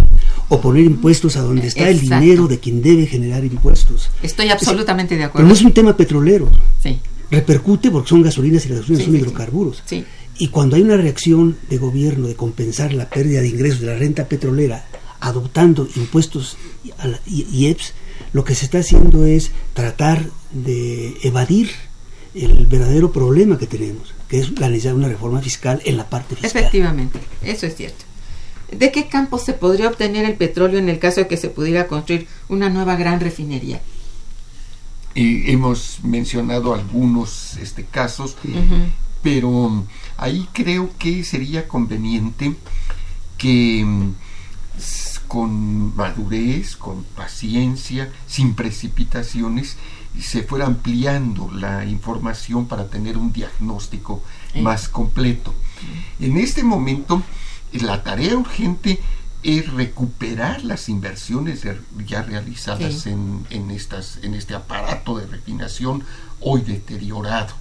o 0.48 0.60
poner 0.60 0.84
impuestos 0.84 1.36
a 1.36 1.42
donde 1.42 1.68
está 1.68 1.88
el 1.88 2.00
dinero 2.00 2.48
de 2.48 2.58
quien 2.58 2.82
debe 2.82 3.06
generar 3.06 3.44
impuestos. 3.44 4.10
Estoy 4.20 4.50
absolutamente 4.50 5.16
de 5.16 5.24
acuerdo. 5.24 5.38
Pero 5.38 5.48
no 5.48 5.54
es 5.54 5.62
un 5.62 5.72
tema 5.72 5.96
petrolero. 5.96 6.50
Repercute 7.30 7.90
porque 7.92 8.08
son 8.08 8.22
gasolinas 8.22 8.66
y 8.66 8.70
las 8.70 8.80
gasolinas 8.80 9.04
son 9.04 9.16
hidrocarburos. 9.16 9.82
Y 10.36 10.48
cuando 10.48 10.76
hay 10.76 10.82
una 10.82 10.96
reacción 10.96 11.56
de 11.70 11.78
gobierno 11.78 12.26
de 12.26 12.34
compensar 12.34 12.92
la 12.92 13.08
pérdida 13.08 13.40
de 13.40 13.48
ingresos 13.48 13.80
de 13.80 13.86
la 13.86 13.94
renta 13.94 14.24
petrolera 14.24 14.84
adoptando 15.20 15.88
impuestos 15.96 16.56
y 17.26 17.66
EPS, 17.66 17.94
lo 18.32 18.44
que 18.44 18.54
se 18.54 18.64
está 18.64 18.78
haciendo 18.78 19.24
es 19.24 19.50
tratar 19.74 20.30
de 20.52 21.18
evadir 21.22 21.70
el 22.34 22.66
verdadero 22.66 23.12
problema 23.12 23.58
que 23.58 23.66
tenemos, 23.66 24.14
que 24.28 24.40
es 24.40 24.58
la 24.58 24.68
necesidad 24.68 24.92
de 24.92 24.98
una 24.98 25.08
reforma 25.08 25.40
fiscal 25.40 25.80
en 25.84 25.96
la 25.96 26.08
parte 26.08 26.36
fiscal. 26.36 26.62
Efectivamente, 26.62 27.18
eso 27.42 27.66
es 27.66 27.76
cierto. 27.76 28.04
¿De 28.70 28.92
qué 28.92 29.08
campo 29.08 29.38
se 29.38 29.52
podría 29.52 29.88
obtener 29.88 30.24
el 30.24 30.36
petróleo 30.36 30.78
en 30.78 30.88
el 30.88 31.00
caso 31.00 31.20
de 31.20 31.28
que 31.28 31.36
se 31.36 31.48
pudiera 31.48 31.88
construir 31.88 32.28
una 32.48 32.70
nueva 32.70 32.94
gran 32.94 33.18
refinería? 33.18 33.80
Y 35.12 35.50
hemos 35.50 36.04
mencionado 36.04 36.72
algunos 36.72 37.56
este, 37.56 37.84
casos, 37.84 38.36
pero 39.22 39.84
ahí 40.16 40.48
creo 40.52 40.90
que 40.98 41.24
sería 41.24 41.66
conveniente 41.66 42.54
que 43.36 43.84
con 45.28 45.94
madurez, 45.96 46.76
con 46.76 47.04
paciencia, 47.04 48.12
sin 48.26 48.54
precipitaciones, 48.54 49.76
se 50.20 50.42
fuera 50.42 50.66
ampliando 50.66 51.50
la 51.52 51.84
información 51.84 52.66
para 52.66 52.88
tener 52.88 53.16
un 53.16 53.32
diagnóstico 53.32 54.22
más 54.56 54.88
completo. 54.88 55.54
En 56.18 56.36
este 56.36 56.64
momento, 56.64 57.22
la 57.72 58.02
tarea 58.02 58.36
urgente 58.36 59.00
es 59.42 59.72
recuperar 59.72 60.64
las 60.64 60.88
inversiones 60.88 61.62
ya 62.06 62.22
realizadas 62.22 63.06
en, 63.06 63.46
en, 63.50 63.70
estas, 63.70 64.18
en 64.22 64.34
este 64.34 64.54
aparato 64.54 65.18
de 65.18 65.26
refinación 65.26 66.04
hoy 66.40 66.60
deteriorado. 66.62 67.54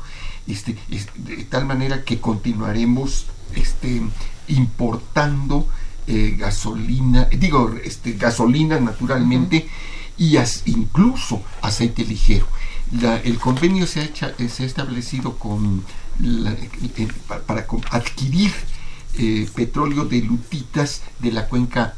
Este, 0.48 0.76
de 1.16 1.44
tal 1.46 1.66
manera 1.66 2.04
que 2.04 2.20
continuaremos 2.20 3.28
este, 3.56 4.02
importando 4.48 5.68
eh, 6.12 6.36
gasolina, 6.36 7.26
digo, 7.26 7.76
este, 7.84 8.14
gasolina 8.14 8.80
naturalmente, 8.80 9.70
y 10.18 10.38
incluso 10.66 11.44
aceite 11.62 12.04
ligero. 12.04 12.48
el 13.24 13.38
convenio 13.38 13.86
se 13.86 14.02
ha, 14.02 14.06
eh, 14.40 14.50
se 14.50 14.64
ha 14.64 14.66
establecido 14.66 15.38
con 15.38 15.84
eh, 16.24 17.08
para, 17.46 17.68
adquirir 17.92 18.52
petróleo 19.54 20.06
de 20.06 20.22
lutitas 20.22 21.04
de 21.20 21.32
la 21.32 21.48
cuenca 21.48 21.94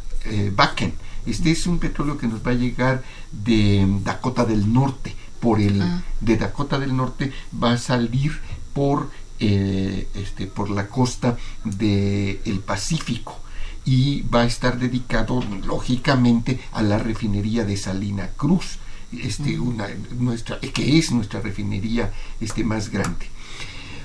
Bakken. 0.57 0.93
Este 1.25 1.51
es 1.51 1.65
un 1.65 1.79
petróleo 1.79 2.17
que 2.17 2.27
nos 2.27 2.45
va 2.45 2.51
a 2.51 2.55
llegar 2.55 3.03
de 3.31 3.87
Dakota 4.03 4.43
del 4.43 4.73
Norte. 4.73 5.15
Por 5.39 5.61
el 5.61 5.81
ah. 5.81 6.03
de 6.19 6.35
Dakota 6.35 6.79
del 6.79 6.97
Norte 6.97 7.31
va 7.63 7.71
a 7.71 7.77
salir 7.77 8.41
por 8.73 9.09
este 9.39 10.47
por 10.47 10.69
la 10.69 10.87
costa 10.87 11.37
del 11.63 12.59
Pacífico 12.59 13.40
y 13.85 14.21
va 14.23 14.41
a 14.41 14.45
estar 14.45 14.77
dedicado 14.77 15.43
lógicamente 15.65 16.59
a 16.71 16.81
la 16.81 16.99
refinería 16.99 17.65
de 17.65 17.77
Salina 17.77 18.29
Cruz, 18.37 18.77
este, 19.11 19.59
una, 19.59 19.87
nuestra, 20.17 20.59
que 20.59 20.97
es 20.97 21.11
nuestra 21.11 21.41
refinería 21.41 22.11
este, 22.39 22.63
más 22.63 22.89
grande. 22.89 23.27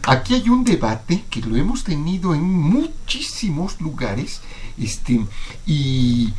Aquí 0.07 0.35
hay 0.35 0.49
un 0.49 0.65
debate 0.65 1.25
que 1.29 1.41
lo 1.41 1.57
hemos 1.57 1.85
tenido 1.85 2.35
en 2.35 2.43
muchísimos 2.43 3.81
lugares 3.81 4.41
este, 4.79 5.27
y 5.67 6.33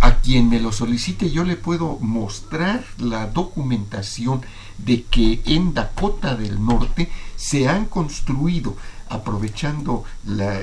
a 0.00 0.16
quien 0.16 0.48
me 0.48 0.60
lo 0.60 0.72
solicite 0.72 1.30
yo 1.30 1.44
le 1.44 1.56
puedo 1.56 1.98
mostrar 2.00 2.84
la 2.98 3.26
documentación 3.26 4.40
de 4.78 5.02
que 5.02 5.42
en 5.44 5.74
Dakota 5.74 6.34
del 6.34 6.64
Norte 6.64 7.10
se 7.36 7.68
han 7.68 7.86
construido 7.86 8.76
aprovechando 9.10 10.04
la, 10.24 10.60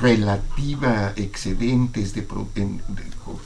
relativa 0.00 1.12
excedentes 1.16 2.14
de, 2.14 2.26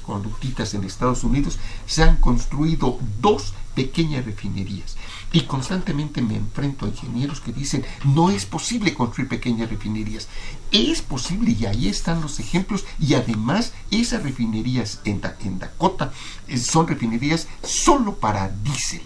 conductitas 0.03 0.74
en 0.74 0.85
Estados 0.85 1.24
Unidos, 1.24 1.59
se 1.87 2.03
han 2.03 2.16
construido 2.16 2.99
dos 3.20 3.55
pequeñas 3.74 4.24
refinerías. 4.24 4.97
Y 5.32 5.43
constantemente 5.43 6.22
me 6.22 6.37
enfrento 6.37 6.85
a 6.85 6.89
ingenieros 6.89 7.41
que 7.41 7.53
dicen, 7.53 7.85
no 8.05 8.30
es 8.30 8.47
posible 8.47 8.95
construir 8.95 9.28
pequeñas 9.28 9.70
refinerías. 9.70 10.28
Es 10.70 11.03
posible 11.03 11.57
y 11.59 11.66
ahí 11.66 11.89
están 11.89 12.20
los 12.20 12.39
ejemplos. 12.39 12.85
Y 13.01 13.14
además 13.14 13.72
esas 13.91 14.22
refinerías 14.22 15.01
en, 15.05 15.20
en 15.41 15.59
Dakota 15.59 16.12
eh, 16.47 16.59
son 16.59 16.87
refinerías 16.87 17.49
solo 17.62 18.16
para 18.16 18.49
diésel. 18.49 19.03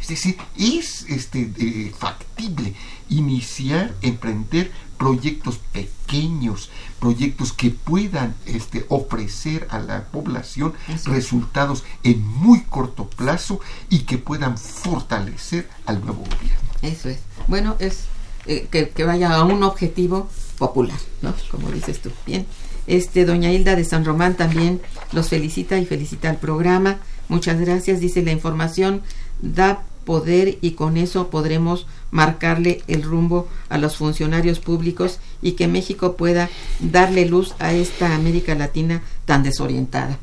Es 0.00 0.08
decir, 0.08 0.38
es 0.56 1.04
este, 1.08 1.52
eh, 1.58 1.92
factible 1.98 2.74
iniciar, 3.08 3.94
emprender 4.02 4.70
proyectos 4.98 5.58
pequeños, 5.72 6.70
proyectos 6.98 7.52
que 7.52 7.70
puedan 7.70 8.34
este, 8.46 8.86
ofrecer 8.88 9.66
a 9.70 9.78
la 9.78 10.04
población 10.04 10.74
resultados 11.04 11.84
en 12.02 12.26
muy 12.26 12.62
corto 12.62 13.08
plazo 13.08 13.60
y 13.90 14.00
que 14.00 14.18
puedan 14.18 14.56
fortalecer 14.56 15.68
al 15.84 16.00
nuevo 16.00 16.22
gobierno. 16.22 16.66
Eso 16.82 17.08
es. 17.08 17.18
Bueno, 17.48 17.76
es 17.78 18.04
eh, 18.46 18.68
que, 18.70 19.04
vaya 19.04 19.34
a 19.34 19.44
un 19.44 19.62
objetivo 19.62 20.28
popular, 20.58 20.98
¿no? 21.22 21.34
Como 21.50 21.70
dices 21.70 22.00
tú. 22.00 22.10
Bien. 22.26 22.46
Este, 22.86 23.24
doña 23.24 23.52
Hilda 23.52 23.74
de 23.74 23.84
San 23.84 24.04
Román 24.04 24.36
también 24.36 24.80
los 25.12 25.28
felicita 25.28 25.78
y 25.78 25.86
felicita 25.86 26.30
al 26.30 26.38
programa. 26.38 26.98
Muchas 27.28 27.58
gracias. 27.60 28.00
Dice 28.00 28.22
la 28.22 28.30
información 28.30 29.02
da 29.42 29.82
poder 30.04 30.58
y 30.60 30.72
con 30.72 30.96
eso 30.96 31.28
podremos 31.30 31.86
marcarle 32.10 32.82
el 32.86 33.02
rumbo 33.02 33.48
a 33.68 33.78
los 33.78 33.96
funcionarios 33.96 34.60
públicos 34.60 35.18
y 35.42 35.52
que 35.52 35.68
México 35.68 36.16
pueda 36.16 36.48
darle 36.80 37.26
luz 37.26 37.54
a 37.58 37.72
esta 37.72 38.14
América 38.14 38.54
Latina 38.54 39.02
tan 39.24 39.42
desorientada. 39.42 40.18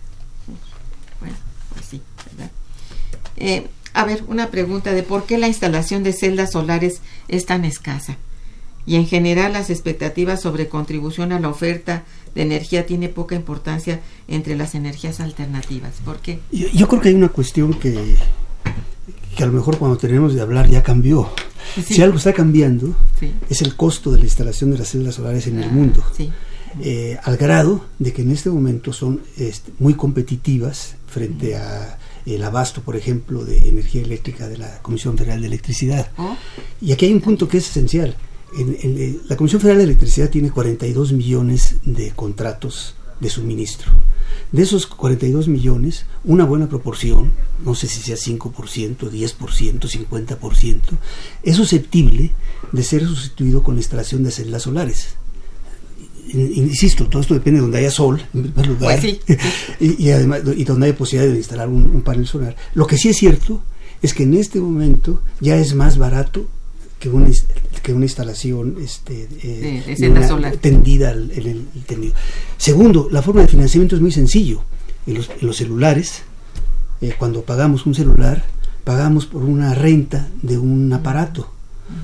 Bueno, 1.20 1.36
pues 1.74 1.86
sí, 1.86 2.02
¿verdad? 2.32 2.52
Eh, 3.38 3.68
a 3.94 4.06
ver, 4.06 4.24
una 4.28 4.50
pregunta 4.50 4.92
de 4.94 5.04
por 5.04 5.26
qué 5.26 5.38
la 5.38 5.48
instalación 5.48 6.04
de 6.04 6.14
celdas 6.14 6.52
solares 6.52 7.02
es 7.28 7.46
tan 7.46 7.64
escasa. 7.66 8.18
Y 8.86 8.96
en 8.96 9.08
general 9.08 9.54
las 9.54 9.70
expectativas 9.70 10.42
sobre 10.42 10.68
contribución 10.68 11.32
a 11.32 11.40
la 11.40 11.48
oferta 11.48 12.04
de 12.36 12.42
energía 12.42 12.86
tiene 12.86 13.08
poca 13.08 13.36
importancia 13.36 14.02
entre 14.28 14.56
las 14.56 14.76
energías 14.76 15.20
alternativas. 15.20 15.94
¿Por 16.04 16.20
qué? 16.20 16.40
yo 16.52 16.88
creo 16.88 17.02
que 17.02 17.10
hay 17.10 17.16
una 17.16 17.30
cuestión 17.30 17.74
que 17.76 18.18
que 19.34 19.44
a 19.44 19.48
lo 19.48 19.54
mejor 19.54 19.78
cuando 19.78 19.98
tenemos 19.98 20.34
de 20.34 20.42
hablar 20.42 20.70
ya 20.70 20.84
cambió. 20.84 21.30
Si 21.86 22.02
algo 22.02 22.18
está 22.18 22.34
cambiando, 22.34 22.96
es 23.50 23.62
el 23.62 23.76
costo 23.76 24.12
de 24.12 24.20
la 24.20 24.26
instalación 24.26 24.72
de 24.72 24.78
las 24.78 24.90
células 24.90 25.16
solares 25.16 25.48
en 25.48 25.60
el 25.60 25.70
ah, 25.70 25.72
mundo. 25.72 26.04
Eh, 26.82 27.18
al 27.24 27.38
grado 27.38 27.86
de 28.00 28.14
que 28.14 28.24
en 28.24 28.32
este 28.32 28.50
momento 28.50 28.94
son 28.94 29.22
este, 29.38 29.72
muy 29.80 29.94
competitivas 29.94 30.96
frente 31.08 31.56
a 31.56 32.00
el 32.26 32.44
abasto, 32.44 32.82
por 32.82 32.96
ejemplo, 32.96 33.44
de 33.46 33.70
energía 33.70 34.02
eléctrica 34.02 34.48
de 34.48 34.58
la 34.58 34.82
Comisión 34.82 35.18
Federal 35.18 35.42
de 35.42 35.48
Electricidad. 35.48 36.12
Oh. 36.18 36.36
Y 36.82 36.92
aquí 36.92 37.06
hay 37.06 37.14
un 37.14 37.22
punto 37.22 37.48
que 37.48 37.58
es 37.58 37.70
esencial. 37.70 38.16
en, 38.58 39.22
la 39.28 39.36
Comisión 39.36 39.62
Federal 39.62 39.80
de 39.80 39.86
Electricidad 39.86 40.30
tiene 40.30 40.52
42 40.52 41.12
millones 41.14 41.76
de 41.84 42.12
contratos 42.12 42.96
de 43.20 43.30
suministro. 43.30 43.92
De 44.52 44.62
esos 44.62 44.86
42 44.86 45.48
millones, 45.48 46.06
una 46.24 46.46
buena 46.46 46.70
proporción, 46.70 47.34
no 47.66 47.76
sé 47.76 47.88
si 47.88 48.02
sea 48.02 48.16
5%, 48.16 49.10
10%, 49.10 49.80
50%, 49.80 50.80
es 51.44 51.56
susceptible 51.56 52.32
de 52.72 52.84
ser 52.84 53.06
sustituido 53.06 53.64
con 53.64 53.76
la 53.76 53.82
instalación 53.82 54.24
de 54.24 54.32
celdas 54.32 54.64
solares. 54.64 55.16
insisto, 56.34 57.08
todo 57.08 57.22
esto 57.22 57.34
depende 57.34 57.60
de 57.60 57.64
donde 57.64 57.80
haya 57.80 57.92
sol, 57.92 58.22
en 58.34 58.44
primer 58.52 58.68
lugar, 58.68 59.00
pues 59.00 59.20
y, 59.80 60.12
además, 60.12 60.42
y 60.56 60.64
donde 60.64 60.88
haya 60.88 60.98
posibilidad 60.98 61.32
de 61.32 61.38
instalar 61.38 61.70
un, 61.70 62.02
panel 62.02 62.28
solar. 62.28 62.56
Lo 62.76 62.86
que 62.86 62.98
sí 62.98 63.10
es 63.10 63.18
cierto 63.18 63.64
es 64.02 64.14
que 64.14 64.24
en 64.24 64.36
este 64.36 64.60
momento 64.60 65.22
ya 65.40 65.58
es 65.58 65.74
más 65.74 65.98
barato 65.98 66.48
que 67.04 67.10
una, 67.10 67.28
que 67.82 67.94
una 67.94 68.06
instalación 68.06 68.78
este, 68.82 69.28
eh, 69.44 70.58
tendida 70.62 71.12
en 71.12 71.32
el, 71.32 71.66
tendido. 71.86 72.14
Segundo, 72.56 73.10
la 73.12 73.22
forma 73.22 73.42
de 73.42 73.50
financiamiento 73.50 73.98
es 73.98 74.02
muy 74.02 74.14
sencillo. 74.14 74.64
En 75.06 75.16
los, 75.16 75.30
en 75.30 75.46
los 75.46 75.58
celulares, 75.58 76.24
eh, 77.02 77.14
cuando 77.20 77.42
pagamos 77.42 77.86
un 77.86 77.94
celular, 77.94 78.46
pagamos 78.86 79.26
por 79.26 79.44
una 79.44 79.74
renta 79.74 80.30
de 80.42 80.58
un 80.58 80.94
aparato. 80.94 81.52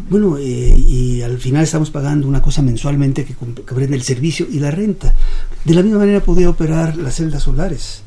Bueno, 0.10 0.38
eh, 0.38 0.76
y 0.78 1.22
al 1.22 1.38
final 1.38 1.64
estamos 1.64 1.92
pagando 1.92 2.28
una 2.28 2.42
cosa 2.42 2.62
mensualmente 2.62 3.24
que, 3.24 3.36
comprende 3.36 3.96
el 3.96 4.04
servicio 4.04 4.48
y 4.52 4.60
la 4.60 4.70
renta. 4.70 5.16
De 5.64 5.76
la 5.76 5.82
misma 5.82 6.00
manera 6.00 6.20
podría 6.20 6.50
operar 6.50 6.98
las 6.98 7.16
celdas 7.16 7.44
solares. 7.44 8.04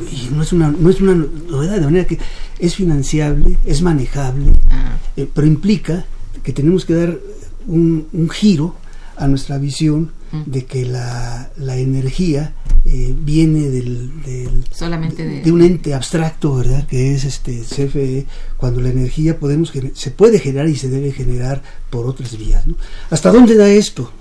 Y 0.00 0.34
no 0.34 0.42
es 0.42 0.52
una, 0.52 0.70
no 0.70 0.90
es 0.90 1.00
una 1.00 1.14
novedad, 1.14 1.76
de 1.76 1.84
manera 1.84 2.06
que 2.06 2.18
es 2.58 2.74
financiable, 2.74 3.58
es 3.64 3.82
manejable, 3.82 4.52
ah. 4.70 4.96
eh, 5.16 5.28
pero 5.32 5.46
implica 5.46 6.04
que 6.42 6.52
tenemos 6.52 6.84
que 6.84 6.94
dar 6.94 7.18
un, 7.66 8.06
un 8.12 8.28
giro 8.30 8.74
a 9.16 9.26
nuestra 9.26 9.58
visión 9.58 10.12
de 10.46 10.66
que 10.66 10.84
la, 10.84 11.50
la 11.56 11.76
energía 11.78 12.52
eh, 12.84 13.14
viene 13.18 13.68
del, 13.68 14.64
solamente 14.70 15.24
de, 15.24 15.52
un 15.52 15.62
ente 15.62 15.94
abstracto 15.94 16.56
verdad 16.56 16.86
que 16.86 17.14
es 17.14 17.24
este 17.24 17.60
CFE 17.60 18.26
cuando 18.56 18.80
la 18.80 18.90
energía 18.90 19.38
podemos 19.38 19.72
se 19.94 20.10
puede 20.10 20.38
generar 20.38 20.68
y 20.68 20.76
se 20.76 20.90
debe 20.90 21.12
generar 21.12 21.62
por 21.90 22.06
otras 22.06 22.36
vías 22.36 22.64
hasta 23.10 23.32
dónde 23.32 23.56
da 23.56 23.68
esto 23.70 24.12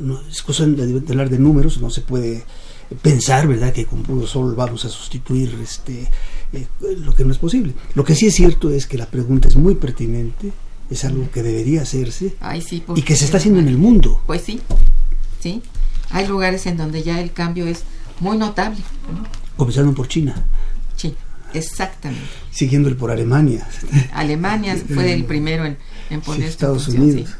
no, 0.00 0.20
es 0.30 0.42
cosa 0.42 0.66
de, 0.66 1.02
hablar 1.08 1.28
de 1.28 1.38
números 1.38 1.80
no 1.80 1.90
se 1.90 2.00
puede 2.00 2.44
pensar 3.00 3.46
verdad 3.46 3.72
que 3.72 3.86
con 3.86 4.02
puro 4.02 4.26
sol 4.26 4.54
vamos 4.54 4.84
a 4.84 4.88
sustituir 4.88 5.58
este 5.62 6.08
eh, 6.52 6.66
lo 6.98 7.14
que 7.14 7.24
no 7.24 7.32
es 7.32 7.38
posible 7.38 7.74
lo 7.94 8.04
que 8.04 8.14
sí 8.14 8.26
es 8.26 8.34
cierto 8.34 8.70
es 8.70 8.86
que 8.86 8.98
la 8.98 9.06
pregunta 9.06 9.48
es 9.48 9.56
muy 9.56 9.74
pertinente 9.74 10.52
es 10.90 11.04
algo 11.04 11.30
que 11.30 11.42
debería 11.42 11.82
hacerse 11.82 12.34
y 12.94 13.02
que 13.02 13.16
se 13.16 13.24
está 13.24 13.38
haciendo 13.38 13.60
en 13.60 13.68
el 13.68 13.78
mundo 13.78 14.20
pues 14.26 14.42
sí 14.42 14.60
¿sí? 15.42 15.62
Hay 16.10 16.26
lugares 16.26 16.66
en 16.66 16.76
donde 16.76 17.02
ya 17.02 17.20
el 17.20 17.32
cambio 17.32 17.66
es 17.66 17.82
muy 18.20 18.36
notable. 18.36 18.78
Comenzando 19.56 19.94
por 19.94 20.08
China. 20.08 20.44
Sí, 20.96 21.14
exactamente. 21.52 22.28
Siguiéndole 22.50 22.94
por 22.94 23.10
Alemania. 23.10 23.66
Alemania 24.12 24.76
fue 24.94 25.12
el 25.12 25.24
primero 25.24 25.64
en, 25.64 26.20
poner 26.20 26.48
Estados 26.48 26.88
Unidos. 26.88 27.30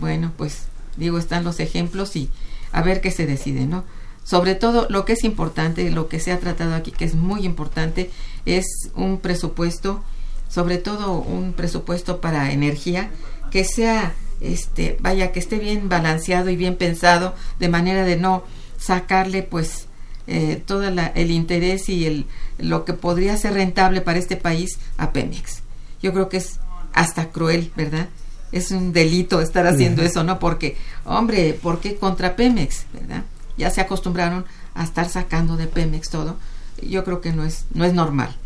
Bueno, 0.00 0.32
pues 0.36 0.64
digo, 0.96 1.18
están 1.18 1.42
los 1.42 1.58
ejemplos 1.58 2.14
y 2.16 2.28
a 2.72 2.82
ver 2.82 3.00
qué 3.00 3.10
se 3.10 3.26
decide, 3.26 3.66
¿no? 3.66 3.84
Sobre 4.24 4.54
todo 4.54 4.86
lo 4.90 5.04
que 5.04 5.14
es 5.14 5.24
importante, 5.24 5.90
lo 5.90 6.08
que 6.08 6.20
se 6.20 6.32
ha 6.32 6.38
tratado 6.38 6.74
aquí, 6.74 6.92
que 6.92 7.04
es 7.04 7.14
muy 7.14 7.44
importante, 7.44 8.10
es 8.46 8.66
un 8.94 9.18
presupuesto, 9.18 10.02
sobre 10.48 10.78
todo 10.78 11.12
un 11.12 11.52
presupuesto 11.52 12.20
para 12.20 12.52
energía, 12.52 13.10
que 13.50 13.64
sea 13.64 14.14
este, 14.40 14.96
vaya, 15.00 15.32
que 15.32 15.40
esté 15.40 15.58
bien 15.58 15.88
balanceado 15.88 16.50
y 16.50 16.56
bien 16.56 16.76
pensado, 16.76 17.34
de 17.58 17.68
manera 17.68 18.04
de 18.04 18.16
no 18.16 18.44
sacarle 18.78 19.42
pues 19.42 19.86
eh, 20.26 20.62
todo 20.64 20.84
el 20.86 21.30
interés 21.30 21.88
y 21.88 22.06
el, 22.06 22.26
lo 22.58 22.84
que 22.84 22.92
podría 22.92 23.36
ser 23.36 23.54
rentable 23.54 24.00
para 24.00 24.18
este 24.18 24.36
país 24.36 24.78
a 24.96 25.12
Pemex. 25.12 25.62
Yo 26.02 26.12
creo 26.12 26.28
que 26.28 26.38
es 26.38 26.60
hasta 26.92 27.30
cruel, 27.30 27.72
¿verdad? 27.76 28.08
Es 28.52 28.70
un 28.70 28.92
delito 28.92 29.40
estar 29.40 29.66
haciendo 29.66 30.02
eso, 30.02 30.24
¿no? 30.24 30.38
Porque, 30.38 30.76
hombre, 31.04 31.52
¿por 31.60 31.80
qué 31.80 31.96
contra 31.96 32.34
Pemex, 32.34 32.86
verdad? 32.92 33.24
Ya 33.56 33.70
se 33.70 33.80
acostumbraron 33.80 34.44
a 34.74 34.84
estar 34.84 35.08
sacando 35.08 35.56
de 35.56 35.66
Pemex 35.66 36.10
todo. 36.10 36.36
Yo 36.82 37.04
creo 37.04 37.20
que 37.20 37.32
no 37.32 37.44
es, 37.44 37.66
no 37.74 37.84
es 37.84 37.92
normal 37.92 38.36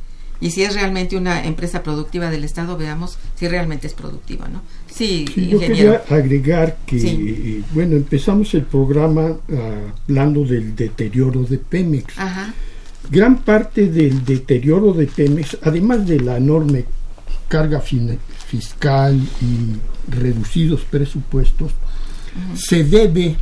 y 0.41 0.51
si 0.51 0.63
es 0.63 0.75
realmente 0.75 1.17
una 1.17 1.45
empresa 1.45 1.83
productiva 1.83 2.31
del 2.31 2.45
Estado, 2.45 2.77
veamos 2.77 3.19
si 3.35 3.49
realmente 3.49 3.87
es 3.87 3.95
productiva, 3.95 4.49
¿no? 4.49 4.63
Sí, 4.93 5.25
Yo 5.37 5.59
quería 5.59 6.03
agregar 6.11 6.77
que, 6.85 7.63
bueno, 7.73 7.97
empezamos 7.97 8.53
el 8.55 8.65
programa 8.65 9.37
ah, 9.53 9.93
hablando 10.07 10.45
del 10.45 10.77
deterioro 10.77 11.45
de 11.45 11.59
Pemex. 11.59 12.15
Gran 13.11 13.39
parte 13.39 13.89
del 13.89 14.25
deterioro 14.25 14.93
de 14.93 15.07
Pemex, 15.07 15.59
además 15.63 16.07
de 16.07 16.21
la 16.21 16.37
enorme 16.37 16.85
carga 17.49 17.81
fiscal 17.81 19.19
y 19.41 20.13
reducidos 20.15 20.83
presupuestos, 20.83 21.73
se 22.55 22.85
debe 22.85 23.37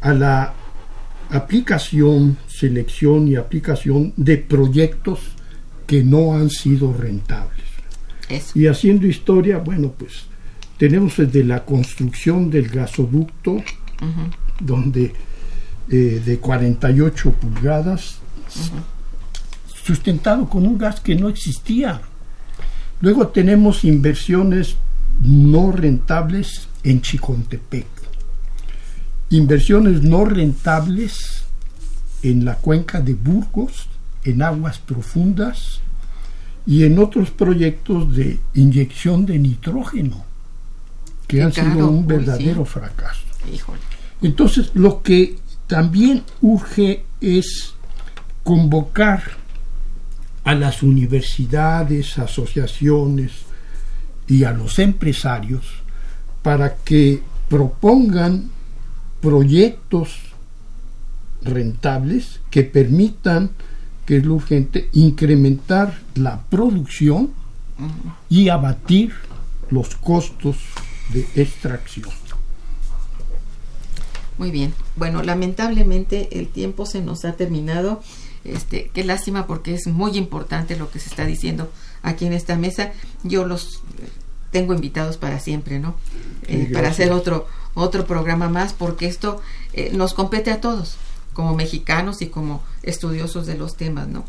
a 0.00 0.12
la 0.12 0.54
aplicación, 1.30 2.36
selección 2.46 3.28
y 3.28 3.36
aplicación 3.36 4.12
de 4.16 4.38
proyectos 4.38 5.20
que 5.86 6.02
no 6.04 6.34
han 6.34 6.50
sido 6.50 6.92
rentables. 6.92 7.64
Y 8.54 8.66
haciendo 8.66 9.06
historia, 9.06 9.58
bueno, 9.58 9.92
pues 9.96 10.26
tenemos 10.78 11.16
desde 11.16 11.44
la 11.44 11.64
construcción 11.64 12.48
del 12.48 12.68
gasoducto, 12.68 13.62
donde 14.60 15.12
eh, 15.88 16.22
de 16.24 16.38
48 16.38 17.32
pulgadas, 17.32 18.18
sustentado 19.84 20.48
con 20.48 20.66
un 20.66 20.78
gas 20.78 21.00
que 21.00 21.16
no 21.16 21.28
existía. 21.28 22.00
Luego 23.00 23.28
tenemos 23.28 23.84
inversiones 23.84 24.76
no 25.22 25.72
rentables 25.72 26.68
en 26.84 27.00
Chicontepec, 27.00 27.86
inversiones 29.30 30.02
no 30.02 30.24
rentables 30.24 31.44
en 32.22 32.44
la 32.44 32.56
cuenca 32.56 33.00
de 33.00 33.14
Burgos, 33.14 33.88
en 34.24 34.42
aguas 34.42 34.78
profundas 34.78 35.80
y 36.66 36.84
en 36.84 36.98
otros 36.98 37.30
proyectos 37.30 38.14
de 38.14 38.38
inyección 38.54 39.24
de 39.24 39.38
nitrógeno 39.38 40.24
que 41.26 41.42
han 41.42 41.52
sido 41.52 41.88
un 41.88 42.06
verdadero 42.06 42.64
fracaso. 42.64 43.20
Entonces, 44.20 44.72
lo 44.74 45.02
que 45.02 45.38
también 45.66 46.24
urge 46.42 47.04
es 47.20 47.74
convocar 48.42 49.22
a 50.42 50.54
las 50.54 50.82
universidades, 50.82 52.18
asociaciones 52.18 53.32
y 54.26 54.44
a 54.44 54.52
los 54.52 54.78
empresarios 54.80 55.64
para 56.42 56.76
que 56.76 57.22
propongan 57.48 58.50
proyectos 59.20 60.18
rentables 61.42 62.40
que 62.50 62.62
permitan 62.62 63.50
que 64.06 64.16
es 64.16 64.24
lo 64.24 64.34
urgente, 64.34 64.88
incrementar 64.92 66.00
la 66.14 66.42
producción 66.50 67.30
y 68.28 68.48
abatir 68.48 69.12
los 69.70 69.94
costos 69.94 70.56
de 71.12 71.26
extracción. 71.36 72.10
Muy 74.36 74.50
bien. 74.50 74.72
Bueno, 74.96 75.22
lamentablemente 75.22 76.40
el 76.40 76.48
tiempo 76.48 76.86
se 76.86 77.02
nos 77.02 77.24
ha 77.24 77.34
terminado. 77.34 78.02
Este, 78.42 78.90
qué 78.94 79.04
lástima 79.04 79.46
porque 79.46 79.74
es 79.74 79.86
muy 79.86 80.16
importante 80.16 80.76
lo 80.76 80.90
que 80.90 80.98
se 80.98 81.10
está 81.10 81.26
diciendo 81.26 81.70
aquí 82.02 82.26
en 82.26 82.32
esta 82.32 82.56
mesa. 82.56 82.92
Yo 83.22 83.44
los 83.44 83.82
tengo 84.50 84.74
invitados 84.74 85.18
para 85.18 85.38
siempre, 85.38 85.78
¿no? 85.78 85.94
Eh, 86.48 86.70
para 86.72 86.88
hacer 86.88 87.12
otro 87.12 87.46
otro 87.74 88.06
programa 88.06 88.48
más 88.48 88.72
porque 88.72 89.06
esto 89.06 89.40
eh, 89.72 89.90
nos 89.92 90.14
compete 90.14 90.50
a 90.50 90.60
todos 90.60 90.96
como 91.32 91.54
mexicanos 91.54 92.22
y 92.22 92.26
como 92.26 92.62
estudiosos 92.82 93.46
de 93.46 93.56
los 93.56 93.76
temas, 93.76 94.08
¿no? 94.08 94.24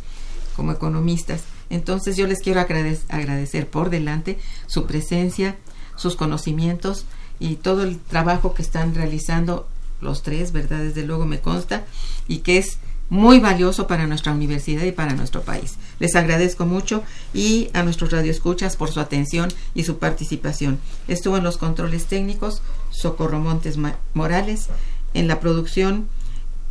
Como 0.55 0.71
economistas. 0.71 1.41
Entonces 1.69 2.17
yo 2.17 2.27
les 2.27 2.39
quiero 2.39 2.61
agradecer 2.61 3.67
por 3.69 3.89
delante 3.89 4.39
su 4.67 4.85
presencia, 4.85 5.55
sus 5.95 6.15
conocimientos 6.15 7.05
y 7.39 7.55
todo 7.55 7.83
el 7.83 7.99
trabajo 7.99 8.53
que 8.53 8.61
están 8.61 8.93
realizando 8.93 9.67
los 10.01 10.23
tres, 10.23 10.51
¿verdad? 10.51 10.79
Desde 10.79 11.05
luego 11.05 11.25
me 11.25 11.39
consta 11.39 11.85
y 12.27 12.39
que 12.39 12.57
es 12.57 12.77
muy 13.11 13.41
valioso 13.41 13.87
para 13.87 14.07
nuestra 14.07 14.31
universidad 14.31 14.85
y 14.85 14.93
para 14.93 15.13
nuestro 15.13 15.41
país. 15.41 15.75
Les 15.99 16.15
agradezco 16.15 16.65
mucho 16.65 17.03
y 17.33 17.69
a 17.73 17.83
nuestros 17.83 18.11
radioescuchas 18.11 18.77
por 18.77 18.89
su 18.89 19.01
atención 19.01 19.49
y 19.75 19.83
su 19.83 19.97
participación. 19.99 20.79
Estuvo 21.09 21.35
en 21.35 21.43
los 21.43 21.57
controles 21.57 22.05
técnicos 22.05 22.61
Socorro 22.89 23.39
Montes 23.39 23.77
Morales, 24.13 24.69
en 25.13 25.27
la 25.27 25.41
producción 25.41 26.07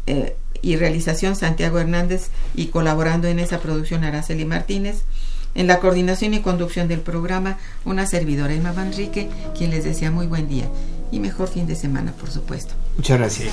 eh, 0.07 0.35
y 0.63 0.77
realización 0.77 1.37
Santiago 1.37 1.79
Hernández 1.79 2.31
y 2.55 2.69
colaborando 2.69 3.29
en 3.29 3.39
esa 3.39 3.61
producción 3.61 4.03
Araceli 4.03 4.47
Martínez. 4.47 5.03
En 5.55 5.67
la 5.67 5.79
coordinación 5.79 6.33
y 6.33 6.41
conducción 6.41 6.89
del 6.89 7.01
programa, 7.01 7.59
una 7.85 8.07
servidora 8.07 8.55
Emma 8.55 8.73
Manrique, 8.73 9.29
quien 9.59 9.73
les 9.73 9.85
desea 9.85 10.11
muy 10.11 10.27
buen 10.27 10.49
día 10.49 10.71
y 11.13 11.21
mejor 11.21 11.49
fin 11.49 11.67
de 11.67 11.77
semana, 11.77 12.13
por 12.13 12.31
supuesto. 12.31 12.73
Muchas 12.97 13.19
gracias. 13.19 13.53